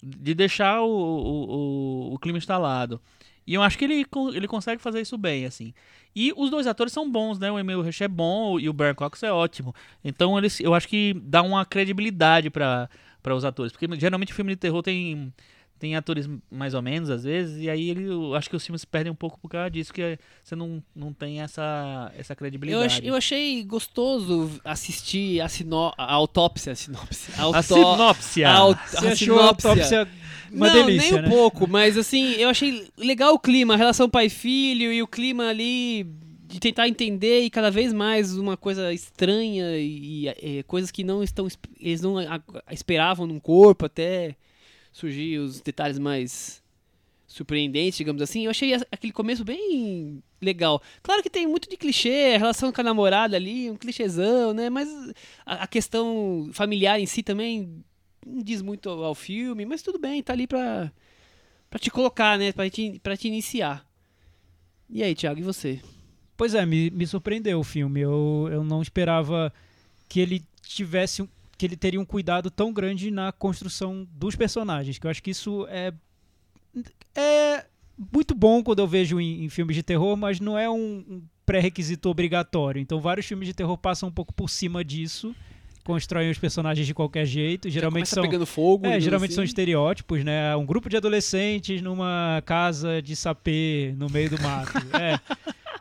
de 0.03 0.33
deixar 0.33 0.81
o, 0.81 0.89
o, 0.89 2.09
o, 2.11 2.13
o 2.15 2.19
clima 2.19 2.37
instalado. 2.37 2.99
E 3.47 3.53
eu 3.53 3.63
acho 3.63 3.77
que 3.77 3.85
ele, 3.85 4.05
ele 4.33 4.47
consegue 4.47 4.81
fazer 4.81 4.99
isso 4.99 5.17
bem, 5.17 5.45
assim. 5.45 5.73
E 6.13 6.33
os 6.35 6.49
dois 6.49 6.67
atores 6.67 6.91
são 6.91 7.09
bons, 7.09 7.39
né? 7.39 7.49
O 7.49 7.57
Emil 7.57 7.85
Hirsch 7.85 8.01
é 8.01 8.07
bom 8.07 8.59
e 8.59 8.67
o 8.67 8.73
Brian 8.73 8.93
Cox 8.93 9.23
é 9.23 9.31
ótimo. 9.31 9.73
Então 10.03 10.37
eles, 10.37 10.59
eu 10.59 10.73
acho 10.73 10.87
que 10.87 11.13
dá 11.23 11.41
uma 11.41 11.65
credibilidade 11.65 12.49
para 12.49 12.89
os 13.33 13.45
atores. 13.45 13.71
Porque 13.71 13.87
geralmente 13.97 14.33
filme 14.33 14.51
de 14.51 14.57
terror 14.57 14.83
tem, 14.83 15.33
tem 15.79 15.95
atores 15.95 16.27
mais 16.49 16.73
ou 16.73 16.81
menos 16.81 17.09
às 17.09 17.23
vezes, 17.23 17.61
e 17.61 17.69
aí 17.69 17.89
ele, 17.89 18.03
eu 18.05 18.33
acho 18.35 18.49
que 18.49 18.55
os 18.55 18.65
filmes 18.65 18.83
perdem 18.85 19.11
um 19.11 19.15
pouco 19.15 19.39
por 19.39 19.49
causa 19.49 19.69
disso, 19.69 19.93
que 19.93 20.17
você 20.43 20.55
não, 20.55 20.83
não 20.95 21.13
tem 21.13 21.41
essa, 21.41 22.11
essa 22.17 22.33
Eu, 22.33 22.37
credibilidade. 22.37 22.85
ach- 22.95 23.01
eu 23.03 23.15
achei 23.15 23.63
gostoso 23.63 24.51
assistir 24.65 25.39
a, 25.41 25.47
sino, 25.49 25.93
a 25.97 26.13
autópsia, 26.13 26.71
a 26.73 26.75
sinopse. 26.75 27.31
A, 27.37 27.61
sinopsia! 27.61 28.49
a 28.49 28.53
aut- 28.57 28.79
Você 28.89 28.97
a 29.07 29.11
achou 29.11 29.35
a 29.39 29.41
sinopsia. 29.41 29.69
autópsia 29.69 30.07
uma 30.51 30.67
não, 30.67 30.73
delícia, 30.85 31.11
nem 31.11 31.19
um 31.19 31.21
né? 31.23 31.29
pouco, 31.29 31.67
mas 31.67 31.97
assim, 31.97 32.31
eu 32.33 32.49
achei 32.49 32.87
legal 32.97 33.33
o 33.33 33.39
clima, 33.39 33.73
a 33.73 33.77
relação 33.77 34.09
pai-filho 34.09 34.91
e 34.93 35.03
o 35.03 35.07
clima 35.07 35.49
ali 35.49 36.05
de 36.49 36.59
tentar 36.61 36.87
entender 36.87 37.41
e 37.41 37.49
cada 37.49 37.69
vez 37.69 37.91
mais 37.91 38.37
uma 38.37 38.55
coisa 38.55 38.93
estranha 38.93 39.77
e, 39.77 40.23
e, 40.23 40.27
eh, 40.29 40.63
coisas 40.63 40.89
que 40.89 41.03
não 41.03 41.21
estão 41.21 41.45
eles 41.77 42.01
não 42.01 42.17
a- 42.17 42.35
a- 42.65 42.73
esperavam 42.73 43.27
num 43.27 43.37
corpo 43.41 43.85
até 43.85 44.37
surgir 44.97 45.37
os 45.37 45.61
detalhes 45.61 45.99
mais 45.99 46.63
surpreendentes, 47.27 47.97
digamos 47.97 48.21
assim. 48.21 48.45
Eu 48.45 48.51
achei 48.51 48.73
aquele 48.91 49.13
começo 49.13 49.43
bem 49.45 50.23
legal. 50.41 50.81
Claro 51.03 51.21
que 51.21 51.29
tem 51.29 51.45
muito 51.45 51.69
de 51.69 51.77
clichê, 51.77 52.33
a 52.35 52.39
relação 52.39 52.71
com 52.71 52.81
a 52.81 52.83
namorada 52.83 53.35
ali, 53.35 53.69
um 53.69 53.75
clichêzão, 53.75 54.53
né? 54.53 54.69
Mas 54.69 54.89
a, 55.45 55.67
questão 55.67 56.49
familiar 56.51 56.99
em 56.99 57.05
si 57.05 57.21
também 57.21 57.83
não 58.25 58.41
diz 58.41 58.61
muito 58.61 58.89
ao, 58.89 59.03
ao 59.03 59.15
filme, 59.15 59.65
mas 59.65 59.83
tudo 59.83 59.99
bem, 59.99 60.23
tá 60.23 60.33
ali 60.33 60.47
pra, 60.47 60.91
pra 61.69 61.77
te 61.79 61.91
colocar, 61.91 62.37
né? 62.39 62.51
Pra 62.51 62.67
te, 62.67 62.99
pra 63.03 63.15
te 63.15 63.27
iniciar. 63.27 63.85
E 64.89 65.03
aí, 65.03 65.13
Thiago, 65.13 65.39
e 65.39 65.43
você? 65.43 65.79
Pois 66.35 66.55
é, 66.55 66.65
me, 66.65 66.89
me 66.89 67.05
surpreendeu 67.05 67.59
o 67.59 67.63
filme. 67.63 67.99
Eu, 67.99 68.49
eu 68.51 68.63
não 68.63 68.81
esperava 68.81 69.53
que 70.09 70.19
ele 70.19 70.43
tivesse 70.61 71.21
um- 71.21 71.27
que 71.57 71.65
ele 71.65 71.75
teria 71.75 71.99
um 71.99 72.05
cuidado 72.05 72.51
tão 72.51 72.71
grande 72.71 73.09
na 73.09 73.31
construção 73.31 74.07
dos 74.11 74.35
personagens, 74.35 74.99
que 74.99 75.07
eu 75.07 75.11
acho 75.11 75.23
que 75.23 75.31
isso 75.31 75.65
é 75.69 75.93
é 77.15 77.65
muito 77.97 78.35
bom 78.35 78.61
quando 78.61 78.79
eu 78.79 78.87
vejo 78.87 79.19
em, 79.19 79.45
em 79.45 79.49
filmes 79.49 79.75
de 79.75 79.81
terror, 79.81 80.15
mas 80.15 80.39
não 80.39 80.57
é 80.57 80.69
um, 80.69 81.03
um 81.09 81.21
pré-requisito 81.45 82.09
obrigatório. 82.09 82.79
Então 82.79 83.01
vários 83.01 83.25
filmes 83.25 83.47
de 83.47 83.53
terror 83.53 83.77
passam 83.77 84.09
um 84.09 84.11
pouco 84.11 84.33
por 84.33 84.49
cima 84.49 84.83
disso, 84.83 85.35
constroem 85.83 86.29
os 86.29 86.37
personagens 86.37 86.85
de 86.85 86.93
qualquer 86.93 87.25
jeito, 87.25 87.69
geralmente 87.69 88.09
são 88.09 88.21
pegando 88.21 88.45
fogo. 88.45 88.85
é, 88.85 88.99
geralmente 88.99 89.33
são 89.33 89.43
assim. 89.43 89.49
estereótipos, 89.49 90.23
né? 90.23 90.55
Um 90.55 90.65
grupo 90.65 90.89
de 90.89 90.97
adolescentes 90.97 91.81
numa 91.81 92.43
casa 92.45 93.01
de 93.01 93.15
sapê 93.15 93.95
no 93.97 94.09
meio 94.09 94.29
do 94.29 94.41
mato. 94.41 94.73
é. 94.95 95.19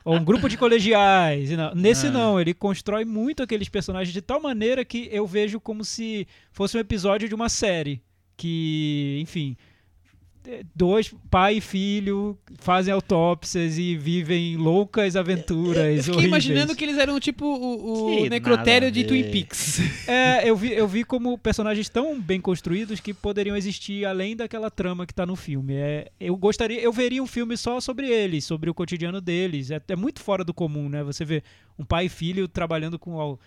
Ou 0.07 0.15
um 0.17 0.25
grupo 0.25 0.49
de 0.49 0.57
colegiais. 0.57 1.51
não- 1.51 1.75
Nesse 1.75 2.07
Ah. 2.07 2.11
não, 2.11 2.41
ele 2.41 2.55
constrói 2.55 3.05
muito 3.05 3.43
aqueles 3.43 3.69
personagens 3.69 4.13
de 4.15 4.23
tal 4.23 4.41
maneira 4.41 4.85
que 4.85 5.09
eu 5.13 5.27
vejo 5.27 5.59
como 5.61 5.85
se 5.85 6.27
fosse 6.53 6.77
um 6.77 6.81
episódio 6.81 7.29
de 7.29 7.35
uma 7.35 7.49
série. 7.49 8.01
Que, 8.37 9.19
enfim, 9.21 9.57
é, 9.57 9.76
dois, 10.75 11.15
pai 11.31 11.57
e 11.57 11.61
filho, 11.61 12.39
fazem 12.59 12.93
autópsias 12.93 13.79
e 13.79 13.97
vivem 13.97 14.57
loucas 14.57 15.17
aventuras 15.17 15.77
Eu 15.77 16.03
fiquei 16.03 16.15
horríveis. 16.15 16.27
imaginando 16.27 16.75
que 16.77 16.85
eles 16.85 16.99
eram 16.99 17.19
tipo 17.19 17.45
o, 17.45 18.25
o 18.25 18.29
necrotério 18.29 18.91
de. 18.91 19.05
Twin 19.05 19.31
Peaks. 19.31 19.81
É, 20.07 20.49
eu 20.49 20.57
vi, 20.57 20.73
eu 20.73 20.87
vi 20.87 21.05
como 21.05 21.37
personagens 21.37 21.89
tão 21.89 22.21
bem 22.21 22.41
construídos 22.41 23.01
que 23.01 23.13
poderiam 23.13 23.57
existir 23.57 24.05
além 24.05 24.37
daquela 24.37 24.71
trama 24.71 25.07
que 25.07 25.13
tá 25.13 25.27
no 25.27 25.35
filme. 25.35 25.75
É, 25.75 26.11
eu 26.21 26.37
gostaria, 26.37 26.81
eu 26.81 26.93
veria 26.93 27.23
um 27.23 27.27
filme 27.27 27.57
só 27.57 27.81
sobre 27.81 28.09
eles, 28.09 28.45
sobre 28.45 28.71
o 28.71 28.75
cotidiano 28.75 29.21
deles. 29.21 29.71
É, 29.71 29.81
é 29.89 29.97
muito 29.97 30.21
fora 30.21 30.45
do 30.45 30.55
comum, 30.55 30.89
né? 30.89 31.03
Você 31.03 31.25
vê 31.25 31.43
um 31.79 31.85
pai 31.85 32.07
e 32.07 32.09
filho 32.09 32.47
trabalhando 32.47 32.99
com, 32.99 33.39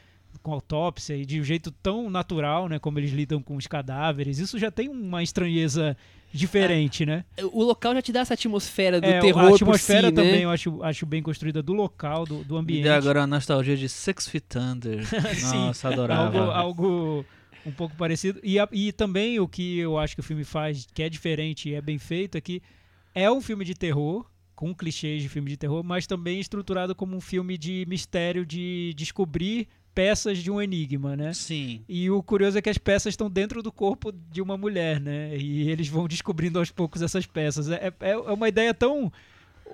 com 0.41 0.51
autópsia 0.51 1.15
e 1.15 1.25
de 1.25 1.39
um 1.39 1.43
jeito 1.43 1.71
tão 1.71 2.09
natural, 2.09 2.67
né? 2.67 2.77
Como 2.77 2.99
eles 2.99 3.11
lidam 3.11 3.41
com 3.41 3.55
os 3.55 3.67
cadáveres. 3.67 4.39
Isso 4.39 4.59
já 4.59 4.69
tem 4.69 4.89
uma 4.89 5.23
estranheza 5.23 5.95
diferente, 6.31 7.05
né? 7.05 7.25
O 7.51 7.63
local 7.63 7.93
já 7.95 8.01
te 8.01 8.11
dá 8.11 8.19
essa 8.21 8.33
atmosfera 8.33 8.99
do 9.01 9.07
É, 9.07 9.19
terror 9.19 9.43
a 9.51 9.55
atmosfera 9.55 10.03
por 10.03 10.09
si, 10.09 10.15
também 10.15 10.31
né? 10.39 10.45
eu 10.45 10.49
acho, 10.49 10.83
acho 10.83 11.05
bem 11.05 11.21
construída 11.23 11.61
do 11.63 11.73
local, 11.73 12.25
do, 12.25 12.43
do 12.43 12.55
ambiente. 12.57 12.83
deu 12.83 12.93
agora 12.93 13.23
a 13.23 13.27
nostalgia 13.27 13.75
de 13.75 13.89
Six 13.89 14.27
Feet 14.27 14.55
Under. 14.55 14.99
Nossa, 15.41 15.87
algo, 15.87 16.01
adorava. 16.01 16.53
algo 16.55 17.25
um 17.65 17.71
pouco 17.71 17.95
parecido. 17.95 18.39
E, 18.43 18.59
a- 18.59 18.69
e 18.71 18.91
também 18.91 19.39
o 19.39 19.47
que 19.47 19.79
eu 19.79 19.97
acho 19.97 20.15
que 20.15 20.21
o 20.21 20.23
filme 20.23 20.43
faz, 20.43 20.87
que 20.93 21.03
é 21.03 21.09
diferente 21.09 21.69
e 21.69 21.73
é 21.75 21.81
bem 21.81 21.97
feito, 21.97 22.37
é 22.37 22.41
que 22.41 22.61
é 23.13 23.29
um 23.31 23.41
filme 23.41 23.65
de 23.65 23.73
terror, 23.73 24.25
com 24.55 24.73
clichês 24.75 25.21
de 25.21 25.29
filme 25.29 25.49
de 25.49 25.57
terror, 25.57 25.83
mas 25.83 26.05
também 26.05 26.39
estruturado 26.39 26.93
como 26.93 27.15
um 27.15 27.21
filme 27.21 27.57
de 27.57 27.85
mistério, 27.87 28.45
de 28.45 28.93
descobrir 28.95 29.67
peças 29.99 30.37
de 30.37 30.49
um 30.49 30.61
enigma, 30.61 31.13
né? 31.17 31.33
Sim. 31.33 31.81
E 31.89 32.09
o 32.09 32.23
curioso 32.23 32.57
é 32.57 32.61
que 32.61 32.69
as 32.69 32.77
peças 32.77 33.11
estão 33.11 33.29
dentro 33.29 33.61
do 33.61 33.69
corpo 33.69 34.13
de 34.31 34.41
uma 34.41 34.55
mulher, 34.55 34.97
né? 35.01 35.35
E 35.37 35.69
eles 35.69 35.89
vão 35.89 36.07
descobrindo 36.07 36.57
aos 36.57 36.71
poucos 36.71 37.01
essas 37.01 37.25
peças. 37.25 37.69
É, 37.69 37.91
é, 37.99 38.11
é 38.11 38.15
uma 38.17 38.47
ideia 38.47 38.73
tão 38.73 39.11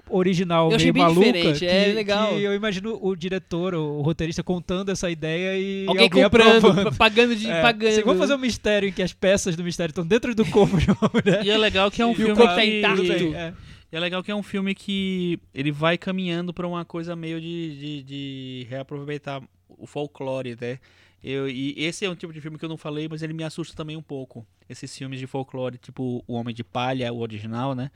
original, 0.10 0.72
Eu 0.72 0.78
meio 0.80 0.94
maluca, 0.98 1.26
diferente, 1.32 1.60
que, 1.60 1.66
é 1.68 1.94
legal. 1.94 2.30
que 2.36 2.44
eu 2.44 2.54
imagino 2.56 2.98
o 3.00 3.16
diretor, 3.16 3.76
o 3.76 4.02
roteirista 4.02 4.44
contando 4.44 4.90
essa 4.92 5.10
ideia 5.12 5.58
e 5.60 5.86
Alguém 5.88 6.06
alguém 6.06 6.24
comprando, 6.24 6.58
aprovando. 6.58 6.84
pa- 6.86 6.92
pagando 6.98 7.36
de 7.36 7.48
É, 7.50 7.62
pagando. 7.62 7.92
Assim, 7.92 8.02
vamos 8.04 8.20
fazer 8.20 8.34
um 8.34 8.40
mistério 8.40 8.90
em 8.90 8.92
que 8.92 9.04
as 9.04 9.14
peças 9.14 9.56
do 9.56 9.64
mistério 9.64 9.92
estão 9.92 10.06
dentro 10.06 10.34
do 10.34 10.44
corpo 10.46 10.78
de 10.78 10.90
uma 10.90 11.10
mulher. 11.14 11.46
E 11.46 11.50
é 11.52 11.58
legal 11.58 11.90
que 11.92 12.02
é 12.02 12.06
um 12.06 12.10
E 12.12 12.14
o 12.14 12.16
filme 12.16 12.34
corpo 12.36 12.56
tá 12.56 12.62
que... 12.62 12.80
intacto. 12.80 13.36
É. 13.36 13.54
E 13.92 13.96
é 13.96 14.00
legal 14.00 14.24
que 14.24 14.32
é 14.32 14.36
um 14.36 14.44
filme 14.44 14.74
que 14.74 15.40
ele 15.54 15.72
vai 15.72 15.98
caminhando 15.98 16.52
pra 16.54 16.68
uma 16.68 16.84
coisa 16.84 17.16
meio 17.16 17.40
de, 17.40 17.78
de, 17.78 18.04
de 18.04 18.68
reaproveitar 18.70 19.42
o 19.70 19.86
folclore, 19.86 20.58
né? 20.60 20.80
Eu, 21.24 21.50
e 21.50 21.74
esse 21.78 22.06
é 22.06 22.10
um 22.10 22.16
tipo 22.16 22.32
de 22.32 22.40
filme 22.40 22.58
que 22.58 22.64
eu 22.64 22.70
não 22.70 22.78
falei, 22.78 23.08
mas 23.10 23.24
ele 23.24 23.34
me 23.34 23.44
assusta 23.44 23.76
também 23.76 23.98
um 23.98 24.02
pouco. 24.02 24.46
Esses 24.70 24.96
filmes 24.96 25.20
de 25.20 25.26
folclore, 25.26 25.78
tipo 25.78 26.24
O 26.28 26.34
Homem 26.34 26.54
de 26.54 26.64
Palha, 26.64 27.12
o 27.12 27.20
original, 27.20 27.74
né? 27.74 27.90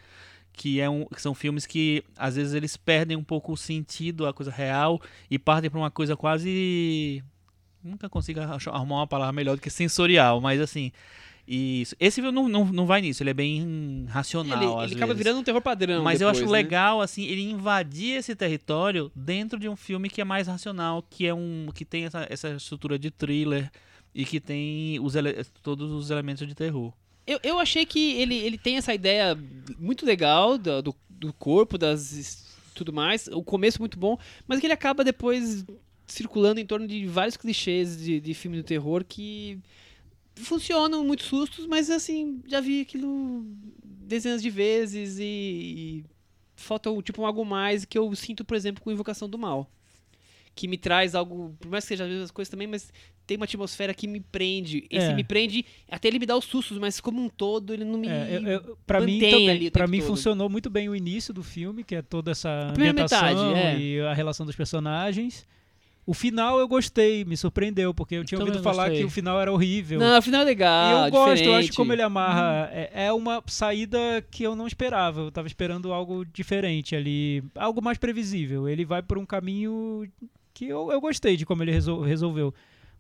Que, 0.52 0.82
é 0.82 0.90
um, 0.90 1.06
que 1.06 1.22
são 1.22 1.36
filmes 1.36 1.66
que 1.66 2.04
às 2.18 2.36
vezes 2.36 2.54
eles 2.54 2.76
perdem 2.76 3.16
um 3.16 3.24
pouco 3.24 3.54
o 3.54 3.58
sentido, 3.58 4.26
a 4.26 4.34
coisa 4.34 4.52
real, 4.52 5.00
e 5.30 5.38
partem 5.38 5.70
pra 5.70 5.80
uma 5.80 5.92
coisa 5.92 6.18
quase. 6.18 7.24
Nunca 7.84 8.10
consigo 8.10 8.40
arrumar 8.40 8.98
uma 8.98 9.08
palavra 9.08 9.32
melhor 9.32 9.56
do 9.56 9.62
que 9.62 9.70
sensorial, 9.70 10.42
mas 10.42 10.60
assim. 10.60 10.92
Isso. 11.52 11.96
Esse 12.00 12.22
filme 12.22 12.32
não, 12.32 12.48
não, 12.48 12.66
não 12.66 12.86
vai 12.86 13.02
nisso, 13.02 13.24
ele 13.24 13.32
é 13.32 13.34
bem 13.34 14.06
racional. 14.08 14.84
Ele, 14.84 14.92
ele 14.92 14.96
acaba 14.96 15.16
virando 15.16 15.40
um 15.40 15.44
terror 15.44 15.62
padrão. 15.64 16.04
Mas 16.04 16.22
eu 16.22 16.28
depois, 16.28 16.44
acho 16.44 16.52
né? 16.52 16.58
legal, 16.60 17.02
assim, 17.02 17.24
ele 17.24 17.42
invadir 17.42 18.18
esse 18.18 18.36
território 18.36 19.12
dentro 19.16 19.60
de 19.60 19.68
um 19.68 19.76
filme 19.76 20.12
que 20.12 20.22
é 20.22 20.24
mais 20.24 20.48
racional, 20.48 21.04
que 21.10 21.26
é 21.26 21.34
um. 21.34 21.70
que 21.74 21.84
tem 21.84 22.06
essa, 22.06 22.28
essa 22.30 22.50
estrutura 22.50 23.00
de 23.00 23.10
thriller 23.10 23.72
e 24.14 24.26
que 24.26 24.40
tem 24.40 25.00
os 25.00 25.16
todos 25.64 25.92
os 25.92 26.12
elementos 26.12 26.48
de 26.48 26.54
terror. 26.54 26.94
Eu, 27.26 27.40
eu 27.42 27.58
achei 27.58 27.84
que 27.84 28.14
ele, 28.14 28.36
ele 28.36 28.58
tem 28.58 28.78
essa 28.78 28.94
ideia 28.94 29.36
muito 29.80 30.06
legal 30.06 30.56
do, 30.56 30.84
do, 30.84 30.96
do 31.10 31.34
corpo, 31.34 31.80
das 31.80 32.46
tudo 32.76 32.94
mais. 32.94 33.28
O 33.28 33.44
começo 33.44 33.80
muito 33.80 33.98
bom, 33.98 34.20
mas 34.48 34.60
que 34.60 34.68
ele 34.68 34.74
acaba 34.74 35.04
depois 35.04 35.66
circulando 36.06 36.60
em 36.60 36.66
torno 36.66 36.88
de 36.88 37.08
vários 37.08 37.36
clichês 37.36 37.98
de, 37.98 38.20
de 38.20 38.34
filme 38.36 38.58
do 38.58 38.64
terror 38.64 39.04
que 39.04 39.60
funcionam 40.44 41.04
muito 41.04 41.24
sustos, 41.24 41.66
mas 41.66 41.90
assim, 41.90 42.42
já 42.48 42.60
vi 42.60 42.82
aquilo 42.82 43.46
dezenas 43.84 44.42
de 44.42 44.50
vezes 44.50 45.20
e, 45.20 45.24
e 45.24 46.06
falta 46.56 46.90
tipo 47.02 47.22
um 47.22 47.26
algo 47.26 47.46
mais 47.46 47.86
que 47.86 47.98
eu 47.98 48.14
sinto, 48.16 48.44
por 48.44 48.56
exemplo, 48.56 48.84
com 48.84 48.92
Invocação 48.92 49.30
do 49.30 49.38
Mal. 49.38 49.70
Que 50.56 50.68
me 50.68 50.78
traz 50.78 51.16
algo, 51.16 51.56
por 51.60 51.70
mais 51.70 51.84
que 51.84 51.90
seja 51.90 52.04
as 52.04 52.10
mesmas 52.10 52.32
coisas 52.32 52.50
também, 52.50 52.68
mas 52.68 52.92
tem 53.26 53.38
uma 53.38 53.46
atmosfera 53.46 53.94
que 53.94 54.08
me 54.08 54.20
prende. 54.20 54.86
Esse 54.90 55.12
É. 55.12 55.14
me 55.14 55.24
prende, 55.24 55.64
até 55.88 56.08
ele 56.08 56.18
me 56.20 56.26
dá 56.26 56.36
os 56.36 56.46
sustos, 56.46 56.80
mas 56.80 57.00
como 57.00 57.22
um 57.24 57.30
todo, 57.30 57.74
ele 57.74 57.86
não 57.86 58.00
me. 58.00 58.08
É, 58.08 58.38
eu, 58.38 58.48
eu, 58.48 58.78
pra 58.86 59.00
mim, 59.00 59.20
também, 59.20 59.72
pra 59.72 59.88
mim 59.88 60.00
todo. 60.00 60.08
funcionou 60.08 60.50
muito 60.50 60.70
bem 60.70 60.90
o 60.90 60.96
início 60.96 61.32
do 61.34 61.44
filme, 61.44 61.84
que 61.84 61.96
é 61.96 62.02
toda 62.02 62.32
essa 62.32 62.50
ambientação 62.72 63.22
metade, 63.22 63.60
é. 63.60 63.80
e 63.80 64.00
a 64.02 64.14
relação 64.14 64.46
dos 64.46 64.56
personagens. 64.56 65.46
O 66.10 66.14
final 66.16 66.60
eu 66.60 66.68
gostei, 66.68 67.24
me 67.24 67.38
surpreendeu, 67.38 67.94
porque 67.94 68.16
eu 68.16 68.26
tinha 68.26 68.40
Também 68.40 68.54
ouvido 68.54 68.64
falar 68.64 68.86
gostei. 68.86 69.02
que 69.02 69.06
o 69.06 69.10
final 69.12 69.40
era 69.40 69.52
horrível. 69.54 70.00
Não, 70.00 70.18
o 70.18 70.22
final 70.22 70.42
é 70.42 70.44
E 70.44 70.46
legal. 70.48 71.06
eu 71.06 71.12
gosto, 71.12 71.28
eu 71.28 71.34
acho 71.34 71.42
diferente. 71.44 71.74
como 71.76 71.94
ele 71.94 72.02
amarra. 72.02 72.68
É, 72.74 73.06
é 73.06 73.14
uma 73.14 73.44
saída 73.46 74.00
que 74.32 74.42
eu 74.42 74.56
não 74.56 74.66
esperava. 74.66 75.22
Eu 75.22 75.32
tava 75.32 75.48
esperando 75.48 75.94
algo 75.94 76.26
diferente 76.26 76.96
ali. 76.96 77.44
Algo 77.54 77.80
mais 77.82 77.98
previsível. 78.00 78.68
Ele 78.68 78.86
vai 78.86 79.04
por 79.04 79.20
um 79.20 79.26
caminho 79.26 80.10
que 80.54 80.66
eu, 80.66 80.92
eu 80.92 81.00
gostei 81.00 81.38
de 81.38 81.46
como 81.46 81.62
ele 81.64 81.72
resol- 81.72 82.02
resolveu. 82.02 82.54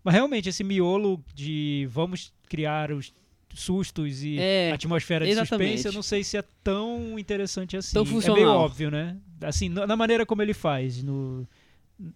Mas 0.03 0.13
realmente, 0.13 0.47
esse 0.49 0.63
miolo 0.63 1.19
de 1.33 1.87
vamos 1.91 2.31
criar 2.47 2.91
os 2.91 3.11
sustos 3.55 4.23
e 4.23 4.37
É, 4.39 4.71
atmosfera 4.71 5.25
de 5.25 5.31
exatamente. 5.31 5.71
suspense, 5.71 5.87
eu 5.87 5.93
não 5.93 6.03
sei 6.03 6.23
se 6.23 6.37
é 6.37 6.43
tão 6.63 7.17
interessante 7.17 7.75
assim. 7.75 7.93
Tão 7.93 8.03
É 8.21 8.33
meio 8.33 8.49
óbvio, 8.49 8.91
né? 8.91 9.17
Assim, 9.41 9.67
na 9.67 9.87
na 9.87 9.95
maneira 9.95 10.25
como 10.27 10.41
ele 10.43 10.53
faz, 10.53 11.01
no 11.01 11.47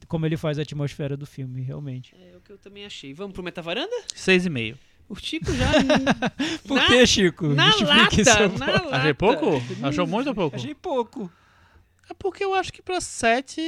como 0.08 0.26
ele 0.26 0.38
faz 0.38 0.58
a 0.58 0.62
atmosfera 0.62 1.18
do 1.18 1.26
filme, 1.26 1.62
realmente. 1.62 2.16
É 2.16 2.38
o 2.38 2.42
que 2.42 2.52
eu 2.52 2.58
também 2.58 2.86
achei. 2.86 3.14
Vamos 3.14 3.34
pro 3.34 3.44
Metavaranda? 3.44 3.96
Seis 4.16 4.46
e 4.46 4.50
meio. 4.50 4.78
O 5.10 5.16
Chico 5.16 5.52
já. 5.54 5.66
Por 6.66 6.76
na, 6.78 6.88
que, 6.88 7.06
Chico? 7.06 7.48
Na 7.48 7.68
lata, 7.84 8.48
na 8.58 8.66
lata. 8.66 8.96
Achei 8.96 9.14
pouco? 9.14 9.46
Achou 9.82 10.08
muito 10.08 10.28
ou 10.28 10.36
pouco? 10.36 10.56
Achei 10.56 10.74
pouco. 10.74 11.32
É 12.10 12.14
porque 12.14 12.44
eu 12.44 12.54
acho 12.54 12.72
que 12.72 12.82
pra 12.82 13.02
sete. 13.02 13.62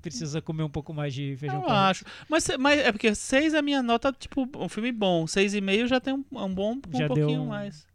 Precisa 0.00 0.40
comer 0.40 0.62
um 0.62 0.68
pouco 0.70 0.94
mais 0.94 1.12
de 1.12 1.36
feijão 1.36 1.62
Eu 1.62 1.68
acho. 1.68 2.04
Mas, 2.28 2.48
mas 2.58 2.80
é 2.80 2.92
porque 2.92 3.14
seis 3.14 3.54
é 3.54 3.58
a 3.58 3.62
minha 3.62 3.82
nota, 3.82 4.12
tipo, 4.12 4.48
um 4.56 4.68
filme 4.68 4.92
bom. 4.92 5.26
Seis 5.26 5.52
e 5.54 5.60
meio 5.60 5.86
já 5.86 6.00
tem 6.00 6.14
um, 6.14 6.24
um 6.32 6.54
bom 6.54 6.74
um 6.74 6.98
Já 6.98 7.06
deu 7.08 7.16
pouquinho 7.16 7.42
um- 7.42 7.46
mais. 7.48 7.86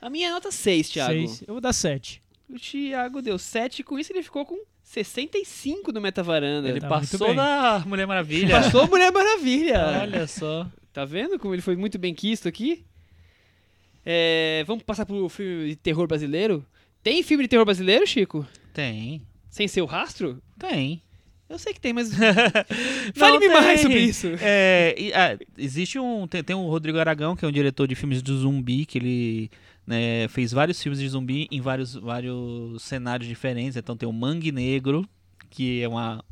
A 0.00 0.10
minha 0.10 0.28
é 0.28 0.30
nota 0.30 0.50
6, 0.50 0.90
Thiago. 0.90 1.12
Seis. 1.12 1.42
Eu 1.46 1.54
vou 1.54 1.60
dar 1.60 1.72
7. 1.72 2.22
O 2.50 2.58
Thiago 2.58 3.22
deu 3.22 3.38
7, 3.38 3.82
com 3.82 3.98
isso 3.98 4.12
ele 4.12 4.22
ficou 4.22 4.44
com 4.44 4.62
65 4.84 5.90
no 5.90 6.00
Metavaranda. 6.00 6.68
Ele 6.68 6.80
Tá 6.80 6.88
passou 6.88 7.34
da 7.34 7.82
Mulher 7.86 8.06
Maravilha. 8.06 8.60
Passou 8.60 8.86
Mulher 8.86 9.10
Maravilha. 9.10 9.80
Olha 10.02 10.26
só. 10.26 10.66
Tá 10.92 11.04
vendo 11.04 11.38
como 11.38 11.54
ele 11.54 11.62
foi 11.62 11.74
muito 11.74 11.98
bem 11.98 12.14
quisto 12.14 12.46
aqui? 12.46 12.84
É, 14.06 14.62
vamos 14.66 14.84
passar 14.84 15.06
pro 15.06 15.28
filme 15.28 15.70
de 15.70 15.76
terror 15.76 16.06
brasileiro? 16.06 16.64
Tem 17.02 17.22
filme 17.22 17.44
de 17.44 17.48
terror 17.48 17.64
brasileiro, 17.64 18.06
Chico? 18.06 18.46
Tem. 18.72 19.22
Sem 19.50 19.66
seu 19.66 19.86
rastro? 19.86 20.40
Tem. 20.58 21.02
Eu 21.48 21.58
sei 21.58 21.72
que 21.72 21.80
tem, 21.80 21.92
mas. 21.92 22.10
Fale-me 23.16 23.48
mais 23.48 23.80
sobre 23.80 23.98
isso. 24.00 24.28
É, 24.40 24.94
ah, 25.14 25.38
existe 25.58 25.98
um. 25.98 26.26
Tem, 26.26 26.44
tem 26.44 26.54
o 26.54 26.68
Rodrigo 26.68 26.98
Aragão, 26.98 27.34
que 27.34 27.44
é 27.44 27.48
um 27.48 27.52
diretor 27.52 27.86
de 27.88 27.94
filmes 27.94 28.22
de 28.22 28.32
zumbi, 28.32 28.86
que 28.86 28.98
ele 28.98 29.50
né, 29.86 30.26
fez 30.28 30.52
vários 30.52 30.82
filmes 30.82 30.98
de 30.98 31.08
zumbi 31.08 31.46
em 31.50 31.60
vários, 31.60 31.94
vários 31.94 32.82
cenários 32.82 33.28
diferentes. 33.28 33.76
Então 33.76 33.96
tem 33.96 34.08
o 34.08 34.12
Mangue 34.12 34.52
Negro, 34.52 35.06
que 35.50 35.82
é 35.82 35.88
uma, 35.88 36.24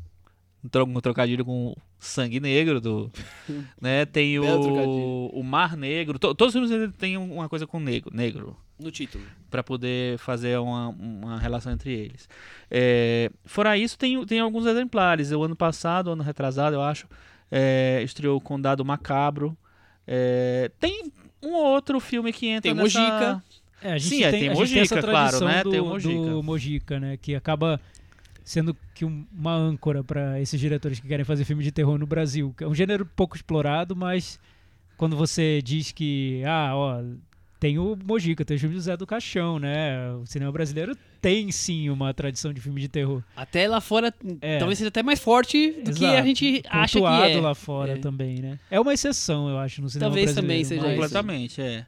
um 0.63 0.67
tro- 0.69 1.01
trocadilho 1.01 1.45
com 1.45 1.75
sangue 1.99 2.39
negro 2.39 2.81
do. 2.81 3.11
né, 3.81 4.05
tem 4.05 4.37
o, 4.39 5.29
o 5.33 5.43
Mar 5.43 5.77
Negro. 5.77 6.19
to- 6.19 6.35
todos 6.35 6.53
os 6.55 6.69
filmes 6.69 6.93
tem 6.97 7.15
uma 7.17 7.47
coisa 7.47 7.65
com 7.65 7.79
negro. 7.79 8.11
negro 8.13 8.57
No 8.79 8.91
título. 8.91 9.23
para 9.49 9.63
poder 9.63 10.17
fazer 10.17 10.57
uma, 10.59 10.89
uma 10.89 11.39
relação 11.39 11.71
entre 11.71 11.93
eles. 11.93 12.27
É, 12.69 13.29
fora 13.45 13.77
isso, 13.77 13.97
tem, 13.97 14.25
tem 14.25 14.39
alguns 14.39 14.65
exemplares. 14.65 15.31
O 15.31 15.43
ano 15.43 15.55
passado, 15.55 16.11
ano 16.11 16.23
retrasado, 16.23 16.75
eu 16.75 16.81
acho, 16.81 17.07
é, 17.51 18.01
estreou 18.03 18.35
o 18.37 18.41
Condado 18.41 18.83
Macabro. 18.83 19.55
É, 20.05 20.69
tem 20.81 21.09
um 21.43 21.53
ou 21.53 21.65
outro 21.65 21.99
filme 21.99 22.31
que 22.33 22.47
entra 22.47 22.61
Tem 22.61 22.73
nessa... 22.73 22.99
Mojica. 22.99 23.43
É, 23.81 23.91
a 23.93 23.97
gente 23.97 24.09
Sim, 24.15 24.23
é, 24.23 24.31
tem, 24.31 24.39
tem 24.41 24.49
a 24.49 24.53
gente 24.55 24.73
tem 24.73 24.81
essa 24.81 24.95
Mojica, 24.95 25.11
claro, 25.11 25.45
né? 25.45 25.63
do, 25.63 25.71
Tem 25.71 25.79
o 25.81 25.85
Mojica. 25.85 26.13
do 26.29 26.43
Mojica, 26.43 26.99
né? 26.99 27.17
Que 27.17 27.35
acaba 27.35 27.81
sendo 28.43 28.75
que 28.93 29.03
um- 29.05 29.25
uma 29.37 29.53
âncora 29.53 30.03
para 30.03 30.39
esses 30.39 30.59
diretores 30.59 30.99
que 30.99 31.07
querem 31.07 31.25
fazer 31.25 31.43
filme 31.45 31.63
de 31.63 31.71
terror 31.71 31.97
no 31.97 32.05
Brasil. 32.07 32.53
que 32.57 32.63
É 32.63 32.67
um 32.67 32.73
gênero 32.75 33.05
pouco 33.05 33.35
explorado, 33.35 33.95
mas 33.95 34.39
quando 34.97 35.17
você 35.17 35.61
diz 35.61 35.91
que, 35.91 36.41
ah, 36.45 36.71
ó, 36.75 37.01
tem 37.63 37.79
o 37.79 37.97
Mojica, 38.05 38.43
tem 38.43 38.57
o 38.57 38.59
filme 38.59 38.75
do 38.75 38.81
Zé 38.81 38.97
do 38.97 39.07
Caixão, 39.07 39.57
né? 39.57 40.11
O 40.21 40.25
cinema 40.25 40.51
brasileiro 40.51 40.97
tem 41.21 41.49
sim 41.49 41.89
uma 41.89 42.13
tradição 42.13 42.51
de 42.51 42.59
filme 42.59 42.81
de 42.81 42.89
terror. 42.89 43.23
Até 43.37 43.69
lá 43.69 43.79
fora, 43.79 44.13
É. 44.41 44.57
talvez 44.59 44.77
seja 44.79 44.89
até 44.89 45.01
mais 45.01 45.17
forte 45.21 45.71
do 45.81 45.93
que 45.93 46.05
a 46.05 46.09
Exato. 46.15 46.27
gente 46.27 46.61
acha 46.67 46.93
que 46.99 46.99
Pontuado 47.05 47.37
é. 47.37 47.39
lá 47.39 47.55
fora 47.55 47.93
É. 47.93 47.95
também, 47.97 48.39
né? 48.41 48.59
É 48.69 48.77
uma 48.81 48.93
exceção, 48.93 49.47
eu 49.49 49.57
acho, 49.57 49.81
no 49.81 49.89
cinema 49.89 50.07
Talvez 50.09 50.33
brasileiro. 50.33 50.41
também 50.45 50.63
seja. 50.65 50.81
Completamente, 50.93 51.61
é. 51.61 51.85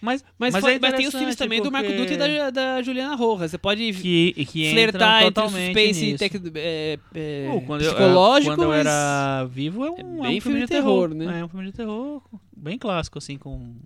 Mas, 0.00 0.24
Mas, 0.36 0.52
mas, 0.52 0.64
foi- 0.64 0.74
é 0.74 0.78
mas 0.80 0.94
tem 0.94 1.06
os 1.06 1.14
filmes 1.14 1.36
também 1.36 1.62
do 1.62 1.70
Marco 1.70 1.88
porque- 1.92 2.06
Dutra 2.16 2.28
e 2.28 2.36
da, 2.38 2.50
da 2.50 2.82
Juliana 2.82 3.14
Rojas. 3.14 3.52
Você 3.52 3.56
pode 3.58 3.92
que, 3.92 4.32
que 4.46 4.70
flertar 4.72 5.22
entre 5.22 5.48
suspense 5.48 6.16
tec- 6.18 6.42
é, 6.56 6.98
é, 7.14 7.48
Pô, 7.52 7.60
quando 7.60 7.82
eu- 7.82 7.94
psicológico, 7.94 8.56
quando 8.56 8.62
eu 8.64 8.68
mas 8.70 8.80
era 8.80 9.44
vivo 9.44 9.84
é 9.86 9.90
um, 9.92 9.96
é 9.96 10.00
é 10.00 10.04
um 10.04 10.22
bem 10.22 10.40
filme 10.40 10.60
de 10.60 10.66
terror, 10.66 11.08
terror, 11.08 11.14
né? 11.30 11.38
É 11.40 11.44
um 11.44 11.48
filme 11.48 11.66
de 11.66 11.72
terror 11.72 12.20
bem 12.56 12.76
clássico, 12.76 13.16
assim, 13.18 13.38
com... 13.38 13.76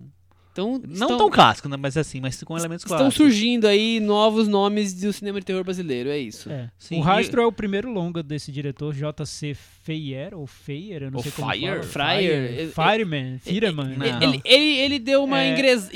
então, 0.67 0.81
Não 0.87 0.93
estão, 0.93 1.17
tão 1.17 1.29
clássico, 1.29 1.67
né? 1.69 1.77
Mas 1.77 1.95
assim, 1.97 2.19
mas 2.19 2.41
com 2.43 2.57
elementos 2.57 2.83
estão 2.85 2.97
clássicos. 2.97 3.15
surgindo 3.15 3.65
aí 3.67 3.99
novos 3.99 4.47
nomes 4.47 4.93
do 4.93 5.11
cinema 5.13 5.39
de 5.39 5.45
terror 5.45 5.63
brasileiro, 5.63 6.09
é 6.09 6.17
isso. 6.17 6.49
É. 6.51 6.69
Sim, 6.77 6.97
o 6.97 6.99
e- 6.99 7.01
Rastro 7.03 7.41
é 7.41 7.45
o 7.45 7.51
primeiro 7.51 7.91
longa 7.91 8.21
desse 8.23 8.51
diretor, 8.51 8.93
J.C. 8.93 9.53
Feyer, 9.83 10.35
ou 10.37 10.45
Feyer, 10.45 11.03
eu 11.03 11.11
não 11.11 11.17
Ou 11.17 11.23
sei 11.23 11.31
como 11.31 11.51
Fire? 11.51 11.65
fala. 11.67 11.83
Fryer. 11.83 12.69
Fireman, 12.71 13.39
Fireman. 13.39 13.95
Não. 13.97 14.05
Ele, 14.05 14.25
ele, 14.25 14.41
ele, 14.45 14.77
ele 14.79 14.99
deu 14.99 15.23
uma 15.23 15.41
É. 15.41 15.51
ingres- 15.53 15.89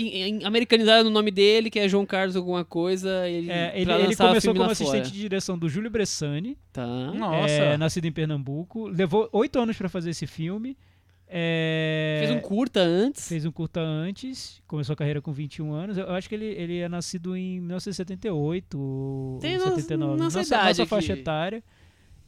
americanizada 0.45 1.03
no 1.03 1.09
nome 1.09 1.32
dele, 1.32 1.70
que 1.70 1.80
é 1.80 1.88
João 1.88 2.05
Carlos 2.05 2.36
alguma 2.36 2.66
coisa. 2.66 3.28
Ele, 3.28 3.51
É, 3.51 3.72
ele, 3.76 3.91
o 3.91 4.18
começou 4.18 4.53
como 4.53 4.66
assistente 4.70 4.91
fora. 5.03 5.11
de 5.11 5.20
direção 5.20 5.57
do 5.57 5.70
Júlio 5.70 5.89
Bressani, 5.91 6.57
Tá. 6.72 6.86
Nossa. 6.88 7.51
é, 7.51 7.78
nascido 7.78 8.05
em 8.05 8.11
Pernambuco. 8.11 8.88
Levou 8.88 9.30
oito 9.32 9.59
anos 9.59 9.78
para 9.78 9.89
fazer 9.89 10.09
esse 10.09 10.26
filme. 10.26 10.76
É, 11.36 12.17
Fez 12.19 12.31
um 12.31 12.39
curta 12.39 12.79
antes. 12.79 13.27
fez 13.27 13.43
um 13.43 13.51
curta 13.51 13.79
antes, 13.81 14.61
começou 14.67 14.93
a 14.93 14.95
carreira 14.95 15.19
com 15.19 15.31
21 15.34 15.73
anos. 15.73 15.97
Eu 15.97 16.11
acho 16.11 16.29
que 16.29 16.36
ele, 16.36 16.45
ele 16.45 16.77
é 16.77 16.88
nascido 16.88 17.36
em 17.36 17.59
1978 17.59 18.77
ou 18.79 19.39
Tem 19.39 19.55
nos- 19.55 19.63
79. 19.63 20.19
nossa 20.21 20.38
nossa, 20.38 20.55
idade 20.55 20.79
nossa 20.79 20.86
faixa 20.86 21.13
aqui. 21.13 21.21
etária. 21.21 21.63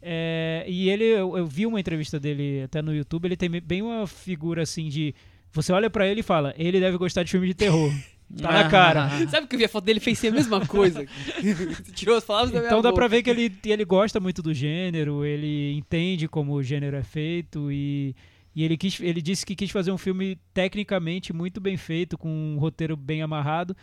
É, 0.02 0.66
e 0.68 0.90
ele, 0.90 1.04
eu, 1.04 1.38
eu 1.38 1.46
vi 1.46 1.68
uma 1.68 1.80
entrevista 1.80 2.20
dele 2.20 2.64
até 2.64 2.82
no 2.82 2.96
YouTube, 2.96 3.26
ele 3.26 3.38
tem 3.38 3.50
bem 3.50 3.82
uma 3.84 4.08
figura 4.08 4.64
assim 4.64 4.90
de. 4.90 5.14
Você 5.52 5.72
olha 5.72 5.90
pra 5.90 6.08
ele 6.08 6.20
e 6.22 6.24
fala, 6.24 6.54
ele 6.58 6.80
deve 6.80 6.98
gostar 6.98 7.22
de 7.24 7.30
filme 7.32 7.48
de 7.48 7.54
terror. 7.54 7.92
Tá 8.42 8.52
na 8.52 8.68
cara. 8.72 9.08
Sabe 9.30 9.46
que 9.46 9.54
eu 9.54 9.60
vi 9.60 9.66
a 9.66 9.70
foto 9.70 9.84
dele 9.86 10.00
fez 10.00 10.26
a 10.26 10.32
mesma 10.32 10.66
coisa? 10.66 11.06
Tirou 11.94 12.18
as 12.18 12.24
palavras 12.24 12.52
da 12.52 12.58
minha 12.58 12.70
Então 12.70 12.82
dá 12.82 12.90
boca. 12.90 13.02
pra 13.02 13.08
ver 13.08 13.22
que 13.22 13.30
ele, 13.30 13.56
ele 13.64 13.86
gosta 13.86 14.20
muito 14.20 14.42
do 14.42 14.52
gênero, 14.52 15.24
ele 15.24 15.74
entende 15.74 16.28
como 16.28 16.54
o 16.54 16.64
gênero 16.64 16.98
é 16.98 17.04
feito 17.04 17.72
e, 17.72 18.16
e 18.56 18.64
ele, 18.64 18.78
quis, 18.78 19.00
ele 19.02 19.22
disse 19.22 19.46
que 19.46 19.56
quis 19.56 19.70
fazer 19.70 19.92
um 19.92 19.98
filme 19.98 20.38
tecnicamente 20.54 21.34
muito 21.34 21.60
bem 21.60 21.76
feito, 21.78 22.18
com 22.18 22.30
um 22.30 22.58
roteiro 22.58 22.96
bem 22.96 23.22
amarrado. 23.22 23.76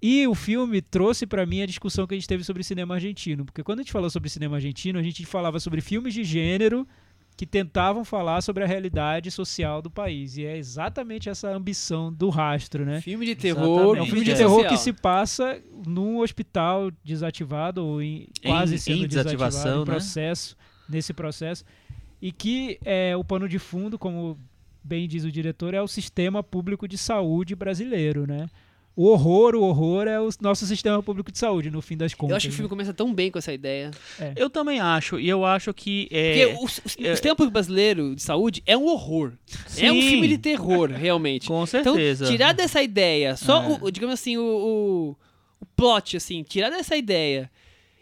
E 0.00 0.26
o 0.28 0.34
filme 0.34 0.80
trouxe 0.80 1.26
pra 1.26 1.44
mim 1.44 1.60
a 1.60 1.66
discussão 1.66 2.06
que 2.06 2.14
a 2.14 2.16
gente 2.16 2.28
teve 2.28 2.44
sobre 2.44 2.62
cinema 2.62 2.94
argentino, 2.94 3.44
porque 3.44 3.62
quando 3.64 3.80
a 3.80 3.82
gente 3.82 3.92
falou 3.92 4.08
sobre 4.08 4.28
cinema 4.30 4.56
argentino, 4.56 4.98
a 4.98 5.02
gente 5.02 5.26
falava 5.26 5.58
sobre 5.60 5.80
filmes 5.80 6.14
de 6.14 6.22
gênero 6.24 6.86
que 7.36 7.44
tentavam 7.46 8.04
falar 8.04 8.40
sobre 8.40 8.64
a 8.64 8.66
realidade 8.66 9.30
social 9.30 9.80
do 9.82 9.90
país. 9.90 10.36
E 10.36 10.44
é 10.44 10.56
exatamente 10.56 11.28
essa 11.28 11.48
ambição 11.50 12.12
do 12.12 12.30
rastro, 12.30 12.84
né? 12.84 13.00
Filme 13.00 13.26
de 13.26 13.34
terror. 13.36 13.64
É 13.96 14.00
um 14.00 14.04
Exatamente, 14.04 14.10
filme 14.10 14.24
de 14.24 14.34
terror 14.34 14.54
social. 14.62 14.72
que 14.72 14.78
se 14.78 14.92
passa 14.92 15.62
num 15.86 16.18
hospital 16.18 16.90
desativado 17.04 17.84
ou 17.84 18.02
em, 18.02 18.26
quase 18.42 18.74
Em- 18.74 18.78
sendo 18.78 19.04
em 19.04 19.08
desativado, 19.08 19.56
né? 19.80 19.84
processo, 19.84 20.56
nesse 20.88 21.12
processo. 21.12 21.64
E 22.20 22.32
que 22.32 22.78
é, 22.84 23.16
o 23.16 23.22
pano 23.24 23.48
de 23.48 23.58
fundo, 23.58 23.98
como 23.98 24.38
bem 24.82 25.06
diz 25.06 25.24
o 25.24 25.30
diretor, 25.30 25.74
é 25.74 25.80
o 25.82 25.86
sistema 25.88 26.42
público 26.42 26.88
de 26.88 26.98
saúde 26.98 27.54
brasileiro, 27.54 28.26
né? 28.26 28.48
O 28.96 29.04
horror, 29.04 29.54
o 29.54 29.60
horror 29.62 30.08
é 30.08 30.20
o 30.20 30.28
nosso 30.40 30.66
sistema 30.66 31.00
público 31.00 31.30
de 31.30 31.38
saúde, 31.38 31.70
no 31.70 31.80
fim 31.80 31.96
das 31.96 32.12
contas. 32.14 32.30
Eu 32.32 32.36
acho 32.36 32.48
que 32.48 32.52
o 32.52 32.56
filme 32.56 32.66
né? 32.66 32.70
começa 32.70 32.92
tão 32.92 33.14
bem 33.14 33.30
com 33.30 33.38
essa 33.38 33.52
ideia. 33.52 33.92
Eu 34.34 34.50
também 34.50 34.80
acho, 34.80 35.20
e 35.20 35.28
eu 35.28 35.44
acho 35.44 35.72
que... 35.72 36.08
É, 36.10 36.46
Porque 36.48 36.54
o, 36.56 36.58
o, 36.58 37.04
o 37.04 37.06
é- 37.06 37.10
sistema 37.12 37.36
público 37.36 37.52
brasileiro 37.52 38.16
de 38.16 38.22
saúde 38.22 38.60
é 38.66 38.76
um 38.76 38.86
horror. 38.86 39.34
É 39.76 39.92
um 39.92 40.00
Sim. 40.00 40.08
filme 40.08 40.26
de 40.26 40.38
terror, 40.38 40.90
realmente. 40.90 41.46
Com 41.46 41.62
Então, 41.62 41.66
certeza. 41.94 42.26
tirar 42.26 42.52
dessa 42.52 42.82
ideia, 42.82 43.36
só 43.36 43.62
É. 43.62 43.68
o, 43.68 43.84
o, 43.84 43.90
digamos 43.92 44.14
assim, 44.14 44.36
o, 44.36 44.42
o, 44.42 45.16
o 45.60 45.66
plot, 45.76 46.16
assim, 46.16 46.42
tirar 46.42 46.70
dessa 46.70 46.96
ideia 46.96 47.48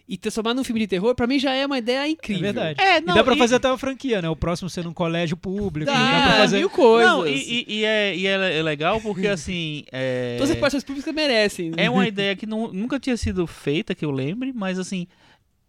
e 0.09 0.16
transformar 0.16 0.54
num 0.54 0.62
filme 0.62 0.80
de 0.80 0.86
terror, 0.86 1.14
pra 1.14 1.26
mim 1.26 1.38
já 1.38 1.52
é 1.52 1.66
uma 1.66 1.78
ideia 1.78 2.07
É 2.07 2.09
incrível. 2.11 2.42
verdade. 2.42 2.80
É, 2.80 2.98
e 2.98 3.00
não, 3.00 3.14
dá 3.14 3.24
pra 3.24 3.34
e- 3.34 3.38
fazer 3.38 3.57
até 3.57 3.68
uma 3.68 3.76
franquia, 3.78 4.22
né? 4.22 4.28
O 4.28 4.36
próximo 4.36 4.70
sendo 4.70 4.88
um 4.90 4.92
colégio 4.94 5.36
público. 5.36 5.90
Dá, 5.90 5.98
dá 5.98 6.26
pra 6.28 6.36
fazer... 6.38 6.59
mil 6.59 6.70
coisas. 6.70 7.11
Não, 7.11 7.26
e, 7.26 7.32
e- 7.34 7.64
e 7.80 7.84
é, 7.84 8.16
e 8.16 8.26
é 8.26 8.62
legal 8.62 9.00
porque, 9.00 9.26
assim... 9.28 9.84
É... 9.90 10.36
Todas 10.38 10.50
as 10.52 10.57
partes 10.59 10.84
públicas 10.84 11.12
merecem. 11.14 11.72
É 11.76 11.90
uma 11.90 12.07
ideia 12.07 12.36
que 12.36 12.46
nu- 12.46 12.72
nunca 12.72 13.00
tinha 13.00 13.16
sido 13.16 13.46
feita, 13.46 13.94
que 13.94 14.04
eu 14.04 14.11
lembre, 14.11 14.52
mas 14.54 14.78
assim. 14.78 15.07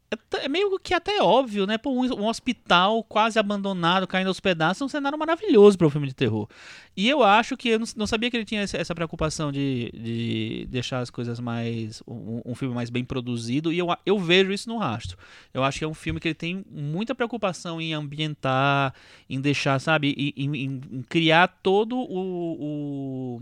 É, 0.10 0.46
é 0.46 0.48
meio 0.48 0.80
que 0.80 0.94
até 0.94 1.22
óbvio, 1.22 1.68
né? 1.68 1.78
Pô, 1.78 1.92
um, 1.92 2.28
hospital 2.28 3.04
quase 3.04 3.38
abandonado, 3.38 4.08
caindo 4.08 4.28
aos 4.30 4.40
pedaços, 4.40 4.82
é 4.82 4.86
um 4.86 4.88
cenário 4.88 5.18
maravilhoso 5.20 5.78
para 5.78 5.86
um 5.86 5.90
filme 5.90 6.08
de 6.08 6.14
terror. 6.16 6.48
E 6.96 7.10
eu 7.10 7.22
acho 7.24 7.58
que 7.58 7.68
eu 7.70 7.80
não, 7.80 7.86
não 7.98 8.08
sabia 8.08 8.32
que 8.32 8.38
ele 8.38 8.46
tinha 8.46 8.62
essa 8.62 8.96
preocupação 8.96 9.52
de, 9.52 9.92
de 9.94 10.66
deixar 10.70 11.00
as 11.00 11.10
coisas 11.10 11.42
mais. 11.42 12.02
Um, 12.08 12.42
um 12.46 12.56
filme 12.56 12.74
mais 12.74 12.90
bem 12.90 13.04
produzido, 13.04 13.72
e 13.74 13.78
eu, 13.78 13.92
a- 13.92 14.00
eu 14.06 14.18
vejo 14.18 14.54
isso 14.54 14.70
no 14.70 14.78
rastro. 14.78 15.18
Eu 15.54 15.62
acho 15.62 15.80
que 15.80 15.84
é 15.84 15.88
um 15.88 15.94
filme 15.94 16.22
que 16.22 16.30
ele 16.30 16.36
tem 16.36 16.64
muita 16.72 17.14
preocupação 17.14 17.82
em 17.82 17.94
ambientar, 17.94 18.94
em 19.30 19.42
deixar, 19.42 19.78
sabe, 19.80 20.16
em, 20.18 20.46
em- 20.46 20.64
em- 20.64 21.02
criar 21.10 21.48
todo 21.62 21.98
o. 21.98 23.38
o- 23.40 23.42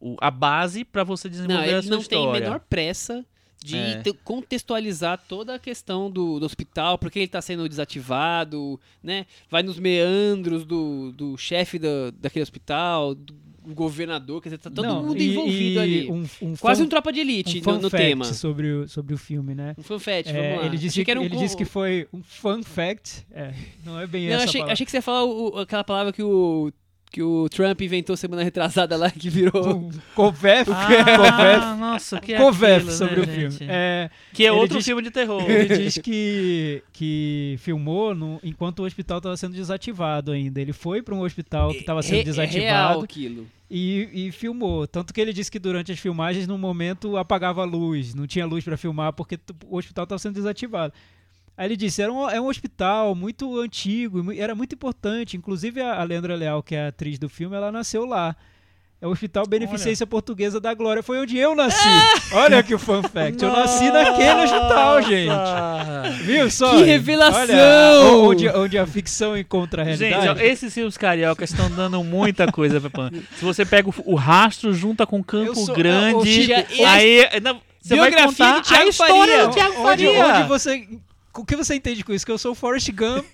o- 0.00 0.16
a 0.20 0.30
base 0.30 0.84
para 0.84 1.02
você 1.02 1.28
desenvolver 1.28 1.56
Não, 1.60 1.64
a 1.64 1.68
ele 1.72 1.82
sua 1.82 1.90
não 1.96 2.04
tem 2.04 2.18
história. 2.20 2.40
menor 2.40 2.60
pressa 2.60 3.26
de 3.64 3.76
É. 3.76 4.02
te- 4.02 4.12
contextualizar 4.24 5.20
toda 5.28 5.54
a 5.54 5.58
questão 5.58 6.10
do, 6.10 6.38
do 6.38 6.46
hospital, 6.46 6.96
porque 6.98 7.18
ele 7.18 7.26
está 7.26 7.42
sendo 7.42 7.68
desativado, 7.68 8.78
né? 9.02 9.26
Vai 9.50 9.62
nos 9.62 9.78
meandros 9.78 10.64
do, 10.64 11.12
do 11.12 11.36
chefe 11.36 11.78
da, 11.78 12.10
daquele 12.20 12.42
hospital, 12.42 13.14
do 13.14 13.34
governador, 13.74 14.40
quer 14.40 14.48
dizer, 14.48 14.58
tá 14.58 14.70
todo 14.70 14.86
Não, 14.86 15.02
mundo 15.02 15.20
e- 15.20 15.30
envolvido 15.32 15.58
e 15.74 15.78
ali. 15.78 16.10
Um, 16.10 16.26
um 16.40 16.56
Quase 16.56 16.82
um 16.82 16.88
tropa 16.88 17.12
de 17.12 17.20
elite 17.20 17.58
um 17.66 17.72
no, 17.72 17.80
no 17.82 17.90
fact 17.90 18.02
tema. 18.06 18.24
sobre 18.24 18.72
o, 18.72 18.88
sobre 18.88 19.12
o 19.14 19.18
filme, 19.18 19.54
né? 19.54 19.74
Um 19.76 19.82
fanfete, 19.82 20.30
É, 20.30 20.32
vamos 20.50 20.58
lá. 20.60 20.66
ele 20.66 20.78
disse, 20.78 21.04
que 21.04 21.10
era 21.10 21.20
um 21.20 21.24
ele 21.24 21.36
disse 21.36 21.54
que 21.56 21.66
foi 21.66 22.08
um 22.12 22.22
fun 22.22 22.62
fact. 22.62 23.26
É, 23.30 23.52
não 23.84 24.00
é 24.00 24.06
bem 24.06 24.28
Não, 24.28 24.36
essa 24.36 24.44
achei, 24.44 24.62
achei 24.62 24.86
que 24.86 24.90
você 24.90 24.98
ia 24.98 25.02
falar 25.02 25.24
o- 25.24 25.58
aquela 25.58 25.84
palavra 25.84 26.12
que 26.14 26.22
o 26.22 26.72
que 27.10 27.22
o 27.22 27.48
Trump 27.48 27.80
inventou 27.80 28.16
semana 28.16 28.42
retrasada 28.42 28.96
lá, 28.96 29.10
que 29.10 29.30
virou. 29.30 29.90
Covef, 30.14 30.70
Ah, 30.72 31.76
nossa, 31.78 32.20
que 32.20 32.34
é 32.34 32.38
Covef 32.38 32.76
aquilo, 32.76 32.90
sobre 32.92 33.16
né, 33.16 33.22
o 33.22 33.26
filme. 33.26 33.50
gente? 33.50 33.66
É, 33.70 34.10
Que 34.32 34.44
é 34.46 34.52
outro 34.52 34.76
diz- 34.76 34.84
filme 34.86 35.02
de 35.02 35.10
terror. 35.10 35.42
ele 35.50 35.76
diz 35.78 35.98
que, 35.98 36.82
que 36.92 37.56
filmou 37.58 38.14
no- 38.14 38.38
enquanto 38.42 38.80
o 38.80 38.84
hospital 38.84 39.18
estava 39.18 39.36
sendo 39.36 39.54
desativado 39.54 40.32
ainda. 40.32 40.60
Ele 40.60 40.72
foi 40.72 41.02
para 41.02 41.14
um 41.14 41.22
hospital 41.22 41.70
que 41.70 41.78
estava 41.78 42.00
É 42.00 42.02
sendo 42.02 42.20
é 42.20 42.24
desativado 42.24 42.58
real 42.62 43.00
aquilo. 43.02 43.46
e, 43.70 44.08
e 44.12 44.32
filmou. 44.32 44.86
Tanto 44.86 45.12
que 45.14 45.20
ele 45.20 45.32
disse 45.32 45.50
que 45.50 45.58
durante 45.58 45.90
as 45.92 45.98
filmagens, 45.98 46.46
no 46.46 46.58
momento, 46.58 47.16
apagava 47.16 47.62
a 47.62 47.64
luz, 47.64 48.14
não 48.14 48.26
tinha 48.26 48.44
luz 48.46 48.62
para 48.64 48.76
filmar 48.76 49.12
porque 49.12 49.38
o 49.66 49.76
hospital 49.78 50.04
estava 50.04 50.18
sendo 50.18 50.34
desativado. 50.34 50.92
Aí 51.58 51.66
ele 51.66 51.76
disse, 51.76 52.00
era 52.00 52.12
um, 52.12 52.30
é 52.30 52.40
um 52.40 52.46
hospital 52.46 53.16
muito 53.16 53.58
antigo, 53.58 54.32
era 54.32 54.54
muito 54.54 54.76
importante. 54.76 55.36
Inclusive 55.36 55.80
a, 55.82 56.00
Leandra 56.04 56.36
Leal, 56.36 56.62
que 56.62 56.76
é 56.76 56.84
a 56.84 56.88
atriz 56.88 57.18
do 57.18 57.28
filme, 57.28 57.56
ela 57.56 57.72
nasceu 57.72 58.06
lá. 58.06 58.36
É 59.00 59.06
o 59.06 59.10
Hospital 59.10 59.46
Beneficência 59.46 60.04
Portuguesa 60.06 60.60
da 60.60 60.74
Glória. 60.74 61.04
Foi 61.04 61.20
onde 61.20 61.36
eu 61.38 61.54
nasci. 61.54 61.88
Olha 62.34 62.62
que 62.64 62.76
fun 62.78 63.00
fact. 63.02 63.40
Eu 63.42 63.52
nasci 63.52 63.90
naquele 63.92 64.42
hospital, 64.42 65.02
gente. 65.02 66.24
Viu 66.24 66.50
só? 66.50 66.76
Que 66.76 66.82
revelação! 66.82 67.40
Olha, 67.42 68.28
onde, 68.28 68.48
onde 68.48 68.78
a 68.78 68.86
ficção 68.86 69.36
encontra 69.36 69.82
a 69.82 69.84
Gente, 69.84 70.08
realidade. 70.10 70.40
ó, 70.40 70.44
esses 70.44 70.74
filmes 70.74 70.96
cariocas 70.96 71.50
estão 71.50 71.70
dando 71.70 72.02
muita 72.02 72.50
coisa 72.50 72.80
pra 72.80 72.90
pan. 72.90 73.10
Se 73.36 73.44
você 73.44 73.64
pega 73.64 73.88
o, 73.88 73.94
o 74.04 74.14
rastro, 74.16 74.72
junta 74.72 75.06
com 75.06 75.22
Campo 75.22 75.50
Eu 75.50 75.54
sou- 75.54 75.74
Grande, 75.76 76.32
Chico, 76.44 76.60
esse- 76.60 76.84
aí 76.84 77.24
não, 77.40 77.60
você 77.80 77.94
vai 77.96 78.10
contar 78.10 78.62
a 78.68 78.84
história 78.86 78.92
Faria. 78.92 79.46
do 79.46 79.54
Thiago 79.54 79.74
onde, 79.80 80.06
Faria. 80.06 80.26
onde 80.26 80.48
você. 80.48 80.88
O 81.38 81.44
que 81.44 81.56
você 81.56 81.74
entende 81.74 82.02
com 82.04 82.12
isso? 82.12 82.26
Que 82.26 82.32
eu 82.32 82.38
sou 82.38 82.52
o 82.52 82.54
Forrest 82.54 82.90
Gump 82.92 83.24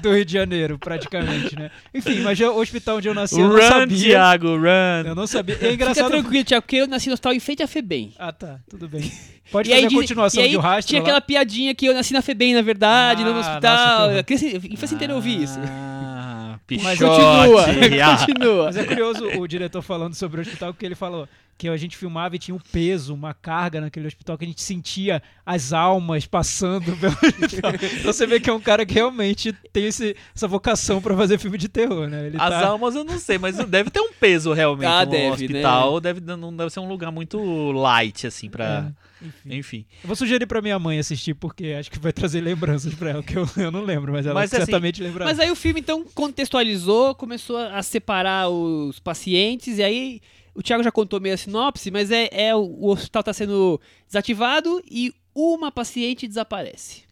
do 0.00 0.12
Rio 0.14 0.24
de 0.24 0.32
Janeiro, 0.32 0.78
praticamente, 0.78 1.56
né? 1.56 1.70
Enfim, 1.92 2.20
mas 2.20 2.38
o 2.40 2.54
hospital 2.58 2.96
onde 2.98 3.08
eu 3.08 3.14
nasci, 3.14 3.38
eu 3.40 3.48
não 3.48 3.56
Run, 3.56 3.68
sabia. 3.68 3.98
Thiago, 4.10 4.48
run. 4.56 5.06
Eu 5.06 5.14
não 5.14 5.26
sabia. 5.26 5.54
É 5.54 5.58
Fica 5.58 5.72
engraçado. 5.74 6.10
tranquilo, 6.10 6.44
Thiago, 6.44 6.62
porque 6.62 6.76
eu 6.76 6.86
nasci 6.86 7.08
no 7.08 7.14
hospital 7.14 7.32
em 7.32 7.40
frente 7.40 7.62
à 7.62 7.66
FEBEM. 7.66 8.14
Ah, 8.18 8.32
tá. 8.32 8.60
Tudo 8.70 8.88
bem. 8.88 9.10
Pode 9.50 9.68
E 9.68 9.72
fazer 9.74 9.86
aí, 9.86 9.92
a 9.92 9.98
continuação 9.98 10.40
e 10.40 10.44
aí 10.44 10.50
de 10.52 10.56
o 10.56 10.60
rastro 10.60 10.88
tinha 10.88 11.00
lá? 11.00 11.04
aquela 11.08 11.20
piadinha 11.20 11.74
que 11.74 11.84
eu 11.84 11.92
nasci 11.92 12.12
na 12.14 12.22
FEBEM, 12.22 12.54
na 12.54 12.62
verdade, 12.62 13.22
não 13.24 13.32
no 13.34 13.38
Ah, 13.38 13.40
hospital. 13.40 14.08
nossa, 14.10 14.22
que 14.22 14.34
infância 14.72 14.94
inteira 14.94 15.12
eu 15.12 15.16
ouvi 15.16 15.42
isso. 15.42 15.58
Ah, 15.62 16.58
Mas 16.82 16.98
pichote. 16.98 17.20
continua, 17.20 17.64
ah. 17.66 18.16
continua. 18.26 18.64
Mas 18.66 18.76
é 18.76 18.84
curioso 18.84 19.26
o 19.38 19.46
diretor 19.46 19.82
falando 19.82 20.14
sobre 20.14 20.38
o 20.38 20.42
hospital, 20.42 20.72
porque 20.72 20.86
ele 20.86 20.94
falou 20.94 21.28
que 21.62 21.68
a 21.68 21.76
gente 21.76 21.96
filmava 21.96 22.34
e 22.34 22.40
tinha 22.40 22.54
um 22.54 22.58
peso, 22.58 23.14
uma 23.14 23.32
carga 23.32 23.80
naquele 23.80 24.08
hospital, 24.08 24.36
que 24.36 24.44
a 24.44 24.48
gente 24.48 24.60
sentia 24.60 25.22
as 25.46 25.72
almas 25.72 26.26
passando 26.26 26.90
pelo 26.98 27.12
hospital. 27.12 27.72
Então 27.74 28.12
você 28.12 28.26
vê 28.26 28.40
que 28.40 28.50
é 28.50 28.52
um 28.52 28.58
cara 28.58 28.84
que 28.84 28.94
realmente 28.94 29.52
tem 29.72 29.84
esse- 29.84 30.16
essa 30.34 30.48
vocação 30.48 31.00
pra 31.00 31.16
fazer 31.16 31.38
filme 31.38 31.56
de 31.56 31.68
terror, 31.68 32.08
né? 32.08 32.26
Ele 32.26 32.36
As 32.36 32.50
tá- 32.50 32.66
almas 32.66 32.96
eu 32.96 33.04
não 33.04 33.16
sei, 33.16 33.38
mas 33.38 33.56
deve 33.66 33.90
ter 33.90 34.00
um 34.00 34.12
peso 34.12 34.52
realmente 34.52 34.88
Ah, 34.88 35.04
no 35.04 35.10
deve, 35.12 35.30
hospital. 35.30 36.00
Deve, 36.00 36.20
não 36.36 36.56
deve 36.56 36.70
ser 36.70 36.80
um 36.80 36.88
lugar 36.88 37.12
muito 37.12 37.38
light, 37.70 38.26
assim, 38.26 38.50
pra... 38.50 38.92
É, 39.22 39.26
enfim. 39.28 39.56
Enfim. 39.56 39.86
Eu 40.02 40.08
vou 40.08 40.16
sugerir 40.16 40.46
pra 40.46 40.60
minha 40.60 40.76
mãe 40.80 40.98
assistir, 40.98 41.34
porque 41.34 41.76
acho 41.78 41.88
que 41.92 41.98
vai 42.00 42.12
trazer 42.12 42.40
lembranças 42.40 42.92
pra 42.92 43.10
ela, 43.10 43.22
que 43.22 43.38
eu, 43.38 43.48
eu 43.56 43.70
não 43.70 43.84
lembro, 43.84 44.12
mas 44.12 44.26
ela 44.26 44.34
Mas, 44.34 44.52
assim, 44.52 44.64
certamente 44.64 45.00
lembra. 45.00 45.24
Mas 45.26 45.38
aí 45.38 45.48
o 45.48 45.54
filme 45.54 45.78
então 45.78 46.04
contextualizou, 46.12 47.14
começou 47.14 47.56
a 47.56 47.80
separar 47.84 48.48
os 48.48 48.98
pacientes, 48.98 49.78
e 49.78 49.82
aí 49.84 50.20
o 50.54 50.62
Thiago 50.62 50.82
já 50.82 50.92
contou 50.92 51.20
meio 51.20 51.34
a 51.34 51.38
sinopse, 51.38 51.90
mas 51.90 52.10
é, 52.10 52.28
é 52.32 52.54
o, 52.54 52.86
hospital 52.86 53.20
está 53.20 53.32
sendo 53.32 53.80
desativado 54.06 54.82
e 54.90 55.12
uma 55.34 55.70
paciente 55.72 56.26
desaparece. 56.28 57.02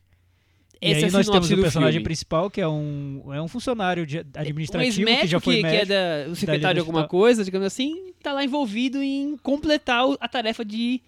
E 0.83 0.89
Essa 0.93 1.01
é 1.01 1.05
aí 1.05 1.09
a 1.11 1.13
nós 1.13 1.29
temos 1.29 1.51
o 1.51 1.57
personagem 1.57 1.93
filme. 1.95 2.05
principal, 2.05 2.51
que 2.51 2.61
é 2.61 2.67
um, 2.69 3.23
é 3.35 3.41
um 3.43 3.49
funcionário 3.49 4.07
de- 4.07 4.19
Um 4.21 4.23
administrativo, 4.35 5.01
ex-médico 5.01 5.21
que 5.23 5.27
já 5.29 5.41
foi 5.41 5.55
que, 5.57 5.61
que 5.61 5.67
é 5.67 5.71
médico. 5.71 5.89
da, 5.89 6.33
o 6.33 6.37
secretário 6.37 6.75
de 6.75 6.81
alguma 6.81 7.07
coisa, 7.07 7.45
digamos 7.45 7.67
assim, 7.67 8.13
tá 8.23 8.33
lá 8.33 8.43
envolvido 8.45 9.03
em 9.03 9.37
completar 9.43 10.05
a 10.19 10.29
tarefa 10.29 10.65
de 10.65 11.03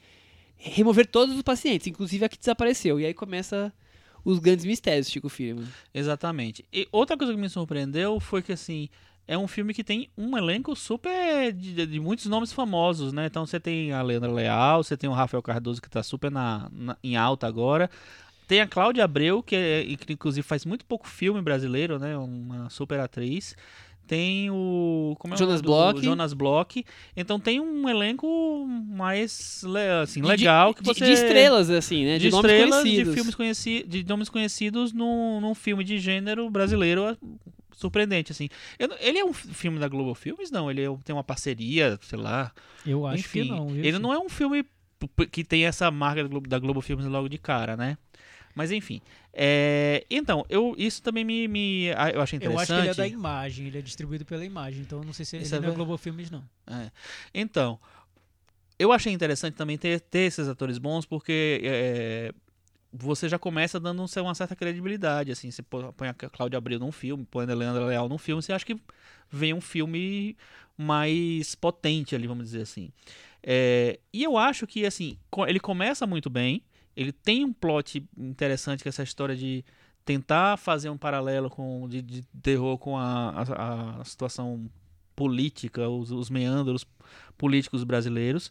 remover 0.57 1.07
todos 1.07 1.35
os 1.35 1.43
pacientes, 1.43 1.87
inclusive 1.87 2.25
a 2.25 2.29
que 2.29 2.39
desapareceu. 2.39 3.01
E 3.01 3.07
aí 3.07 3.15
começa 3.15 3.73
os 4.25 4.39
grandes 4.39 4.65
mistérios, 4.67 5.11
Chico 5.11 5.29
Firman. 5.31 5.67
Exatamente. 5.93 6.65
E 6.73 6.87
outra 6.93 7.17
coisa 7.17 7.33
que 7.35 7.41
me 7.41 7.49
surpreendeu 7.49 8.21
foi 8.21 8.43
que, 8.43 8.53
assim, 8.53 8.89
é 9.27 9.39
um 9.39 9.47
filme 9.49 9.73
que 9.73 9.85
tem 9.85 10.09
um 10.19 10.37
elenco 10.37 10.75
super 10.77 11.53
de, 11.53 11.87
de 11.87 12.01
muitos 12.01 12.27
nomes 12.27 12.53
famosos, 12.53 13.13
né? 13.13 13.27
Então 13.27 13.47
você 13.47 13.59
tem 13.61 13.93
a 13.93 14.03
Leandra 14.03 14.31
Leal, 14.31 14.83
você 14.83 14.97
tem 14.97 15.09
o 15.09 15.13
Rafael 15.13 15.43
Cardoso 15.43 15.81
que 15.81 15.89
tá 15.91 16.03
super 16.03 16.31
na, 16.31 16.69
na- 16.73 16.97
em 17.03 17.17
alta 17.17 17.47
agora. 17.47 17.89
Tem 18.49 18.61
a 18.61 18.67
Cláudia 18.67 19.05
Abreu, 19.05 19.43
que, 19.43 19.55
é, 19.57 19.85
que 19.99 20.13
inclusive 20.13 20.47
faz 20.47 20.65
muito 20.67 20.85
pouco 20.85 21.09
filme 21.09 21.41
brasileiro, 21.41 21.99
né? 21.99 22.17
Uma 22.19 22.69
super 22.69 23.01
atriz. 23.01 23.57
Tem 24.07 24.51
o. 24.51 25.15
Como 25.21 25.33
é 25.33 25.37
o 25.37 25.39
Jonas 25.39 25.63
do- 25.63 25.67
Bloch. 25.67 26.03
Jonas 26.05 26.33
Bloch. 26.35 26.85
Então 27.17 27.39
tem 27.39 27.61
um 27.61 27.89
elenco 27.89 28.67
mais 28.67 29.63
assim, 30.03 30.21
De- 30.21 30.27
legal 30.27 30.75
que 30.75 30.83
de, 30.83 30.89
você. 30.89 31.05
de 31.07 31.13
estrelas, 31.13 31.71
assim, 31.71 32.05
né? 32.05 32.19
de, 32.19 32.29
nomes 32.29 32.51
estrelas, 32.51 32.85
de 32.85 33.05
filmes 33.07 33.35
conhecidos, 33.35 33.89
de 33.89 34.05
nomes 34.05 34.29
conhecidos 34.29 34.93
num, 34.93 35.41
num 35.41 35.55
filme 35.55 35.85
de 35.85 35.99
gênero 35.99 36.51
brasileiro 36.51 37.17
surpreendente, 37.83 38.33
assim. 38.33 38.49
Eu 38.79 38.89
ele 39.01 39.19
é 39.19 39.25
um 39.25 39.33
fi- 39.33 39.49
filme 39.53 39.79
da 39.79 39.87
Globo 39.89 40.15
Filmes? 40.15 40.51
Não, 40.51 40.71
ele 40.71 40.83
é 40.83 40.89
um- 40.91 40.97
tem 40.99 41.15
uma 41.15 41.23
parceria, 41.25 41.99
sei 42.03 42.19
lá. 42.19 42.51
Eu 42.87 43.07
acho 43.07 43.21
Enfim, 43.21 43.43
que 43.45 43.49
não. 43.51 43.69
viu, 43.69 43.85
ele 43.85 43.99
não 43.99 44.13
é 44.13 44.19
um 44.19 44.29
filme 44.29 44.65
que 45.31 45.43
tem 45.45 45.67
essa 45.67 45.91
marca 45.91 46.23
da 46.23 46.29
Globo, 46.29 46.49
da 46.49 46.59
Globo 46.59 46.81
Filmes 46.81 47.05
logo 47.07 47.29
de 47.29 47.37
cara, 47.39 47.77
né? 47.77 47.99
Mas 48.55 48.71
enfim. 48.71 49.01
É, 49.33 50.05
então, 50.11 50.45
eu, 50.49 50.75
isso 50.77 51.03
também 51.03 51.25
me, 51.25 51.49
me- 51.49 51.91
ah, 51.97 52.11
eu 52.11 52.21
achei 52.21 52.37
Eu 52.39 52.53
interessante. 52.53 52.63
acho 52.63 52.75
que 52.75 52.81
ele 52.81 52.89
é 52.91 52.95
da 52.95 53.07
imagem, 53.09 53.67
ele 53.67 53.79
é 53.79 53.83
distribuído 53.83 54.25
pela 54.27 54.45
imagem, 54.45 54.83
então 54.83 54.99
eu 55.01 55.05
não 55.05 55.13
sei 55.13 55.25
se 55.25 55.37
ele 55.37 55.47
é 55.47 55.61
não 55.61 55.69
é 55.71 55.73
Globo 55.73 55.97
Filmes, 55.97 56.31
não. 56.31 56.45
É. 56.67 56.91
Então, 57.35 57.81
eu 58.79 58.93
achei 58.93 59.13
interessante 59.13 59.55
também 59.55 59.79
ter, 59.79 60.01
ter 60.01 60.21
esses 60.21 60.49
atores 60.49 60.77
bons, 60.79 61.07
porque 61.07 61.61
é, 61.65 62.33
você 62.93 63.29
já 63.29 63.39
começa 63.39 63.81
dando 63.81 64.03
um- 64.03 64.23
uma 64.23 64.35
certa 64.35 64.55
credibilidade. 64.55 65.33
Assim, 65.33 65.51
você 65.51 65.63
põe 65.63 66.09
a 66.09 66.15
Cláudia 66.15 66.59
Abreu 66.59 66.79
num 66.79 66.93
filme, 66.93 67.27
põe 67.31 67.51
a 67.51 67.55
Leandra 67.55 67.87
Leal 67.87 68.09
num 68.09 68.19
filme, 68.19 68.43
você 68.43 68.53
acha 68.53 68.65
que 68.67 68.77
vem 69.31 69.55
um 69.55 69.61
filme 69.61 70.37
mais 70.77 71.55
potente 71.55 72.15
ali, 72.15 72.27
vamos 72.27 72.45
dizer 72.45 72.63
assim. 72.63 72.91
É, 73.43 73.99
e 74.13 74.23
eu 74.23 74.37
acho 74.37 74.67
que, 74.67 74.85
assim, 74.85 75.17
ele 75.49 75.59
começa 75.59 76.07
muito 76.07 76.29
bem, 76.29 76.63
ele 76.95 77.13
tem 77.13 77.45
um 77.45 77.53
plot 77.53 78.05
interessante, 78.17 78.83
que 78.83 78.89
é 78.89 78.91
essa 78.91 79.03
história 79.03 79.35
de 79.35 79.65
tentar 80.05 80.57
fazer 80.57 80.91
um 80.91 80.99
paralelo 80.99 81.49
com 81.49 81.89
de, 81.89 82.03
de 82.03 82.23
terror 82.43 82.77
com 82.77 82.99
a, 82.99 83.31
a, 83.31 84.01
a 84.01 84.05
situação 84.05 84.69
política, 85.15 85.89
os, 85.89 86.11
os 86.11 86.29
meandros 86.29 86.87
políticos 87.39 87.85
brasileiros. 87.85 88.51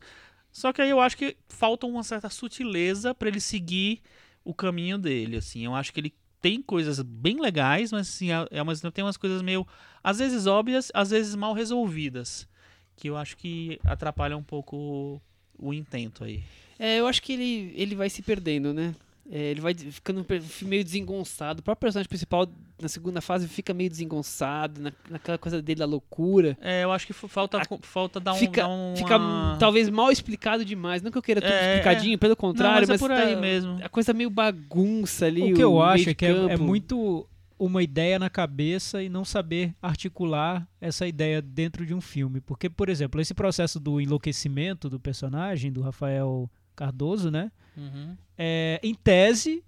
Só 0.52 0.74
que 0.74 0.82
aí 0.82 0.90
eu 0.90 1.00
acho 1.00 1.18
que 1.18 1.38
falta 1.50 1.86
uma 1.86 2.04
certa 2.04 2.30
sutileza 2.30 3.14
para 3.14 3.28
ele 3.30 3.40
seguir 3.40 4.02
o 4.44 4.54
caminho 4.54 4.98
dele, 4.98 5.38
assim. 5.38 5.64
Eu 5.66 5.76
acho 5.76 5.94
que 5.94 6.00
ele 6.00 6.14
tem 6.42 6.62
coisas 6.62 7.00
bem 7.02 7.40
legais, 7.40 7.92
mas 7.92 8.08
assim, 8.10 8.32
é, 8.32 8.48
é 8.52 8.62
umas- 8.62 8.82
tem 8.94 9.04
umas 9.04 9.18
coisas 9.18 9.42
meio 9.42 9.66
às 10.04 10.18
vezes 10.20 10.48
óbvias, 10.48 10.92
às 10.94 11.12
vezes 11.12 11.36
mal 11.36 11.54
resolvidas, 11.54 12.48
que 12.96 13.08
eu 13.10 13.16
acho 13.18 13.38
que 13.38 13.80
atrapalham 13.84 14.40
um 14.40 14.44
pouco 14.44 15.22
o 15.58 15.74
intento 15.74 16.24
aí. 16.24 16.44
É, 16.80 17.00
eu 17.00 17.06
acho 17.06 17.22
que 17.22 17.34
ele, 17.34 17.72
ele 17.76 17.96
vai 17.96 18.10
se 18.10 18.24
perdendo, 18.24 18.74
né? 18.74 18.96
É, 19.34 19.52
ele 19.52 19.62
vai 19.62 19.74
ficando 19.74 20.26
meio 20.64 20.84
desengonçado. 20.84 21.62
O 21.62 21.64
próprio 21.64 21.80
personagem 21.88 22.10
principal, 22.10 22.46
na 22.82 22.90
segunda 22.90 23.22
fase, 23.22 23.48
fica 23.48 23.74
meio 23.74 23.90
desengonçado, 23.90 24.82
na, 24.82 24.92
naquela 25.10 25.38
coisa 25.38 25.62
dele 25.62 25.80
da 25.80 25.86
loucura. 25.86 26.58
É, 26.60 26.84
eu 26.84 26.92
acho 26.92 27.08
que 27.08 27.14
falta, 27.14 27.60
falta 27.82 28.20
dar 28.20 28.34
um. 28.34 28.36
fica, 28.36 28.64
dar 28.64 28.68
uma- 28.68 28.96
fica 28.98 29.18
talvez 29.58 29.90
mal 29.90 30.12
explicado 30.12 30.66
demais. 30.66 31.02
Não 31.02 31.10
que 31.10 31.18
eu 31.18 31.22
queira 31.22 31.40
tudo 31.40 31.50
É, 31.54 31.78
explicadinho, 31.78 32.20
pelo 32.20 32.36
contrário, 32.36 32.86
mas 32.86 32.90
é 32.90 32.98
por 32.98 33.10
aí 33.10 33.36
tá- 33.36 33.40
mesmo. 33.42 33.80
A 33.82 33.88
coisa 33.88 34.12
meio 34.14 34.30
bagunça 34.30 35.28
ali. 35.28 35.54
O 35.54 35.56
que 35.56 35.64
eu 35.64 35.72
meio 35.72 35.82
acho 35.84 36.10
é 36.10 36.14
que 36.14 36.26
é, 36.26 36.30
é 36.32 36.58
muito 36.58 37.26
uma 37.58 37.82
ideia 37.82 38.20
na 38.20 38.30
cabeça 38.30 39.02
e 39.02 39.08
não 39.08 39.24
saber 39.24 39.74
articular 39.82 40.68
essa 40.82 41.08
ideia 41.08 41.42
dentro 41.42 41.86
de 41.86 41.94
um 41.94 42.02
filme. 42.02 42.42
Porque, 42.42 42.70
por 42.70 42.90
exemplo, 42.90 43.22
esse 43.22 43.34
processo 43.34 43.80
do 43.80 44.02
enlouquecimento 44.02 44.90
do 44.90 45.00
personagem, 45.00 45.72
do 45.72 45.80
Rafael 45.82 46.50
Cardoso, 46.76 47.30
né? 47.32 47.50
Uhum. 47.78 48.16
É, 48.38 48.80
em 48.84 48.94
tese, 48.94 49.64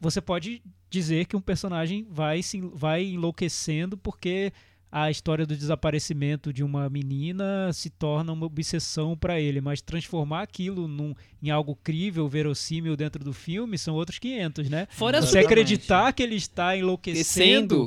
você 0.00 0.20
pode 0.20 0.62
dizer 0.88 1.26
que 1.26 1.36
um 1.36 1.40
personagem 1.40 2.06
vai, 2.10 2.42
se, 2.42 2.60
vai 2.60 3.04
enlouquecendo 3.04 3.96
porque 3.96 4.52
a 4.90 5.10
história 5.10 5.44
do 5.44 5.54
desaparecimento 5.56 6.52
de 6.52 6.62
uma 6.62 6.88
menina 6.88 7.70
se 7.72 7.90
torna 7.90 8.32
uma 8.32 8.46
obsessão 8.46 9.16
para 9.16 9.38
ele, 9.38 9.60
mas 9.60 9.82
transformar 9.82 10.42
aquilo 10.42 10.86
num, 10.88 11.12
em 11.42 11.50
algo 11.50 11.76
crível, 11.82 12.26
verossímil 12.28 12.96
dentro 12.96 13.22
do 13.22 13.32
filme 13.32 13.76
são 13.76 13.94
outros 13.94 14.18
500, 14.18 14.70
né? 14.70 14.86
Fora 14.90 15.20
Você 15.20 15.40
acreditar 15.40 16.12
que 16.12 16.22
ele 16.22 16.36
está 16.36 16.76
enlouquecendo, 16.76 17.22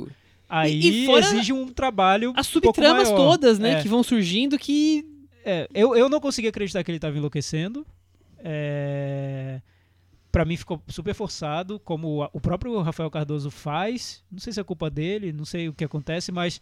descendo. 0.06 0.12
aí 0.48 0.78
E- 0.80 1.06
e 1.06 1.10
exige 1.10 1.52
um 1.52 1.68
trabalho 1.72 2.32
As 2.36 2.46
um 2.48 2.52
subtramas 2.52 3.08
maior. 3.10 3.16
todas, 3.16 3.58
né? 3.58 3.72
É. 3.78 3.82
Que 3.82 3.88
vão 3.88 4.02
surgindo 4.02 4.56
que. 4.58 5.04
É, 5.44 5.66
eu, 5.74 5.96
eu 5.96 6.08
não 6.08 6.20
consegui 6.20 6.48
acreditar 6.48 6.84
que 6.84 6.90
ele 6.90 6.98
estava 6.98 7.16
enlouquecendo. 7.16 7.84
É, 8.42 9.60
para 10.30 10.44
mim 10.44 10.56
ficou 10.56 10.82
super 10.88 11.14
forçado, 11.14 11.78
como 11.80 12.28
o 12.32 12.40
próprio 12.40 12.80
Rafael 12.80 13.10
Cardoso 13.10 13.50
faz. 13.50 14.22
Não 14.30 14.38
sei 14.38 14.52
se 14.52 14.60
é 14.60 14.64
culpa 14.64 14.88
dele, 14.88 15.32
não 15.32 15.44
sei 15.44 15.68
o 15.68 15.72
que 15.72 15.84
acontece, 15.84 16.30
mas 16.30 16.60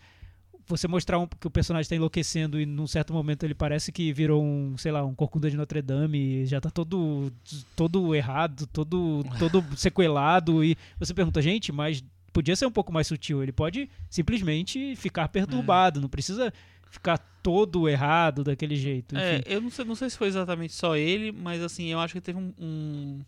você 0.68 0.86
mostrar 0.86 1.18
um, 1.18 1.26
que 1.26 1.46
o 1.46 1.50
personagem 1.50 1.82
está 1.82 1.96
enlouquecendo 1.96 2.60
e 2.60 2.66
num 2.66 2.86
certo 2.86 3.12
momento 3.12 3.44
ele 3.44 3.54
parece 3.54 3.90
que 3.90 4.12
virou 4.12 4.42
um, 4.42 4.76
sei 4.76 4.92
lá, 4.92 5.04
um 5.04 5.14
corcunda 5.14 5.50
de 5.50 5.56
Notre 5.56 5.80
Dame 5.80 6.18
e 6.18 6.46
já 6.46 6.60
tá 6.60 6.70
todo, 6.70 7.32
todo 7.74 8.14
errado, 8.14 8.66
todo, 8.66 9.24
todo 9.38 9.64
sequelado 9.76 10.62
e 10.62 10.76
você 10.98 11.14
pergunta, 11.14 11.40
gente, 11.40 11.72
mas 11.72 12.04
podia 12.32 12.54
ser 12.54 12.66
um 12.66 12.70
pouco 12.70 12.92
mais 12.92 13.06
sutil, 13.06 13.42
ele 13.42 13.52
pode 13.52 13.88
simplesmente 14.10 14.94
ficar 14.94 15.28
perturbado, 15.28 16.00
não 16.00 16.08
precisa 16.08 16.52
ficar 16.90 17.18
todo 17.42 17.88
errado 17.88 18.42
daquele 18.44 18.76
jeito. 18.76 19.16
É, 19.16 19.36
Enfim. 19.36 19.42
eu 19.46 19.60
não 19.60 19.70
sei, 19.70 19.84
não 19.84 19.94
sei 19.94 20.10
se 20.10 20.18
foi 20.18 20.28
exatamente 20.28 20.72
só 20.74 20.96
ele, 20.96 21.32
mas 21.32 21.62
assim, 21.62 21.86
eu 21.86 21.98
acho 22.00 22.14
que 22.14 22.20
teve 22.20 22.38
um, 22.38 22.52
um- 22.58 23.20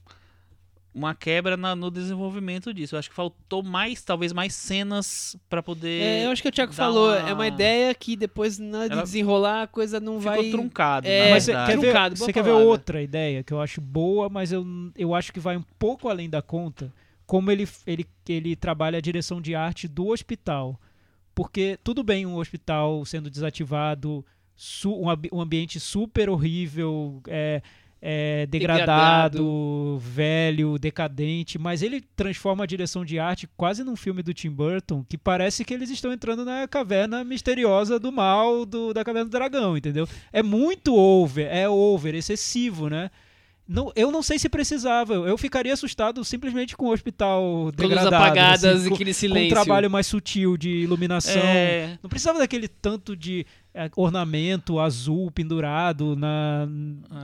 uma 0.92 1.14
quebra 1.14 1.56
na- 1.56 1.76
no 1.76 1.88
desenvolvimento 1.90 2.74
disso. 2.74 2.96
Eu 2.96 2.98
acho 2.98 3.08
que 3.08 3.14
faltou 3.14 3.62
mais, 3.62 4.02
talvez 4.02 4.32
mais 4.32 4.52
cenas 4.54 5.36
pra 5.48 5.62
poder. 5.62 6.02
É, 6.02 6.26
eu 6.26 6.30
acho 6.32 6.42
que 6.42 6.48
o 6.48 6.52
Thiago 6.52 6.72
falou, 6.72 7.10
uma- 7.10 7.28
é 7.28 7.32
uma 7.32 7.46
ideia 7.46 7.94
que 7.94 8.16
depois, 8.16 8.58
na 8.58 8.88
de 8.88 9.00
desenrolar, 9.00 9.62
a 9.62 9.66
coisa 9.68 10.00
não 10.00 10.18
Ficou 10.20 10.34
vai... 10.36 10.50
truncado. 10.50 11.06
É, 11.06 11.30
mas 11.30 11.44
você 11.44 11.52
quer 11.52 11.66
ver, 11.66 11.78
Truncado, 11.80 12.16
você 12.16 12.32
quer 12.32 12.42
ver 12.42 12.50
outra 12.50 13.00
ideia 13.00 13.42
que 13.44 13.52
eu 13.52 13.60
acho 13.60 13.80
boa, 13.80 14.28
mas 14.28 14.50
eu, 14.50 14.66
eu 14.96 15.14
acho 15.14 15.32
que 15.32 15.38
vai 15.38 15.56
um 15.56 15.62
pouco 15.78 16.08
além 16.08 16.28
da 16.28 16.42
conta, 16.42 16.92
como 17.24 17.52
ele, 17.52 17.68
ele, 17.86 18.04
ele 18.28 18.56
trabalha 18.56 18.98
a 18.98 19.00
direção 19.00 19.40
de 19.40 19.54
arte 19.54 19.86
do 19.86 20.08
hospital. 20.08 20.78
Porque 21.42 21.78
tudo 21.82 22.02
bem 22.02 22.26
um 22.26 22.36
hospital 22.36 23.04
sendo 23.04 23.30
desativado, 23.30 24.24
um, 24.86 25.08
ambi- 25.08 25.30
ambiente 25.32 25.80
super 25.80 26.28
horrível, 26.28 27.20
é, 27.26 27.62
é, 28.02 28.46
degradado, 28.46 29.98
velho, 30.00 30.78
decadente, 30.78 31.58
mas 31.58 31.82
ele 31.82 32.00
transforma 32.16 32.64
a 32.64 32.66
direção 32.66 33.04
de 33.04 33.18
arte 33.18 33.48
quase 33.56 33.82
num 33.84 33.96
filme 33.96 34.22
do 34.22 34.34
Tim 34.34 34.50
Burton, 34.50 35.04
que 35.08 35.16
parece 35.18 35.64
que 35.64 35.72
eles 35.74 35.90
estão 35.90 36.12
entrando 36.12 36.44
na 36.44 36.66
caverna 36.68 37.22
misteriosa 37.24 37.98
do 37.98 38.10
mal 38.12 38.64
do, 38.64 38.92
da 38.92 39.04
caverna 39.04 39.28
do 39.28 39.32
dragão, 39.32 39.76
entendeu? 39.76 40.06
É 40.32 40.42
muito 40.42 40.94
over, 40.94 41.46
é 41.50 41.68
over, 41.68 42.14
excessivo, 42.14 42.88
né? 42.88 43.10
Não, 43.72 43.92
eu 43.94 44.10
não 44.10 44.20
sei 44.20 44.36
se 44.36 44.48
precisava. 44.48 45.14
Eu 45.14 45.38
ficaria 45.38 45.72
assustado 45.72 46.24
simplesmente 46.24 46.76
com 46.76 46.86
o 46.86 46.92
hospital 46.92 47.40
Com 47.40 47.64
luzes 47.66 47.76
degradado, 47.76 48.16
apagadas 48.16 48.64
assim, 48.64 48.86
e 48.86 48.88
com, 48.88 48.94
aquele 48.96 49.10
com 49.12 49.16
um 49.16 49.20
silêncio. 49.20 49.50
trabalho 49.50 49.88
mais 49.88 50.08
sutil 50.08 50.56
de 50.56 50.70
iluminação. 50.70 51.40
É, 51.40 51.96
Não 52.02 52.10
precisava 52.10 52.40
daquele 52.40 52.66
tanto 52.66 53.14
de 53.16 53.46
ornamento 53.96 54.78
azul 54.78 55.30
pendurado 55.30 56.16
na. 56.16 56.68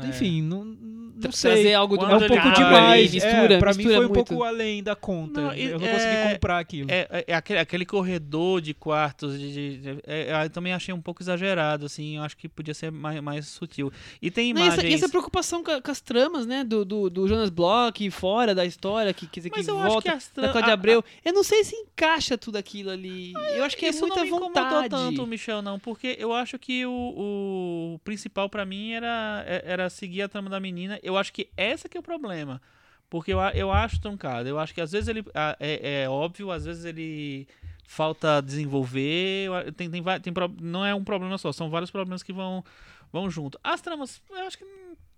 É. 0.02 0.08
Enfim, 0.08 0.42
não, 0.42 0.64
não 0.64 1.32
sei. 1.32 1.52
Trazer 1.52 1.74
algo 1.74 1.96
do 1.96 2.06
Quando 2.06 2.22
É 2.22 2.24
um 2.26 2.28
pouco 2.28 2.50
demais. 2.52 3.12
mistura, 3.14 3.54
é, 3.54 3.58
pra 3.58 3.72
mim 3.74 3.84
foi 3.84 3.96
um 3.96 4.00
muito. 4.08 4.12
pouco 4.12 4.44
além 4.44 4.82
da 4.82 4.94
conta. 4.94 5.40
Não, 5.40 5.52
eu 5.54 5.78
não 5.80 5.86
é- 5.86 5.92
consegui 5.92 6.32
comprar 6.34 6.58
aquilo. 6.58 6.90
É, 6.90 7.06
é- 7.10 7.24
é 7.28 7.34
aquele, 7.34 7.58
aquele 7.58 7.86
corredor 7.86 8.60
de 8.60 8.74
quartos, 8.74 9.38
de, 9.38 9.52
de- 9.52 9.76
de- 9.78 10.02
é, 10.06 10.44
eu 10.44 10.50
também 10.50 10.72
achei 10.74 10.92
um 10.94 11.00
pouco 11.00 11.22
exagerado, 11.22 11.86
assim, 11.86 12.16
eu 12.18 12.22
acho 12.22 12.36
que 12.36 12.48
podia 12.48 12.74
ser 12.74 12.92
mais, 12.92 13.20
mais 13.20 13.46
sutil. 13.46 13.90
E 14.20 14.30
tem 14.30 14.52
Não, 14.52 14.60
imagens... 14.60 14.84
e 14.90 14.94
essa 14.94 15.08
preocupação 15.08 15.64
com, 15.64 15.70
a- 15.70 15.80
com 15.80 15.90
as 15.90 16.00
tramas, 16.00 16.46
né? 16.46 16.62
Do, 16.62 16.84
do, 16.84 17.08
do 17.10 17.26
Jonas 17.26 17.48
Bloch, 17.50 18.10
fora 18.10 18.54
da 18.54 18.64
história, 18.66 19.12
que, 19.14 19.26
quer 19.26 19.40
dizer, 19.40 19.50
que 19.50 19.56
Mas 19.56 19.68
eu 19.68 19.78
acho 19.78 19.88
volta, 19.88 20.18
que 20.18 20.40
da 20.40 20.48
Cláudia 20.50 20.70
a- 20.70 20.74
Abreu. 20.74 21.02
Eu 21.24 21.32
não 21.32 21.42
sei 21.42 21.64
se 21.64 21.74
encaixa 21.74 22.36
tudo 22.36 22.56
aquilo 22.56 22.90
ali. 22.90 23.32
Eu 23.54 23.64
acho 23.64 23.76
que 23.76 23.86
é 23.86 23.88
Isso 23.88 24.00
muita 24.00 24.16
não 24.16 24.22
me 24.22 24.28
incomodou 24.28 24.48
vontade. 24.62 24.88
tanto, 24.90 25.26
Michel, 25.26 25.62
não, 25.62 25.78
porque 25.78 26.14
eu 26.20 26.32
acho 26.36 26.58
que 26.58 26.86
o, 26.86 27.94
o 27.94 27.98
principal 28.04 28.48
pra 28.48 28.64
mim 28.64 28.92
era, 28.92 29.44
é- 29.46 29.62
era 29.64 29.90
seguir 29.90 30.22
a 30.22 30.28
trama 30.28 30.48
da 30.48 30.60
menina. 30.60 30.98
Eu 31.02 31.16
acho 31.16 31.32
que 31.32 31.48
essa 31.56 31.88
que 31.88 31.96
é 31.96 32.00
o 32.00 32.02
problema. 32.02 32.60
Porque 33.08 33.32
eu, 33.32 33.38
eu 33.54 33.70
acho 33.72 34.00
truncado. 34.00 34.48
Eu 34.48 34.58
acho 34.58 34.74
que 34.74 34.80
às 34.80 34.92
vezes 34.92 35.08
ele. 35.08 35.24
É, 35.60 36.02
é 36.04 36.08
óbvio, 36.08 36.50
às 36.50 36.64
vezes 36.64 36.84
ele 36.84 37.46
falta 37.86 38.40
desenvolver. 38.40 39.48
Tem, 39.76 39.90
tem, 39.90 40.02
tem, 40.20 40.32
não 40.60 40.84
é 40.84 40.94
um 40.94 41.04
problema 41.04 41.38
só, 41.38 41.52
são 41.52 41.70
vários 41.70 41.90
problemas 41.90 42.22
que 42.22 42.32
vão, 42.32 42.64
vão 43.12 43.30
junto. 43.30 43.58
As 43.62 43.80
tramas, 43.80 44.20
eu 44.30 44.46
acho 44.46 44.58
que 44.58 44.64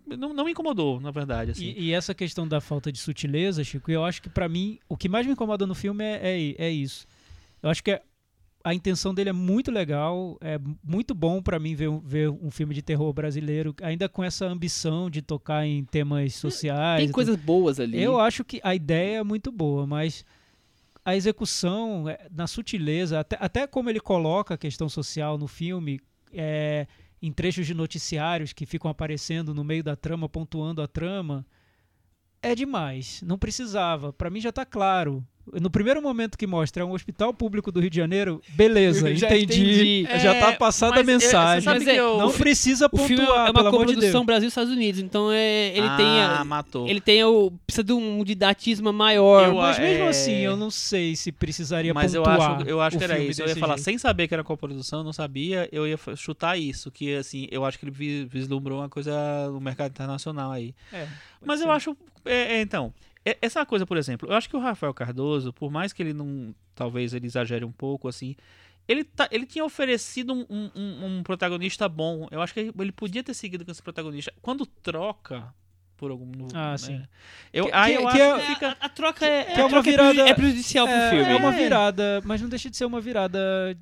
não, 0.06 0.32
não 0.32 0.44
me 0.44 0.52
incomodou, 0.52 1.00
na 1.00 1.10
verdade. 1.10 1.52
Assim. 1.52 1.64
E, 1.76 1.86
e 1.88 1.92
essa 1.94 2.14
questão 2.14 2.46
da 2.46 2.60
falta 2.60 2.92
de 2.92 2.98
sutileza, 2.98 3.64
Chico, 3.64 3.90
eu 3.90 4.04
acho 4.04 4.22
que 4.22 4.28
pra 4.28 4.48
mim, 4.48 4.78
o 4.88 4.96
que 4.96 5.08
mais 5.08 5.26
me 5.26 5.32
incomoda 5.32 5.66
no 5.66 5.74
filme 5.74 6.04
é, 6.04 6.20
é, 6.58 6.66
é 6.66 6.70
isso. 6.70 7.06
Eu 7.62 7.70
acho 7.70 7.82
que 7.82 7.90
é- 7.90 8.02
a 8.68 8.74
intenção 8.74 9.14
dele 9.14 9.30
é 9.30 9.32
muito 9.32 9.70
legal, 9.70 10.36
é 10.40 10.58
muito 10.84 11.14
bom 11.14 11.40
pra 11.42 11.58
mim 11.58 11.74
ver, 11.74 11.88
um- 11.88 12.00
ver 12.00 12.28
um 12.30 12.50
filme 12.50 12.74
de 12.74 12.82
terror 12.82 13.12
brasileiro, 13.12 13.74
ainda 13.82 14.08
com 14.08 14.22
essa 14.22 14.46
ambição 14.46 15.08
de 15.08 15.22
tocar 15.22 15.66
em 15.66 15.84
temas 15.84 16.34
sociais. 16.34 17.04
Tem 17.04 17.12
coisas 17.12 17.36
boas 17.36 17.80
ali. 17.80 18.00
Eu 18.02 18.18
acho 18.20 18.44
que 18.44 18.60
a 18.62 18.74
ideia 18.74 19.18
é 19.18 19.22
muito 19.22 19.50
boa, 19.50 19.86
mas 19.86 20.24
a 21.04 21.16
execução, 21.16 22.08
é, 22.08 22.28
na 22.30 22.46
sutileza, 22.46 23.20
até, 23.20 23.36
até 23.40 23.66
como 23.66 23.88
ele 23.88 24.00
coloca 24.00 24.54
a 24.54 24.58
questão 24.58 24.88
social 24.88 25.38
no 25.38 25.46
filme, 25.48 26.00
é, 26.32 26.86
em 27.22 27.32
trechos 27.32 27.66
de 27.66 27.74
noticiários 27.74 28.52
que 28.52 28.66
ficam 28.66 28.90
aparecendo 28.90 29.54
no 29.54 29.64
meio 29.64 29.82
da 29.82 29.96
trama, 29.96 30.28
pontuando 30.28 30.82
a 30.82 30.86
trama, 30.86 31.46
é 32.42 32.54
demais. 32.54 33.22
Não 33.22 33.38
precisava. 33.38 34.12
Pra 34.12 34.30
mim 34.30 34.40
já 34.40 34.52
tá 34.52 34.64
claro. 34.64 35.24
No 35.60 35.70
primeiro 35.70 36.00
momento 36.02 36.36
que 36.36 36.46
mostra 36.46 36.82
é 36.82 36.86
um 36.86 36.92
hospital 36.92 37.32
público 37.32 37.70
do 37.72 37.80
Rio 37.80 37.90
de 37.90 37.96
Janeiro, 37.96 38.40
beleza, 38.50 39.12
Já 39.16 39.28
entendi. 39.28 40.02
entendi. 40.02 40.20
Já 40.22 40.34
tá 40.40 40.50
É, 40.50 40.56
passada 40.56 40.94
a 40.94 40.98
mas, 40.98 41.08
é, 41.08 41.12
mensagem. 41.12 41.64
Mas 41.64 41.84
que 41.84 41.90
é, 41.90 41.96
eu- 42.00 42.18
Não 42.18 42.32
precisa 42.32 42.86
O 42.86 42.90
pontuar, 42.90 43.08
filme 43.08 43.22
é 43.24 43.26
uma 43.32 43.52
pelo 43.54 43.68
amor 43.68 43.80
de 43.80 43.92
Deus. 43.92 43.94
coprodução 43.96 44.24
Brasil 44.26 44.46
e 44.46 44.48
Estados 44.48 44.72
Unidos, 44.72 45.00
então 45.00 45.30
é, 45.32 45.68
ele 45.76 45.86
ah, 45.86 45.96
tem 45.96 46.06
a- 46.22 46.44
matou. 46.44 46.88
ele 46.88 47.00
tem 47.00 47.22
o 47.24 47.50
precisa 47.66 47.84
de 47.84 47.92
um 47.92 48.22
didatismo 48.24 48.92
maior. 48.92 49.46
Eu 49.48 49.54
Mas 49.56 49.78
mesmo 49.78 50.04
é- 50.04 50.08
assim, 50.08 50.36
eu 50.36 50.56
não 50.56 50.70
sei 50.70 51.14
se 51.16 51.30
precisaria 51.32 51.92
Mas 51.94 52.14
eu 52.14 52.22
pontuar 52.22 52.60
acho, 52.60 52.68
eu 52.68 52.80
acho 52.80 52.96
o 52.96 52.98
que 52.98 53.04
era 53.04 53.18
isso. 53.18 53.42
Eu 53.42 53.48
ia 53.48 53.56
falar, 53.56 53.74
jeito. 53.74 53.84
sem 53.84 53.98
saber 53.98 54.28
que 54.28 54.34
era 54.34 54.44
coprodução, 54.44 55.00
eu 55.00 55.04
não 55.04 55.12
sabia, 55.12 55.68
eu 55.72 55.86
ia 55.86 55.98
chutar 56.16 56.56
isso. 56.58 56.90
Que 56.90 57.14
assim, 57.16 57.46
eu 57.50 57.64
acho 57.64 57.78
que 57.78 57.84
ele 57.84 57.92
vi- 57.92 58.24
vislumbrou 58.24 58.78
uma 58.80 58.88
coisa 58.88 59.12
no 59.50 59.60
mercado 59.60 59.90
internacional 59.90 60.50
aí. 60.52 60.74
É, 60.92 61.06
Mas 61.44 61.60
eu 61.60 61.66
ser. 61.66 61.72
acho. 61.72 61.96
é, 62.24 62.56
é, 62.56 62.60
então, 62.60 62.92
é- 62.96 63.07
essa 63.42 63.66
coisa, 63.66 63.84
por 63.84 63.96
exemplo, 63.96 64.28
eu 64.30 64.34
acho 64.36 64.48
que 64.48 64.56
o 64.56 64.60
Rafael 64.60 64.94
Cardoso, 64.94 65.52
por 65.52 65.70
mais 65.70 65.92
que 65.92 66.02
ele 66.02 66.12
não. 66.12 66.54
Talvez 66.74 67.12
ele 67.12 67.26
exagere 67.26 67.64
um 67.64 67.72
pouco, 67.72 68.06
assim. 68.08 68.36
Ele, 68.86 69.04
tá, 69.04 69.28
ele 69.30 69.44
tinha 69.44 69.64
oferecido 69.64 70.32
um, 70.32 70.46
um- 70.48 71.06
um- 71.18 71.22
protagonista 71.22 71.86
bom. 71.88 72.26
Eu 72.30 72.40
acho 72.40 72.54
que 72.54 72.72
ele 72.78 72.92
podia 72.92 73.22
ter 73.22 73.34
seguido 73.34 73.64
com 73.64 73.70
esse 73.70 73.82
protagonista. 73.82 74.32
Quando 74.40 74.64
troca 74.64 75.52
por 75.96 76.10
algum. 76.10 76.32
Ah, 76.54 76.70
né, 76.70 76.76
sim. 76.78 77.02
Eu, 77.52 77.66
Que- 77.66 77.72
aí 77.74 77.92
que- 77.96 77.98
eu 78.02 78.08
que 78.08 78.22
acho 78.22 78.22
é- 78.22 78.40
que 78.40 78.46
fica. 78.54 78.76
a, 78.80 78.86
a 78.86 78.88
troca 78.88 79.26
é, 79.26 79.44
que 79.44 79.50
é 79.50 79.56
a 79.56 79.64
uma 79.64 79.68
troca 79.70 79.88
é 79.88 79.90
virada- 79.90 80.28
é 80.30 80.34
prejudicial 80.34 80.86
pro 80.86 80.96
É, 80.96 81.10
filme. 81.10 81.24
é 81.32 81.36
uma 81.36 81.54
É. 81.54 81.58
virada, 81.62 82.22
mas 82.24 82.40
não 82.40 82.48
deixa 82.48 82.70
de 82.70 82.76
ser 82.76 82.84
uma 82.86 83.00
virada 83.00 83.76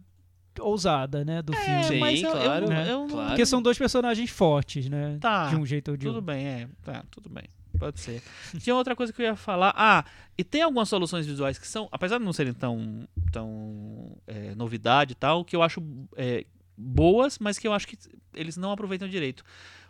ousada, 0.59 1.25
né, 1.25 1.43
do 1.43 1.53
filme. 1.55 1.85
Sim, 1.85 1.99
mas 1.99 2.23
eu- 2.23 2.31
eu 2.31 2.41
claro, 2.43 2.63
não- 2.63 2.69
né? 2.73 2.93
eu 2.93 3.07
claro. 3.07 3.29
Porque 3.29 3.45
são 3.47 3.61
dois 3.61 3.77
personagens 3.77 4.31
fortes, 4.31 4.89
né? 4.89 5.19
Tá, 5.21 5.51
De 5.51 5.57
um 5.57 5.67
jeito 5.67 5.91
ou 5.91 5.97
de 5.97 6.07
Tudo 6.07 6.17
outro. 6.17 6.27
bem, 6.33 6.47
é. 6.47 6.69
Tá, 6.83 7.05
tudo 7.11 7.29
bem. 7.29 7.45
Pode 7.79 8.01
ser. 8.01 8.23
Tinha 8.59 8.75
outra 8.75 8.97
coisa 8.97 9.13
que 9.13 9.21
eu 9.21 9.27
ia 9.27 9.37
falar. 9.37 9.73
Ah, 9.77 10.05
e 10.37 10.45
tem 10.45 10.63
algumas 10.63 10.89
soluções 10.89 11.27
visuais 11.27 11.59
que 11.59 11.67
são, 11.67 11.89
apesar 11.93 12.19
de 12.19 12.25
não 12.25 12.33
serem 12.33 12.53
tão, 12.53 13.09
tão 13.33 14.17
é, 14.27 14.55
novidade 14.55 15.13
e 15.13 15.15
tal, 15.15 15.45
que 15.45 15.55
eu 15.55 15.63
acho 15.63 15.83
é, 16.17 16.45
boas, 16.77 17.39
mas 17.39 17.59
que 17.59 17.67
eu 17.67 17.73
acho 17.73 17.87
que 17.87 17.99
eles 18.35 18.57
não 18.57 18.73
aproveitam 18.73 19.09
direito. 19.09 19.45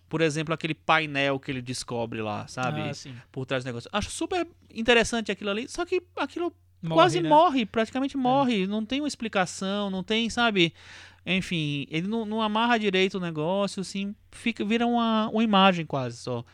Por 0.09 0.21
exemplo, 0.21 0.55
aquele 0.55 0.75
painel 0.75 1.41
que 1.41 1.51
ele 1.51 1.61
descobre 1.61 2.23
lá, 2.23 2.47
sabe? 2.47 2.81
Ah, 2.81 2.95
sim. 2.95 3.15
Por 3.33 3.45
trás 3.45 3.65
do 3.65 3.67
negócio. 3.67 3.91
Acho 3.93 4.11
super 4.11 4.47
interessante 4.73 5.33
aquilo 5.33 5.51
ali, 5.51 5.69
só 5.69 5.85
que 5.85 6.03
aquilo 6.17 6.53
Morre, 6.83 6.95
quase 6.95 7.21
né? 7.21 7.29
morre, 7.29 7.67
praticamente 7.67 8.17
morre. 8.17 8.67
Não 8.67 8.85
tem 8.85 9.01
uma 9.01 9.09
explicação, 9.09 9.91
não 9.91 10.03
tem, 10.03 10.31
sabe? 10.31 10.73
Enfim, 11.25 11.87
ele 11.91 12.07
não, 12.07 12.25
não 12.25 12.41
amarra 12.41 12.79
direito 12.79 13.19
o 13.19 13.21
negócio, 13.21 13.81
assim, 13.81 14.15
fica, 14.31 14.65
vira 14.65 14.87
uma, 14.87 15.29
uma 15.29 15.43
imagem 15.43 15.85
quase 15.85 16.19
só. 16.19 16.45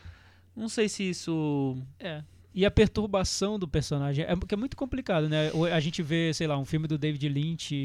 Não 0.55 0.69
sei 0.69 0.87
se 0.89 1.03
isso. 1.09 1.77
É. 1.99 2.23
E 2.55 2.65
a 2.65 2.71
perturbação 2.71 3.57
do 3.57 3.67
personagem 3.67 4.23
é, 4.25 4.33
é 4.49 4.55
muito 4.55 4.77
complicado, 4.77 5.27
né? 5.27 5.51
A 5.73 5.79
gente 5.79 6.03
vê, 6.03 6.31
sei 6.33 6.45
lá, 6.45 6.57
um 6.57 6.65
filme 6.65 6.87
do 6.87 6.97
David 6.99 7.27
Lynch 7.27 7.73
e, 7.73 7.77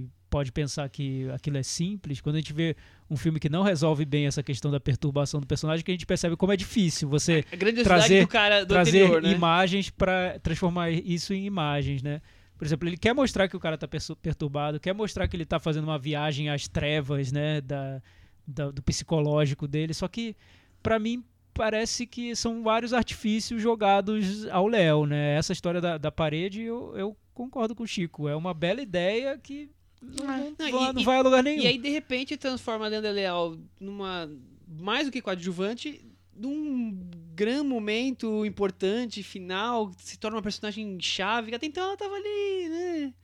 e 0.00 0.08
pode 0.30 0.50
pensar 0.50 0.88
que 0.88 1.28
aquilo 1.30 1.58
é 1.58 1.62
simples. 1.62 2.22
Quando 2.22 2.36
a 2.36 2.38
gente 2.38 2.52
vê 2.54 2.74
um 3.10 3.16
filme 3.18 3.38
que 3.38 3.50
não 3.50 3.62
resolve 3.62 4.06
bem 4.06 4.26
essa 4.26 4.42
questão 4.42 4.70
da 4.70 4.80
perturbação 4.80 5.40
do 5.40 5.46
personagem, 5.46 5.84
que 5.84 5.90
a 5.90 5.94
gente 5.94 6.06
percebe 6.06 6.36
como 6.36 6.52
é 6.52 6.56
difícil 6.56 7.06
você 7.08 7.44
trazer- 7.84 8.22
do 8.22 8.28
cara 8.28 8.64
do 8.64 8.68
trazer 8.72 9.02
anterior, 9.02 9.22
né? 9.22 9.30
imagens 9.32 9.90
para 9.90 10.38
transformar 10.40 10.90
isso 10.90 11.34
em 11.34 11.44
imagens, 11.44 12.02
né? 12.02 12.22
Por 12.56 12.64
exemplo, 12.64 12.88
ele 12.88 12.96
quer 12.96 13.12
mostrar 13.12 13.46
que 13.46 13.56
o 13.56 13.60
cara 13.60 13.76
tá 13.76 13.86
persu- 13.86 14.16
perturbado, 14.16 14.80
quer 14.80 14.94
mostrar 14.94 15.28
que 15.28 15.36
ele 15.36 15.44
tá 15.44 15.58
fazendo 15.60 15.84
uma 15.84 15.98
viagem 15.98 16.48
às 16.48 16.66
trevas, 16.66 17.30
né, 17.30 17.60
da, 17.60 18.00
da- 18.46 18.70
do 18.70 18.82
psicológico 18.82 19.68
dele, 19.68 19.92
só 19.92 20.08
que 20.08 20.34
pra 20.82 20.98
mim 20.98 21.22
parece 21.54 22.06
que 22.06 22.34
são 22.36 22.62
vários 22.62 22.92
artifícios 22.92 23.62
jogados 23.62 24.46
ao 24.48 24.66
léu, 24.66 25.06
né? 25.06 25.36
Essa 25.36 25.52
história 25.52 25.80
da, 25.80 25.96
da 25.96 26.10
parede, 26.12 26.60
eu, 26.62 26.92
eu 26.96 27.16
concordo 27.32 27.74
com 27.74 27.84
o 27.84 27.86
Chico, 27.86 28.28
é 28.28 28.34
uma 28.36 28.52
bela 28.52 28.82
ideia 28.82 29.38
que 29.38 29.70
não, 30.02 30.26
não 30.26 30.54
Não, 30.58 30.70
vai, 30.80 30.90
e- 30.90 30.92
não 30.92 31.00
e- 31.02 31.04
vai 31.04 31.16
a 31.18 31.22
lugar 31.22 31.42
nenhum. 31.42 31.62
E 31.62 31.66
aí, 31.66 31.78
de 31.78 31.88
repente, 31.88 32.36
transforma 32.36 32.84
a 32.84 32.88
Leandra 32.88 33.10
Leal 33.12 33.56
numa. 33.80 34.28
mais 34.68 35.06
do 35.06 35.12
que 35.12 35.22
coadjuvante, 35.22 36.04
num 36.36 36.98
grande 37.34 37.66
momento 37.66 38.44
importante, 38.44 39.22
final, 39.22 39.90
se 39.98 40.18
torna 40.18 40.36
uma 40.36 40.42
personagem 40.42 40.98
chave, 41.00 41.50
que 41.50 41.54
até 41.56 41.66
então 41.66 41.84
ela 41.84 41.96
tava 41.96 42.14
ali, 42.14 42.68
né? 42.68 43.14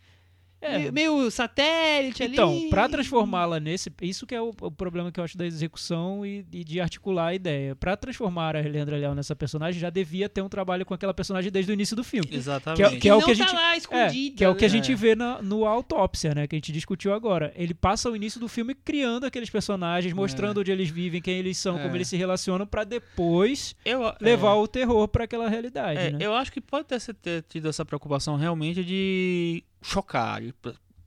É. 0.60 0.90
Meio, 0.90 1.30
satélite 1.30 2.22
Então, 2.22 2.50
ali. 2.50 2.68
pra 2.68 2.88
transformá-la 2.88 3.58
nesse. 3.58 3.90
Isso 4.02 4.26
que 4.26 4.34
é 4.34 4.40
o, 4.42 4.50
o 4.60 4.70
problema 4.70 5.10
que 5.10 5.18
eu 5.18 5.24
acho 5.24 5.36
da 5.38 5.46
execução 5.46 6.24
e, 6.24 6.44
e 6.52 6.62
de 6.64 6.80
articular 6.80 7.28
a 7.28 7.34
ideia. 7.34 7.74
Pra 7.74 7.96
transformar 7.96 8.56
a 8.56 8.60
Leandra 8.60 8.96
Leal 8.96 9.14
nessa 9.14 9.34
personagem, 9.34 9.80
já 9.80 9.90
devia 9.90 10.28
ter 10.28 10.42
um 10.42 10.48
trabalho 10.48 10.84
com 10.84 10.92
aquela 10.94 11.14
personagem 11.14 11.50
desde 11.50 11.72
o 11.72 11.74
início 11.74 11.96
do 11.96 12.04
filme. 12.04 12.28
Exatamente. 12.30 12.98
Que 12.98 13.08
é 13.08 13.14
o 13.14 13.18
não 13.20 13.24
que 13.26 13.32
a 13.32 13.36
tá 13.36 13.42
gente- 13.44 13.54
lá 13.54 13.74
É, 13.74 13.76
escondida. 13.78 14.36
que 14.36 14.44
é 14.44 14.48
o 14.48 14.54
que 14.54 14.64
a 14.64 14.68
né? 14.68 14.74
gente 14.74 14.94
vê 14.94 15.14
na, 15.14 15.40
no 15.40 15.64
Autópsia, 15.64 16.34
né? 16.34 16.46
Que 16.46 16.56
a 16.56 16.58
gente 16.58 16.72
discutiu 16.72 17.12
agora. 17.14 17.52
Ele 17.56 17.72
passa 17.74 18.10
o 18.10 18.16
início 18.16 18.38
do 18.38 18.48
filme 18.48 18.74
criando 18.74 19.24
aqueles 19.24 19.48
personagens, 19.50 20.12
mostrando 20.12 20.60
onde 20.60 20.70
eles 20.70 20.90
vivem, 20.90 21.22
quem 21.22 21.38
eles 21.38 21.56
são, 21.58 21.78
como 21.78 21.92
É. 21.94 21.96
eles 21.96 22.08
se 22.08 22.16
relacionam, 22.16 22.66
pra 22.66 22.84
depois 22.84 23.74
Eu, 23.84 24.00
levar 24.20 24.50
é, 24.50 24.54
o 24.54 24.66
terror 24.68 25.08
pra 25.08 25.24
aquela 25.24 25.48
realidade, 25.48 26.00
é, 26.00 26.10
né? 26.10 26.18
Eu 26.20 26.34
acho 26.34 26.52
que 26.52 26.60
pode 26.60 26.86
ter, 26.86 27.00
ter 27.14 27.42
tido 27.48 27.68
essa 27.68 27.84
preocupação 27.84 28.36
realmente 28.36 28.84
de 28.84 29.62
chocar. 29.82 30.40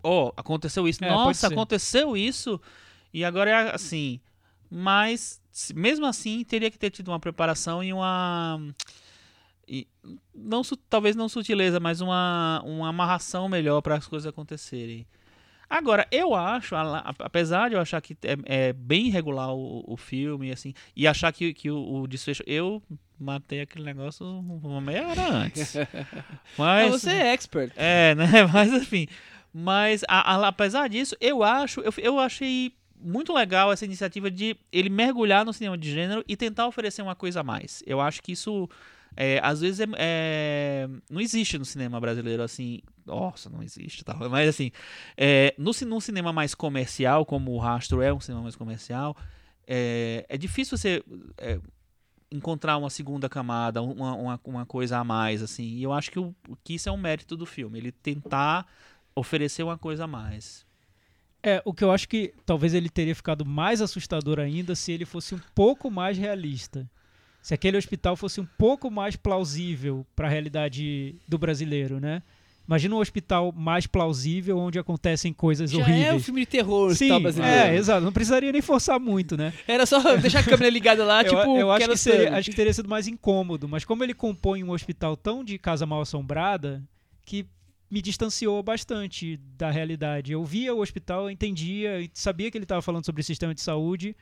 Ó, 0.03 0.31
aconteceu 0.35 0.87
isso. 0.87 1.03
É, 1.03 1.09
Nossa, 1.09 1.47
aconteceu 1.47 2.17
isso. 2.17 2.59
E 3.13 3.23
agora 3.23 3.49
é 3.49 3.75
assim. 3.75 4.19
Mas, 4.69 5.41
mesmo 5.75 6.05
assim, 6.05 6.43
teria 6.43 6.71
que 6.71 6.79
ter 6.79 6.89
tido 6.89 7.09
uma 7.09 7.19
preparação 7.19 7.83
e 7.83 7.93
uma. 7.93 8.59
e 9.67 9.87
não, 10.33 10.61
talvez 10.89 11.15
não 11.15 11.29
sutileza, 11.29 11.79
mas 11.79 12.01
uma, 12.01 12.61
uma 12.65 12.89
amarração 12.89 13.47
melhor 13.47 13.81
para 13.81 13.95
as 13.95 14.07
coisas 14.07 14.27
acontecerem. 14.27 15.05
Agora, 15.69 16.07
eu 16.11 16.35
acho, 16.35 16.75
apesar 17.19 17.69
de 17.69 17.75
eu 17.75 17.81
achar 17.81 18.01
que 18.01 18.15
é, 18.23 18.67
é 18.69 18.73
bem 18.73 19.07
irregular 19.07 19.53
o, 19.53 19.83
o 19.87 19.97
filme, 19.97 20.51
assim, 20.51 20.73
e 20.95 21.07
achar 21.07 21.31
que, 21.33 21.53
que 21.53 21.71
o, 21.71 22.01
o 22.01 22.07
desfecho. 22.07 22.43
Eu 22.45 22.81
matei 23.19 23.61
aquele 23.61 23.85
negócio 23.85 24.25
uma 24.25 24.81
meia 24.81 25.07
hora 25.07 25.27
antes. 25.27 25.75
Mas 26.57 26.91
Mas. 26.91 27.01
você 27.01 27.11
é 27.11 27.33
expert. 27.33 27.71
É, 27.75 28.13
né? 28.15 28.27
Mas 28.53 28.71
enfim. 28.73 29.07
Mas 29.53 30.03
a- 30.07 30.35
a- 30.35 30.47
apesar 30.47 30.87
disso, 30.89 31.15
eu 31.21 31.43
acho, 31.43 31.81
eu, 31.81 31.93
eu 31.97 32.19
achei 32.19 32.73
muito 32.99 33.33
legal 33.33 33.71
essa 33.71 33.85
iniciativa 33.85 34.31
de 34.31 34.55
ele 34.71 34.89
mergulhar 34.89 35.43
no 35.45 35.53
cinema 35.53 35.77
de 35.77 35.91
gênero 35.91 36.23
e 36.27 36.35
tentar 36.37 36.67
oferecer 36.67 37.01
uma 37.01 37.15
coisa 37.15 37.41
a 37.41 37.43
mais. 37.43 37.83
Eu 37.85 37.99
acho 38.01 38.21
que 38.21 38.31
isso 38.31 38.69
é, 39.15 39.39
às 39.43 39.61
vezes 39.61 39.79
é, 39.79 39.85
é- 39.97 40.89
não 41.09 41.21
existe 41.21 41.57
no 41.57 41.65
cinema 41.65 41.99
brasileiro 41.99 42.43
assim. 42.43 42.81
Nossa, 43.05 43.49
não 43.49 43.61
existe, 43.61 44.03
tal. 44.03 44.17
Mas 44.29 44.49
assim, 44.49 44.71
é, 45.17 45.53
no, 45.57 45.71
num 45.87 45.99
cinema 45.99 46.31
mais 46.33 46.55
comercial, 46.55 47.25
como 47.25 47.51
o 47.51 47.57
Rastro 47.57 48.01
é 48.01 48.13
um 48.13 48.19
cinema 48.19 48.43
mais 48.43 48.55
comercial, 48.55 49.15
é, 49.67 50.25
é 50.29 50.37
difícil 50.37 50.77
você 50.77 51.03
é, 51.37 51.59
encontrar 52.31 52.77
uma 52.77 52.89
segunda 52.89 53.29
camada, 53.29 53.81
uma, 53.81 54.15
uma, 54.15 54.41
uma 54.43 54.65
coisa 54.65 54.97
a 54.97 55.03
mais, 55.03 55.41
assim. 55.41 55.63
E 55.63 55.83
eu 55.83 55.93
acho 55.93 56.11
que, 56.11 56.19
o, 56.19 56.35
que 56.63 56.75
isso 56.75 56.89
é 56.89 56.91
um 56.91 56.97
mérito 56.97 57.37
do 57.37 57.45
filme, 57.45 57.77
ele 57.77 57.91
tentar 57.91 58.65
oferecer 59.15 59.63
uma 59.63 59.77
coisa 59.77 60.05
a 60.05 60.07
mais. 60.07 60.65
É, 61.41 61.61
o 61.65 61.73
que 61.73 61.83
eu 61.83 61.91
acho 61.91 62.07
que 62.07 62.33
talvez 62.45 62.73
ele 62.73 62.89
teria 62.89 63.13
ficado 63.13 63.45
mais 63.45 63.81
assustador 63.81 64.39
ainda 64.39 64.75
se 64.75 64.91
ele 64.91 65.05
fosse 65.05 65.35
um 65.35 65.41
pouco 65.53 65.91
mais 65.91 66.17
realista. 66.17 66.89
Se 67.43 67.53
aquele 67.53 67.75
hospital 67.77 68.15
fosse 68.15 68.39
um 68.39 68.47
pouco 68.57 68.89
mais 68.89 69.17
plausível 69.17 70.05
para 70.15 70.27
a 70.27 70.31
realidade 70.31 71.13
do 71.27 71.37
brasileiro, 71.37 71.99
né? 71.99 72.23
Imagina 72.65 72.95
um 72.95 72.99
hospital 72.99 73.51
mais 73.51 73.85
plausível 73.85 74.57
onde 74.57 74.79
acontecem 74.79 75.33
coisas 75.33 75.69
Já 75.69 75.79
horríveis. 75.79 76.05
é 76.05 76.13
um 76.13 76.19
filme 76.21 76.39
de 76.39 76.45
terror, 76.45 76.87
o 76.87 76.95
Sim, 76.95 77.11
hospital 77.11 77.19
brasileiro. 77.19 77.55
é, 77.55 77.75
exato. 77.75 78.05
Não 78.05 78.13
precisaria 78.13 78.51
nem 78.53 78.61
forçar 78.61 78.97
muito, 78.97 79.35
né? 79.35 79.51
Era 79.67 79.85
só 79.85 79.99
deixar 80.15 80.39
a 80.39 80.43
câmera 80.43 80.69
ligada 80.69 81.03
lá, 81.03 81.21
eu, 81.21 81.29
tipo, 81.35 81.57
eu 81.57 81.69
acho, 81.69 81.89
que 81.89 81.97
seria, 81.97 82.37
acho 82.37 82.49
que 82.49 82.55
teria 82.55 82.73
sido 82.73 82.87
mais 82.87 83.05
incômodo, 83.05 83.67
mas 83.67 83.83
como 83.83 84.01
ele 84.05 84.13
compõe 84.13 84.63
um 84.63 84.71
hospital 84.71 85.17
tão 85.17 85.43
de 85.43 85.57
casa 85.59 85.85
mal 85.85 85.99
assombrada, 85.99 86.81
que 87.25 87.45
me 87.91 88.01
distanciou 88.01 88.63
bastante 88.63 89.37
da 89.57 89.69
realidade. 89.69 90.31
Eu 90.31 90.45
via 90.45 90.73
o 90.73 90.79
hospital, 90.79 91.23
eu 91.23 91.29
entendia, 91.29 91.99
e 91.99 92.09
sabia 92.13 92.49
que 92.49 92.57
ele 92.57 92.63
estava 92.65 92.81
falando 92.81 93.05
sobre 93.05 93.21
sistema 93.21 93.53
de 93.53 93.59
saúde, 93.61 94.15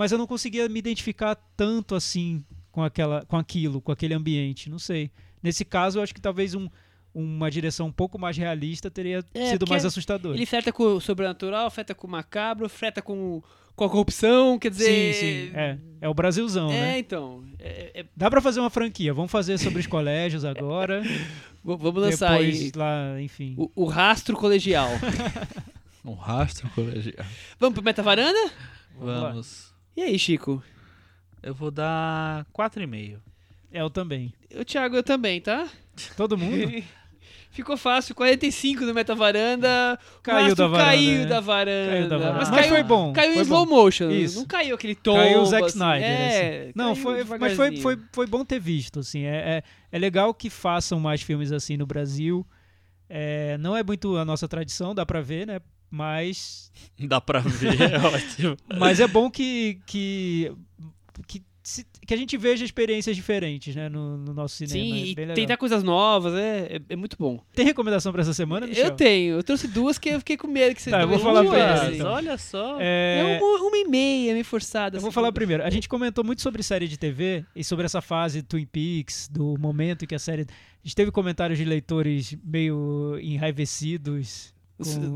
mas 0.00 0.10
eu 0.12 0.16
não 0.16 0.26
conseguia 0.26 0.66
me 0.66 0.78
identificar 0.78 1.34
tanto 1.54 1.94
assim 1.94 2.42
com 2.72 2.82
aquela, 2.82 3.22
com 3.26 3.36
aquilo, 3.36 3.82
com 3.82 3.92
aquele 3.92 4.14
ambiente. 4.14 4.70
Não 4.70 4.78
sei. 4.78 5.10
Nesse 5.42 5.62
caso, 5.62 5.98
eu 5.98 6.02
acho 6.02 6.14
que 6.14 6.22
talvez 6.22 6.54
um- 6.54 6.70
uma 7.14 7.50
direção 7.50 7.88
um 7.88 7.92
pouco 7.92 8.18
mais 8.18 8.34
realista 8.34 8.90
teria 8.90 9.22
É, 9.34 9.50
sido 9.50 9.66
mais 9.68 9.84
assustador. 9.84 10.34
Ele 10.34 10.46
flerta 10.46 10.72
com 10.72 10.84
o 10.84 11.00
sobrenatural, 11.02 11.70
flerta 11.70 11.94
com 11.94 12.06
o 12.06 12.10
macabro, 12.10 12.66
flerta 12.66 13.02
com, 13.02 13.42
com 13.76 13.84
a 13.84 13.90
corrupção, 13.90 14.58
quer 14.58 14.70
dizer... 14.70 15.12
Sim, 15.12 15.20
sim. 15.20 15.50
É, 15.54 15.78
é 16.00 16.08
o 16.08 16.14
Brasilzão, 16.14 16.70
É, 16.70 16.80
né? 16.80 16.98
então. 16.98 17.44
é- 17.58 18.00
é- 18.00 18.06
Dá 18.16 18.30
pra 18.30 18.40
fazer 18.40 18.60
uma 18.60 18.70
franquia. 18.70 19.12
Vamos 19.12 19.30
fazer 19.30 19.58
sobre 19.58 19.80
os 19.80 19.86
colégios 19.88 20.46
agora. 20.46 21.02
vamos 21.62 22.02
lançar 22.02 22.38
Depois 22.38 22.58
aí 22.58 22.72
lá, 22.74 23.20
enfim. 23.20 23.54
o, 23.58 23.70
o 23.74 23.84
rastro 23.84 24.34
colegial. 24.34 24.88
Um 26.02 26.14
rastro 26.14 26.66
colegial. 26.70 27.26
vamos 27.58 27.74
pro 27.74 27.84
Meta 27.84 28.02
Varanda? 28.02 28.38
lá. 28.98 29.30
Vamos. 29.32 29.69
E 29.96 30.02
aí, 30.02 30.18
Chico? 30.18 30.62
Eu 31.42 31.54
vou 31.54 31.70
dar 31.70 32.46
4,5. 32.52 33.18
É, 33.72 33.80
eu 33.80 33.90
também. 33.90 34.32
O 34.54 34.64
Thiago, 34.64 34.96
eu 34.96 35.02
também, 35.02 35.40
tá? 35.40 35.68
Todo 36.16 36.36
mundo? 36.36 36.82
Ficou 37.50 37.76
fácil, 37.76 38.14
45 38.14 38.84
no 38.84 38.94
Meta 38.94 39.12
Varanda. 39.12 39.98
O 40.18 40.22
Caiu 40.22 40.54
da 40.54 40.68
varanda, 40.68 40.90
Caiu 40.90 41.20
né? 41.20 41.26
da 41.26 41.40
varanda. 41.40 41.90
Caiu 41.90 42.08
da 42.08 42.18
varanda. 42.18 42.38
Mas, 42.38 42.50
Mas 42.50 42.60
caiu, 42.60 42.68
foi 42.68 42.82
bom, 42.84 43.12
Caiu 43.12 43.32
foi 43.32 43.40
em 43.40 43.44
slow 43.44 43.66
bom. 43.66 43.74
motion. 43.76 44.10
Isso. 44.10 44.38
Não 44.38 44.46
caiu 44.46 44.74
aquele 44.76 44.94
tom. 44.94 45.16
Caiu 45.16 45.40
o 45.40 45.46
Zack 45.46 45.64
assim, 45.64 45.78
Snyder. 45.78 46.08
É, 46.08 46.60
assim. 46.62 46.72
Não, 46.76 46.94
foi, 46.94 47.24
mas 47.24 47.52
foi, 47.54 47.76
foi, 47.78 47.98
foi 48.12 48.26
bom 48.28 48.44
ter 48.44 48.60
visto. 48.60 49.00
Assim. 49.00 49.24
É, 49.24 49.36
é, 49.36 49.62
é 49.90 49.98
legal 49.98 50.32
que 50.32 50.48
façam 50.48 51.00
mais 51.00 51.22
filmes 51.22 51.50
assim 51.50 51.76
no 51.76 51.86
Brasil. 51.86 52.46
É, 53.08 53.58
não 53.58 53.76
é 53.76 53.82
muito 53.82 54.16
a 54.16 54.24
nossa 54.24 54.46
tradição, 54.46 54.94
dá 54.94 55.04
pra 55.04 55.20
ver, 55.20 55.44
né? 55.44 55.60
Mas, 55.90 56.70
Dá 56.98 57.20
pra 57.20 57.40
ver, 57.40 57.80
é 57.80 57.98
ótimo. 58.06 58.56
mas 58.78 59.00
é 59.00 59.08
bom 59.08 59.30
que, 59.30 59.80
que, 59.86 60.52
que, 61.26 61.42
se- 61.62 61.84
que 62.06 62.14
a 62.14 62.16
gente 62.16 62.36
veja 62.36 62.64
experiências 62.64 63.14
diferentes 63.16 63.74
né, 63.74 63.88
no, 63.88 64.16
no 64.16 64.32
nosso 64.32 64.54
cinema. 64.56 64.72
Sim, 64.72 65.14
é 65.16 65.30
e 65.32 65.34
tentar 65.34 65.56
coisas 65.56 65.82
novas, 65.82 66.34
é, 66.34 66.76
é, 66.76 66.80
é 66.90 66.96
muito 66.96 67.16
bom. 67.18 67.40
Tem 67.52 67.64
recomendação 67.64 68.12
pra 68.12 68.22
essa 68.22 68.32
semana, 68.32 68.66
Michel? 68.68 68.84
Eu 68.86 68.90
tenho, 68.92 69.34
eu 69.36 69.42
trouxe 69.42 69.66
duas 69.68 69.98
que 69.98 70.08
eu 70.10 70.18
fiquei 70.20 70.36
com 70.36 70.46
medo 70.46 70.74
que 70.76 70.82
vocês 70.82 70.92
Tá, 70.94 71.02
eu 71.02 71.08
vou 71.08 71.18
falar 71.18 71.44
tivessem. 71.44 71.94
então. 71.96 72.12
Olha 72.12 72.38
só. 72.38 72.76
É 72.80 73.36
É, 73.38 73.42
uma, 73.42 73.66
uma 73.66 73.76
e 73.76 73.84
meia, 73.84 74.32
meio 74.32 74.44
forçada. 74.44 74.96
Eu 74.96 75.00
vou 75.00 75.08
assim. 75.08 75.14
falar 75.14 75.32
primeiro. 75.32 75.62
A 75.64 75.70
gente 75.70 75.88
comentou 75.88 76.22
muito 76.24 76.40
sobre 76.40 76.62
série 76.62 76.86
de 76.88 76.96
TV 76.96 77.44
e 77.54 77.62
sobre 77.64 77.84
essa 77.84 78.00
fase 78.00 78.42
Twin 78.42 78.64
Peaks, 78.66 79.28
do 79.28 79.56
momento 79.58 80.04
em 80.04 80.08
que 80.08 80.14
a 80.14 80.18
série. 80.20 80.42
A 80.42 80.86
gente 80.86 80.94
teve 80.96 81.10
comentários 81.10 81.58
de 81.58 81.64
leitores 81.64 82.36
meio 82.44 83.18
enraivecidos. 83.20 84.54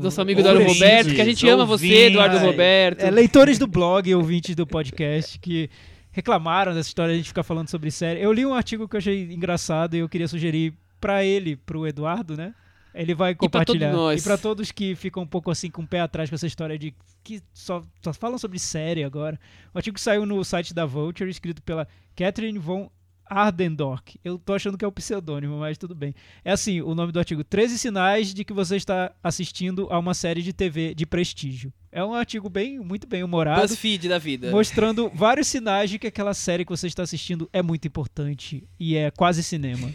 Nosso 0.01 0.21
amigo 0.21 0.39
Eduardo 0.39 0.59
ouvintes, 0.61 0.81
Roberto, 0.81 1.15
que 1.15 1.21
a 1.21 1.25
gente 1.25 1.47
ama 1.47 1.65
você, 1.65 1.85
ouvintes. 1.85 2.11
Eduardo 2.11 2.37
Ai, 2.37 2.45
Roberto. 2.45 3.01
É, 3.01 3.09
leitores 3.09 3.57
do 3.57 3.65
blog 3.65 4.07
e 4.07 4.13
ouvintes 4.13 4.55
do 4.55 4.67
podcast 4.67 5.39
que 5.39 5.69
reclamaram 6.11 6.73
dessa 6.73 6.87
história 6.87 7.13
de 7.13 7.15
a 7.15 7.17
gente 7.17 7.27
ficar 7.27 7.43
falando 7.43 7.69
sobre 7.69 7.89
série. 7.89 8.21
Eu 8.21 8.31
li 8.31 8.45
um 8.45 8.53
artigo 8.53 8.87
que 8.87 8.95
eu 8.95 8.99
achei 8.99 9.33
engraçado 9.33 9.95
e 9.95 9.99
eu 9.99 10.07
queria 10.07 10.27
sugerir 10.27 10.73
pra 11.01 11.23
ele, 11.23 11.55
pro 11.55 11.87
Eduardo, 11.87 12.37
né? 12.37 12.53
Ele 12.93 13.13
vai 13.13 13.35
compartilhar. 13.35 13.93
E 14.15 14.21
pra 14.21 14.37
todos 14.37 14.71
que 14.71 14.95
ficam 14.95 15.23
um 15.23 15.27
pouco 15.27 15.51
assim 15.51 15.69
com 15.69 15.81
o 15.81 15.87
pé 15.87 15.99
atrás 15.99 16.29
com 16.29 16.35
essa 16.35 16.47
história 16.47 16.79
de 16.79 16.93
que 17.23 17.41
só, 17.53 17.83
só 18.01 18.13
falam 18.13 18.37
sobre 18.37 18.57
série 18.57 19.03
agora. 19.03 19.37
O 19.73 19.77
artigo 19.77 19.99
saiu 19.99 20.25
no 20.25 20.41
site 20.45 20.73
da 20.73 20.85
Vulture, 20.85 21.29
escrito 21.29 21.61
pela 21.61 21.87
Catherine 22.15 22.57
von 22.57 22.89
Ardendork. 23.25 24.19
Eu 24.23 24.37
tô 24.37 24.53
achando 24.53 24.77
que 24.77 24.85
é 24.85 24.87
o 24.87 24.91
pseudônimo, 24.91 25.59
mas 25.59 25.77
tudo 25.77 25.95
bem. 25.95 26.13
É 26.43 26.51
assim, 26.51 26.81
o 26.81 26.93
nome 26.93 27.11
do 27.11 27.19
artigo: 27.19 27.43
13 27.43 27.77
sinais 27.77 28.33
de 28.33 28.43
que 28.43 28.53
você 28.53 28.75
está 28.75 29.11
assistindo 29.23 29.87
a 29.89 29.99
uma 29.99 30.13
série 30.13 30.41
de 30.41 30.53
TV 30.53 30.93
de 30.93 31.05
prestígio. 31.05 31.73
É 31.91 32.03
um 32.03 32.13
artigo 32.13 32.49
bem, 32.49 32.79
muito 32.79 33.07
bem 33.07 33.23
humorado, 33.23 33.61
BuzzFeed 33.61 34.09
da 34.09 34.17
vida. 34.17 34.51
mostrando 34.51 35.09
vários 35.15 35.47
sinais 35.47 35.89
de 35.89 35.97
que 35.97 36.07
aquela 36.07 36.33
série 36.33 36.65
que 36.65 36.71
você 36.71 36.87
está 36.87 37.03
assistindo 37.03 37.49
é 37.53 37.61
muito 37.61 37.87
importante 37.87 38.67
e 38.79 38.95
é 38.95 39.09
quase 39.11 39.41
cinema. 39.41 39.91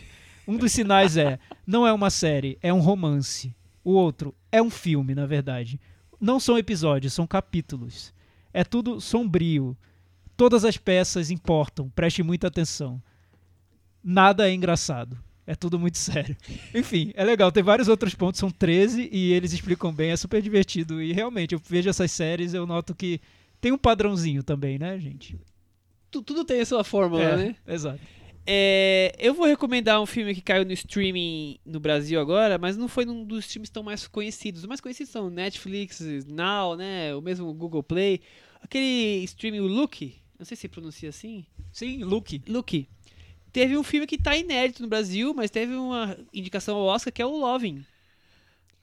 Um 0.49 0.57
dos 0.57 0.72
sinais 0.72 1.16
é: 1.16 1.39
não 1.66 1.87
é 1.87 1.93
uma 1.93 2.11
série, 2.11 2.59
é 2.62 2.72
um 2.72 2.81
romance. 2.81 3.55
O 3.85 3.93
outro 3.93 4.35
é 4.51 4.61
um 4.62 4.70
filme, 4.70 5.14
na 5.14 5.26
verdade. 5.26 5.81
Não 6.20 6.39
são 6.39 6.59
episódios, 6.59 7.12
são 7.12 7.26
capítulos. 7.26 8.12
É 8.53 8.64
tudo 8.64 9.01
sombrio. 9.01 9.76
Todas 10.37 10.64
as 10.64 10.76
peças 10.76 11.31
importam, 11.31 11.91
preste 11.91 12.22
muita 12.22 12.49
atenção. 12.49 13.01
Nada 14.03 14.48
é 14.48 14.55
engraçado. 14.55 15.18
É 15.46 15.55
tudo 15.55 15.78
muito 15.78 15.98
sério. 15.98 16.36
Enfim, 16.74 17.12
é 17.14 17.24
legal. 17.24 17.51
Tem 17.51 17.62
vários 17.62 17.88
outros 17.88 18.14
pontos, 18.14 18.38
são 18.38 18.51
13 18.51 19.09
e 19.12 19.32
eles 19.32 19.53
explicam 19.53 19.92
bem, 19.92 20.11
é 20.12 20.16
super 20.16 20.40
divertido. 20.40 21.03
E 21.03 21.12
realmente, 21.12 21.55
eu 21.55 21.61
vejo 21.68 21.88
essas 21.90 22.11
séries, 22.12 22.55
eu 22.55 22.66
noto 22.66 22.94
que 22.94 23.20
tem 23.61 23.72
um 23.72 23.78
padrãozinho 23.78 24.42
também, 24.42 24.78
né, 24.78 24.98
gente? 24.98 25.36
Tu- 26.11 26.22
Tudo 26.22 26.44
tem 26.44 26.61
a 26.61 26.66
sua 26.66 26.82
fórmula, 26.84 27.22
é, 27.22 27.36
né? 27.36 27.57
exato. 27.66 28.01
É, 28.46 29.14
eu 29.18 29.34
vou 29.34 29.46
recomendar 29.46 30.01
um 30.01 30.07
filme 30.07 30.34
que 30.34 30.40
caiu 30.40 30.64
no 30.64 30.72
streaming 30.72 31.59
no 31.64 31.78
Brasil 31.78 32.18
agora, 32.20 32.57
mas 32.59 32.76
não 32.76 32.88
foi 32.88 33.07
um 33.07 33.24
dos 33.24 33.44
filmes 33.46 33.70
tão 33.70 33.82
mais 33.82 34.07
conhecidos. 34.09 34.62
Os 34.62 34.66
mais 34.66 34.80
conhecidos 34.80 35.12
são 35.12 35.28
Netflix, 35.30 36.01
Now, 36.26 36.74
né? 36.76 37.14
O 37.14 37.20
mesmo 37.20 37.53
Google 37.53 37.82
Play. 37.82 38.20
Aquele 38.62 39.22
streaming, 39.24 39.61
o 39.61 39.66
Look, 39.66 40.14
não 40.38 40.44
sei 40.46 40.57
se 40.57 40.68
pronuncia 40.68 41.11
assim. 41.11 41.44
Sim, 41.70 42.03
Luke. 42.03 42.42
Look. 42.48 42.88
Teve 43.53 43.76
um 43.76 43.82
filme 43.82 44.07
que 44.07 44.16
tá 44.16 44.36
inédito 44.36 44.82
no 44.82 44.88
Brasil, 44.88 45.34
mas 45.34 45.51
teve 45.51 45.74
uma 45.74 46.16
indicação 46.32 46.76
ao 46.76 46.84
Oscar 46.84 47.12
que 47.12 47.20
é 47.22 47.26
o 47.26 47.36
Loving. 47.36 47.84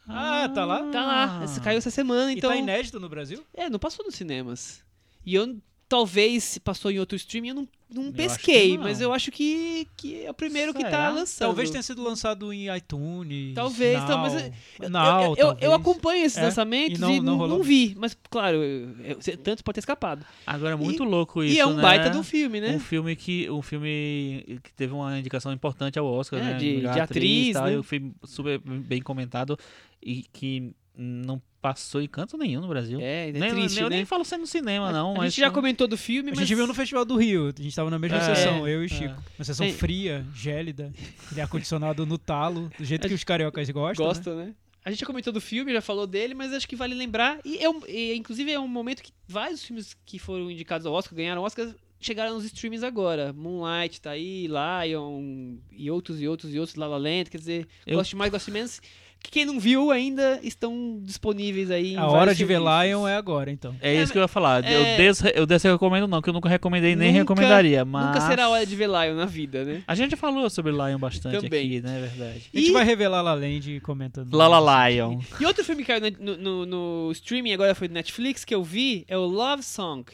Ah, 0.07 0.49
tá 0.53 0.65
lá? 0.65 0.89
Tá 0.89 1.05
lá, 1.05 1.41
esse 1.43 1.59
caiu 1.59 1.77
essa 1.77 1.91
semana, 1.91 2.31
E 2.31 2.37
então... 2.37 2.49
tá 2.49 2.55
inédito 2.55 2.99
no 2.99 3.09
Brasil? 3.09 3.45
É, 3.53 3.69
não 3.69 3.77
passou 3.79 4.05
nos 4.05 4.15
cinemas. 4.15 4.81
E 5.25 5.35
eu, 5.35 5.57
talvez, 5.89 6.43
se 6.43 6.59
passou 6.59 6.91
em 6.91 6.99
outro 6.99 7.15
streaming, 7.15 7.49
eu 7.49 7.55
não, 7.55 7.67
não 7.89 8.05
Eu 8.07 8.11
pesquei, 8.13 8.71
que 8.71 8.77
não. 8.77 8.83
mas 8.83 8.99
eu 8.99 9.13
acho 9.13 9.31
que, 9.31 9.87
que 9.95 10.23
é 10.25 10.29
o 10.29 10.33
primeiro 10.33 10.73
que 10.73 10.81
tá 10.83 10.89
Será? 10.89 11.09
lançando. 11.09 11.47
Talvez 11.47 11.69
tenha 11.69 11.81
sido 11.83 12.03
lançado 12.03 12.51
em 12.51 12.67
iTunes. 12.75 13.53
Talvez, 13.55 13.97
Now, 13.99 14.07
talvez. 14.07 14.51
Eu, 14.79 14.89
Now, 14.89 15.21
eu, 15.21 15.29
eu, 15.29 15.35
talvez. 15.37 15.61
eu 15.63 15.73
acompanho 15.73 16.25
esses 16.25 16.37
É? 16.37 16.43
lançamentos 16.43 16.99
E 16.99 17.01
e 17.01 17.01
não- 17.01 17.23
não, 17.23 17.37
não 17.37 17.47
não, 17.57 17.63
vi, 17.63 17.95
mas 17.97 18.17
claro, 18.29 18.57
eu- 18.63 18.95
eu- 19.03 19.37
tanto 19.37 19.63
pode 19.63 19.75
ter 19.75 19.79
escapado. 19.79 20.25
Agora 20.45 20.73
é 20.73 20.75
muito 20.75 21.03
louco 21.05 21.41
isso, 21.43 21.55
e 21.55 21.59
é 21.59 21.65
um 21.65 21.75
né? 21.75 21.81
baita 21.81 22.09
de 22.09 22.17
um 22.17 22.23
filme, 22.23 22.59
né? 22.59 22.75
Um 22.75 22.79
filme 22.79 23.15
que 23.15 23.49
um 23.49 23.61
filme 23.61 24.59
que 24.63 24.73
teve 24.73 24.93
uma 24.93 25.17
indicação 25.17 25.53
importante 25.53 25.97
ao 25.97 26.05
Oscar, 26.05 26.39
É, 26.39 26.43
né? 26.43 26.53
de- 26.57 26.81
de 26.81 26.87
atriz, 26.99 27.47
e 27.49 27.53
tal, 27.53 27.65
né? 27.65 27.73
e 27.73 27.77
um 27.77 27.83
filme 27.83 28.13
super 28.25 28.59
bem 28.59 29.01
comentado 29.01 29.57
e 30.03 30.23
que 30.33 30.71
não 30.97 31.41
passou 31.73 32.01
em 32.01 32.07
canto 32.07 32.37
nenhum 32.37 32.61
no 32.61 32.67
Brasil. 32.67 32.99
É, 33.01 33.29
é 33.29 33.31
nem, 33.31 33.49
triste, 33.51 33.75
nem- 33.75 33.83
eu 33.83 33.89
né? 33.89 33.95
nem 33.97 34.05
falo 34.05 34.23
sendo 34.25 34.41
no 34.41 34.47
cinema, 34.47 34.91
não. 34.91 35.13
a 35.15 35.17
mas 35.17 35.33
gente 35.33 35.41
já 35.41 35.47
foi- 35.47 35.55
comentou 35.55 35.87
do 35.87 35.97
filme, 35.97 36.29
A 36.29 36.35
mas... 36.35 36.39
gente 36.47 36.55
viu 36.55 36.65
no 36.67 36.73
Festival 36.73 37.03
do 37.05 37.15
Rio, 37.17 37.53
a 37.57 37.61
gente 37.61 37.75
tava 37.75 37.89
na 37.89 37.99
mesma 37.99 38.17
É, 38.17 38.21
sessão, 38.35 38.67
eu 38.67 38.81
e 38.83 38.85
é. 38.85 38.89
Chico. 38.89 39.23
Uma 39.37 39.45
sessão 39.45 39.65
É. 39.65 39.71
fria, 39.71 40.25
gélida, 40.33 40.91
ar-condicionado 41.39 42.05
no 42.05 42.17
talo, 42.17 42.71
do 42.77 42.83
jeito 42.85 43.07
que 43.07 43.13
os 43.13 43.23
cariocas 43.23 43.69
gostam. 43.69 44.05
né? 44.05 44.13
Gosta, 44.13 44.35
né? 44.35 44.53
A 44.85 44.89
gente 44.89 45.01
já 45.01 45.05
comentou 45.05 45.33
do 45.33 45.41
filme, 45.41 45.73
já 45.73 45.81
falou 45.81 46.07
dele, 46.07 46.33
mas 46.33 46.53
acho 46.53 46.67
que 46.67 46.75
vale 46.75 46.95
lembrar. 46.95 47.39
E, 47.43 47.57
é 47.57 47.69
um- 47.69 47.81
e, 47.87 48.15
inclusive 48.15 48.51
é 48.51 48.59
um 48.59 48.67
momento 48.69 49.03
que 49.03 49.11
vários 49.27 49.61
filmes 49.63 49.95
que 50.05 50.17
foram 50.17 50.49
indicados 50.49 50.85
ao 50.87 50.93
Oscar, 50.93 51.13
ganharam 51.13 51.41
Oscar, 51.43 51.67
chegaram 51.99 52.35
nos 52.35 52.45
streams 52.45 52.85
agora. 52.85 53.33
Moonlight 53.33 53.99
tá 53.99 54.11
aí, 54.11 54.47
Lion 54.47 55.55
e 55.71 55.91
outros 55.91 56.21
e 56.21 56.27
outros 56.27 56.53
e 56.53 56.59
outros, 56.59 56.75
La 56.77 56.87
La 56.87 56.97
Land, 56.97 57.25
quer 57.29 57.37
dizer, 57.37 57.67
Eu- 57.85 57.97
gosto 57.97 58.15
mais, 58.15 58.31
gosto 58.31 58.49
menos. 58.51 58.79
Que 59.21 59.31
quem 59.31 59.45
não 59.45 59.59
viu 59.59 59.91
ainda 59.91 60.39
estão 60.43 60.99
disponíveis 61.01 61.69
aí. 61.71 61.93
em 61.93 61.97
A 61.97 62.07
hora 62.07 62.33
de 62.33 62.45
ver. 62.45 62.59
Lion 62.59 63.07
é 63.07 63.15
agora, 63.17 63.51
então. 63.51 63.75
É 63.81 63.93
isso 63.93 64.11
que 64.11 64.17
eu 64.17 64.21
ia 64.21 64.27
falar. 64.27 64.63
É- 64.63 64.93
Eu, 64.93 64.97
des, 64.97 65.23
eu 65.35 65.45
desse 65.45 65.69
recomendo 65.69 66.07
não, 66.07 66.21
que 66.21 66.29
eu 66.29 66.33
nunca 66.33 66.47
recomendei 66.47 66.95
nem 66.95 67.09
Nunca- 67.09 67.19
recomendaria, 67.23 67.83
mas... 67.83 68.07
Nunca 68.07 68.21
será 68.21 68.45
a 68.45 68.49
hora 68.49 68.65
de 68.65 68.75
ver 68.75 68.87
Lion 68.87 69.15
na 69.15 69.25
vida, 69.25 69.65
né? 69.65 69.83
A 69.87 69.95
gente 69.95 70.11
já 70.11 70.17
falou 70.17 70.49
sobre 70.49 70.71
Lion 70.71 70.97
bastante 70.99 71.41
Também. 71.41 71.65
aqui, 71.65 71.81
né? 71.81 71.97
É 71.97 72.01
verdade. 72.07 72.41
A 72.53 72.57
gente 72.59 72.69
E- 72.69 72.71
vai 72.71 72.85
revelar 72.85 73.21
La 73.21 73.33
Land 73.33 73.71
e 73.75 73.79
comentando. 73.81 74.33
La 74.33 74.47
La 74.47 74.87
Lion. 74.89 75.19
E 75.41 75.45
outro 75.45 75.63
filme 75.65 75.83
que 75.83 75.87
caiu 75.99 76.13
no, 76.19 76.37
no- 76.37 76.65
no 76.65 77.11
streaming, 77.11 77.51
agora 77.53 77.73
foi 77.75 77.87
do 77.87 77.93
Netflix, 77.95 78.45
que 78.45 78.53
eu 78.55 78.63
vi, 78.63 79.03
é 79.07 79.17
o 79.17 79.25
Love 79.25 79.63
Song. 79.63 80.05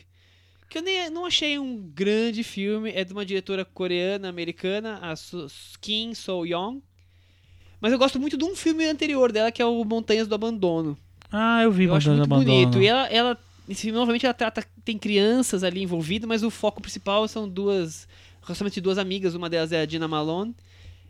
Que 0.69 0.79
eu 0.79 0.81
nem, 0.81 1.07
não 1.11 1.25
achei 1.25 1.59
um 1.59 1.77
grande 1.93 2.41
filme. 2.43 2.91
É 2.95 3.03
de 3.03 3.13
uma 3.13 3.23
diretora 3.23 3.63
coreana, 3.63 4.27
americana, 4.29 4.97
a 5.03 5.13
Kim 5.79 6.15
So-young. 6.15 6.81
Mas 7.84 7.91
eu 7.91 7.99
gosto 7.99 8.17
muito 8.17 8.38
de 8.38 8.45
um 8.45 8.55
filme 8.55 8.86
anterior 8.86 9.29
dela, 9.29 9.51
que 9.51 9.61
é 9.61 9.65
o 9.65 9.84
Montanhas 9.84 10.25
do 10.25 10.34
Abandono. 10.34 10.97
Ah, 11.29 11.61
eu 11.63 11.69
vi 11.71 11.84
eu 11.84 11.93
acho 11.93 12.09
Montanha 12.09 12.25
muito 12.25 12.29
do 12.29 12.34
Abandono. 12.51 12.65
bonito. 12.71 12.81
E 12.81 12.88
ela, 12.88 13.07
ela, 13.07 13.38
nesse 13.67 13.81
filme, 13.81 13.99
novamente, 13.99 14.25
ela 14.25 14.34
trata. 14.34 14.63
Tem 14.86 14.97
crianças 14.97 15.65
ali 15.65 15.84
envolvidas, 15.84 16.25
mas 16.25 16.43
o 16.43 16.49
foco 16.49 16.81
principal 16.81 17.27
são 17.27 17.47
duas. 17.47 18.07
De 18.71 18.79
duas 18.79 18.97
amigas. 18.97 19.36
Uma 19.36 19.49
delas 19.49 19.73
é 19.73 19.81
a 19.81 19.86
Dina 19.86 20.07
Malone. 20.07 20.55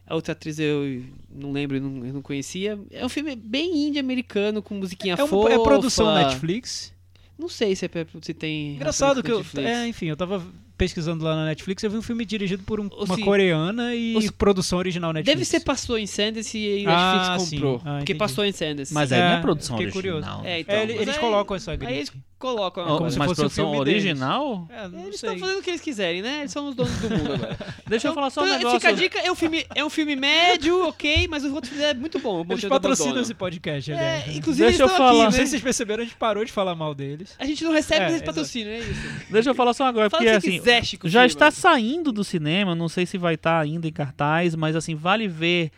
A 0.07 0.15
outra 0.15 0.31
atriz 0.31 0.57
eu 0.57 1.03
não 1.29 1.51
lembro, 1.51 1.77
eu 1.77 1.81
não, 1.81 2.05
eu 2.07 2.13
não 2.13 2.21
conhecia. 2.23 2.77
É 2.91 3.05
um 3.05 3.09
filme 3.09 3.35
bem 3.35 3.87
indie 3.87 3.99
americano, 3.99 4.61
com 4.61 4.73
musiquinha 4.73 5.15
É, 5.17 5.23
um- 5.23 5.27
fofa. 5.27 5.53
é 5.53 5.59
produção 5.59 6.11
Netflix. 6.15 6.91
Não 7.37 7.47
sei 7.49 7.75
se, 7.75 7.85
é, 7.85 7.89
se 8.21 8.33
tem. 8.33 8.75
Engraçado 8.75 9.21
que 9.23 9.31
eu. 9.31 9.45
É, 9.57 9.87
enfim, 9.87 10.07
eu 10.07 10.17
tava 10.17 10.43
pesquisando 10.77 11.23
lá 11.23 11.35
na 11.35 11.45
Netflix, 11.45 11.83
eu 11.83 11.89
vi 11.89 11.97
um 11.97 12.01
filme 12.01 12.25
dirigido 12.25 12.63
por 12.63 12.79
um- 12.79 12.87
uma 12.87 13.15
se- 13.15 13.21
coreana 13.21 13.93
e 13.95 14.21
se- 14.21 14.31
produção 14.31 14.79
original 14.79 15.13
Netflix. 15.13 15.35
Deve 15.37 15.45
ser 15.45 15.59
passou 15.61 15.97
em 15.97 16.07
Sundance 16.07 16.57
e 16.57 16.85
Ah, 16.87 17.13
Netflix 17.29 17.49
sim. 17.49 17.55
comprou. 17.55 17.81
Ah, 17.85 17.97
porque 17.97 18.15
passou 18.15 18.43
em 18.45 18.51
Sundance. 18.51 18.93
Mas 18.93 19.11
aí 19.11 19.19
não 19.19 19.27
É, 19.27 19.37
é 19.37 19.41
produção 19.41 19.77
fiquei 19.77 19.91
original. 19.91 20.21
curioso. 20.21 20.47
É, 20.47 20.59
então, 20.59 20.75
É, 20.75 20.83
ele- 20.83 20.93
mas 20.93 21.01
eles 21.03 21.15
aí- 21.15 21.21
colocam 21.21 21.55
essa 21.55 21.71
Aí 21.71 21.77
grife. 21.77 21.93
eles 21.93 22.11
colocam. 22.43 22.85
Como 22.97 23.09
se 23.09 23.17
mas 23.17 23.27
fosse 23.29 23.39
o 23.39 23.43
produção 23.43 23.71
filme 23.71 23.85
deles. 23.85 24.03
original? 24.03 24.67
É, 24.69 24.87
não 24.89 24.99
Eles 25.05 25.19
sei. 25.19 25.29
estão 25.33 25.39
fazendo 25.47 25.59
o 25.59 25.63
que 25.63 25.69
eles 25.69 25.81
quiserem, 25.81 26.21
né? 26.21 26.39
Eles 26.41 26.51
são 26.51 26.67
os 26.67 26.75
donos 26.75 26.93
do 26.99 27.09
mundo 27.09 27.33
agora. 27.33 27.57
Deixa 27.87 28.07
eu 28.09 28.13
falar 28.13 28.29
só 28.29 28.41
um 28.41 28.45
Então, 28.45 28.57
negócio. 28.57 28.79
Fica 28.79 28.89
a 28.91 28.95
dica, 28.95 29.19
é 29.19 29.31
um 29.31 29.35
filme, 29.35 29.65
é 29.73 29.85
um 29.85 29.89
filme 29.89 30.15
médio, 30.15 30.83
ok, 30.87 31.27
mas 31.29 31.43
o 31.45 31.53
outro 31.53 31.69
filme 31.69 31.85
é 31.85 31.93
muito 31.93 32.19
bom. 32.19 32.41
o 32.47 32.51
Eles 32.53 32.65
patrocinam 32.65 33.21
esse 33.21 33.33
podcast, 33.33 33.91
É, 33.91 33.95
aliás. 33.95 34.27
né? 34.27 34.33
inclusive 34.35 34.65
Deixa 34.67 34.69
eles 34.69 34.79
eu 34.79 34.85
estão 34.87 34.97
falar. 34.97 35.13
Não 35.13 35.23
aqui, 35.23 35.31
sei 35.33 35.39
né? 35.41 35.45
se 35.45 35.51
vocês 35.51 35.63
perceberam, 35.63 36.01
a 36.03 36.05
gente 36.05 36.17
parou 36.17 36.43
de 36.45 36.51
falar 36.51 36.75
mal 36.75 36.93
deles. 36.93 37.35
A 37.39 37.45
gente 37.45 37.63
não 37.63 37.71
recebe 37.71 38.05
É, 38.05 38.15
esse 38.15 38.23
patrocínio, 38.23 38.71
é 38.73 38.79
isso. 38.79 39.01
Deixa 39.29 39.49
eu 39.49 39.55
falar 39.55 39.73
só 39.73 39.85
agora, 39.85 40.09
Fala 40.09 40.23
porque 40.23 40.35
assim, 40.35 40.59
quiser, 40.59 40.83
Chico 40.85 41.07
já 41.07 41.21
Firman. 41.21 41.27
está 41.27 41.49
saindo 41.51 42.11
do 42.11 42.23
cinema, 42.23 42.75
não 42.75 42.89
sei 42.89 43.05
se 43.05 43.17
vai 43.17 43.35
estar 43.35 43.59
ainda 43.59 43.87
em 43.87 43.91
cartaz, 43.91 44.55
mas 44.55 44.75
assim, 44.75 44.95
vale 44.95 45.27
ver 45.27 45.71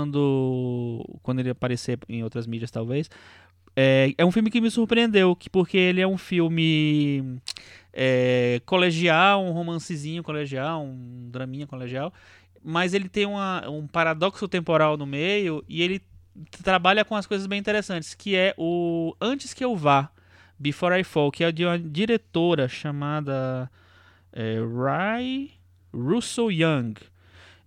quando 0.00 1.04
quando 1.22 1.40
ele 1.40 1.50
aparecer 1.50 1.98
em 2.08 2.22
outras 2.24 2.46
mídias 2.46 2.70
talvez. 2.70 3.08
É, 3.76 4.14
é 4.16 4.24
um 4.24 4.30
filme 4.32 4.50
que 4.50 4.60
me 4.60 4.70
surpreendeu, 4.70 5.36
que- 5.36 5.50
porque 5.50 5.76
ele 5.76 6.00
é 6.00 6.06
um 6.06 6.16
filme 6.16 7.38
é, 7.92 8.60
colegial, 8.66 9.44
um 9.44 9.52
romancezinho 9.52 10.22
colegial, 10.22 10.82
um 10.84 11.28
draminha 11.30 11.66
colegial, 11.66 12.12
mas 12.62 12.94
ele 12.94 13.08
tem 13.08 13.26
uma- 13.26 13.68
um 13.68 13.86
paradoxo 13.86 14.48
temporal 14.48 14.96
no 14.96 15.06
meio 15.06 15.64
e 15.68 15.82
ele 15.82 16.02
trabalha 16.62 17.04
com 17.04 17.14
as 17.16 17.26
coisas 17.26 17.46
bem 17.46 17.58
interessantes, 17.58 18.14
que 18.14 18.34
é 18.36 18.54
o 18.58 19.14
Antes 19.20 19.54
que 19.54 19.64
eu 19.64 19.74
vá, 19.76 20.10
Before 20.58 20.98
I 20.98 21.04
Fall, 21.04 21.30
que 21.30 21.44
é 21.44 21.52
de 21.52 21.64
uma 21.64 21.78
diretora 21.78 22.68
chamada 22.68 23.70
é, 24.32 24.58
Rai 24.74 25.50
Russo 25.92 26.50
Young. 26.50 26.94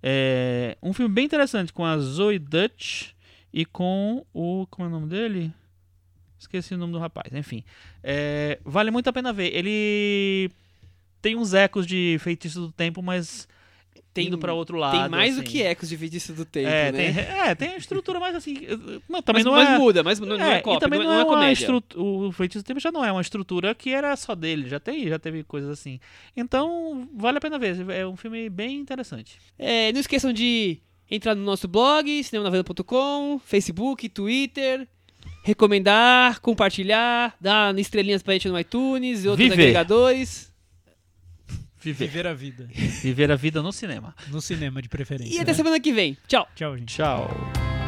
É 0.02 0.78
um 0.82 0.94
filme 0.94 1.14
bem 1.14 1.26
interessante 1.26 1.74
com 1.74 1.84
a 1.86 1.98
Zoe 1.98 2.40
Dutch 2.40 3.12
e 3.54 3.66
com 3.66 4.26
o. 4.34 4.68
Como 4.70 4.88
é 4.88 4.90
o 4.90 4.92
nome 4.92 5.08
dele? 5.08 5.52
Esqueci 6.40 6.74
o 6.74 6.78
nome 6.78 6.94
do 6.94 7.00
rapaz. 7.00 7.34
Enfim. 7.34 7.64
É, 8.04 8.60
vale 8.64 8.90
muito 8.92 9.08
a 9.10 9.14
pena 9.14 9.32
ver. 9.34 9.54
Ele 9.54 10.50
tem 11.22 11.36
uns 11.36 11.54
ecos 11.54 11.86
de 11.86 12.18
feitiço 12.22 12.62
do 12.62 12.72
tempo, 12.72 13.02
mas 13.04 13.46
Tem- 14.14 14.28
indo 14.28 14.38
para 14.38 14.54
outro 14.54 14.78
lado. 14.78 14.98
Tem 14.98 15.10
mais 15.10 15.36
do 15.36 15.42
assim. 15.42 15.52
que 15.52 15.62
ecos 15.62 15.90
de 15.90 15.98
feitiço 15.98 16.32
do 16.34 16.46
tempo, 16.46 16.70
É, 16.70 16.92
né? 16.92 16.98
tem, 17.14 17.24
é, 17.42 17.56
tem 17.56 17.70
a 17.72 17.78
estrutura 17.78 18.20
mais 18.22 18.36
assim. 18.36 18.56
Não, 19.10 19.22
também 19.22 19.44
mas, 19.44 19.46
não 19.46 19.52
mas 19.52 19.70
é. 19.70 19.78
muda, 19.78 20.02
mas 20.04 20.20
não, 20.20 20.28
não 20.38 20.46
é, 20.46 20.60
e 20.60 20.62
cópia, 20.62 20.80
também 20.80 21.00
não, 21.00 21.08
não, 21.08 21.14
é 21.14 21.16
é 21.20 21.24
uma 21.26 21.34
comédia. 21.34 21.62
estrutura. 21.64 22.02
O 22.02 22.32
Feitiço 22.32 22.64
do 22.64 22.68
Tempo 22.68 22.80
já 22.80 22.92
não 22.92 23.04
é 23.04 23.12
uma 23.12 23.22
estrutura 23.22 23.76
que 23.76 23.90
era 23.90 24.16
só 24.16 24.34
dele, 24.34 24.68
já 24.70 24.80
tem, 24.80 25.08
já 25.10 25.20
teve 25.20 25.44
coisas 25.44 25.70
assim. 25.70 26.00
Então, 26.38 27.08
vale 27.16 27.38
a 27.38 27.42
pena 27.42 27.60
ver. 27.60 27.88
É 27.90 28.08
um 28.08 28.16
filme 28.16 28.50
bem 28.50 28.78
interessante. 28.78 29.38
É, 29.58 29.92
não 29.92 30.00
esqueçam 30.00 30.32
de 30.34 30.80
entrar 31.12 31.36
no 31.36 31.44
nosso 31.44 31.68
blog, 31.68 32.24
cinemanavenda.com, 32.24 33.40
Facebook, 33.44 34.08
Twitter, 34.10 34.88
recomendar, 35.44 36.40
compartilhar, 36.40 37.36
dar 37.40 37.78
estrelinhas 37.78 38.22
pra 38.22 38.34
gente 38.34 38.50
no 38.50 38.60
iTunes 38.60 39.24
e 39.24 39.28
outros 39.28 39.50
Viver. 39.50 39.62
agregadores. 39.62 40.52
Viver. 41.82 42.08
Viver 42.08 42.28
a 42.28 42.34
vida. 42.34 42.68
Viver 43.02 43.32
a 43.32 43.36
vida 43.36 43.62
no 43.62 43.72
cinema. 43.72 44.14
No 44.28 44.42
cinema, 44.42 44.82
de 44.82 44.90
preferência. 44.90 45.34
E 45.34 45.40
até 45.40 45.52
né? 45.52 45.56
semana 45.56 45.80
que 45.80 45.94
vem. 45.94 46.18
Tchau. 46.28 46.48
Tchau, 46.54 46.78
gente. 46.78 46.96
Tchau. 46.96 47.79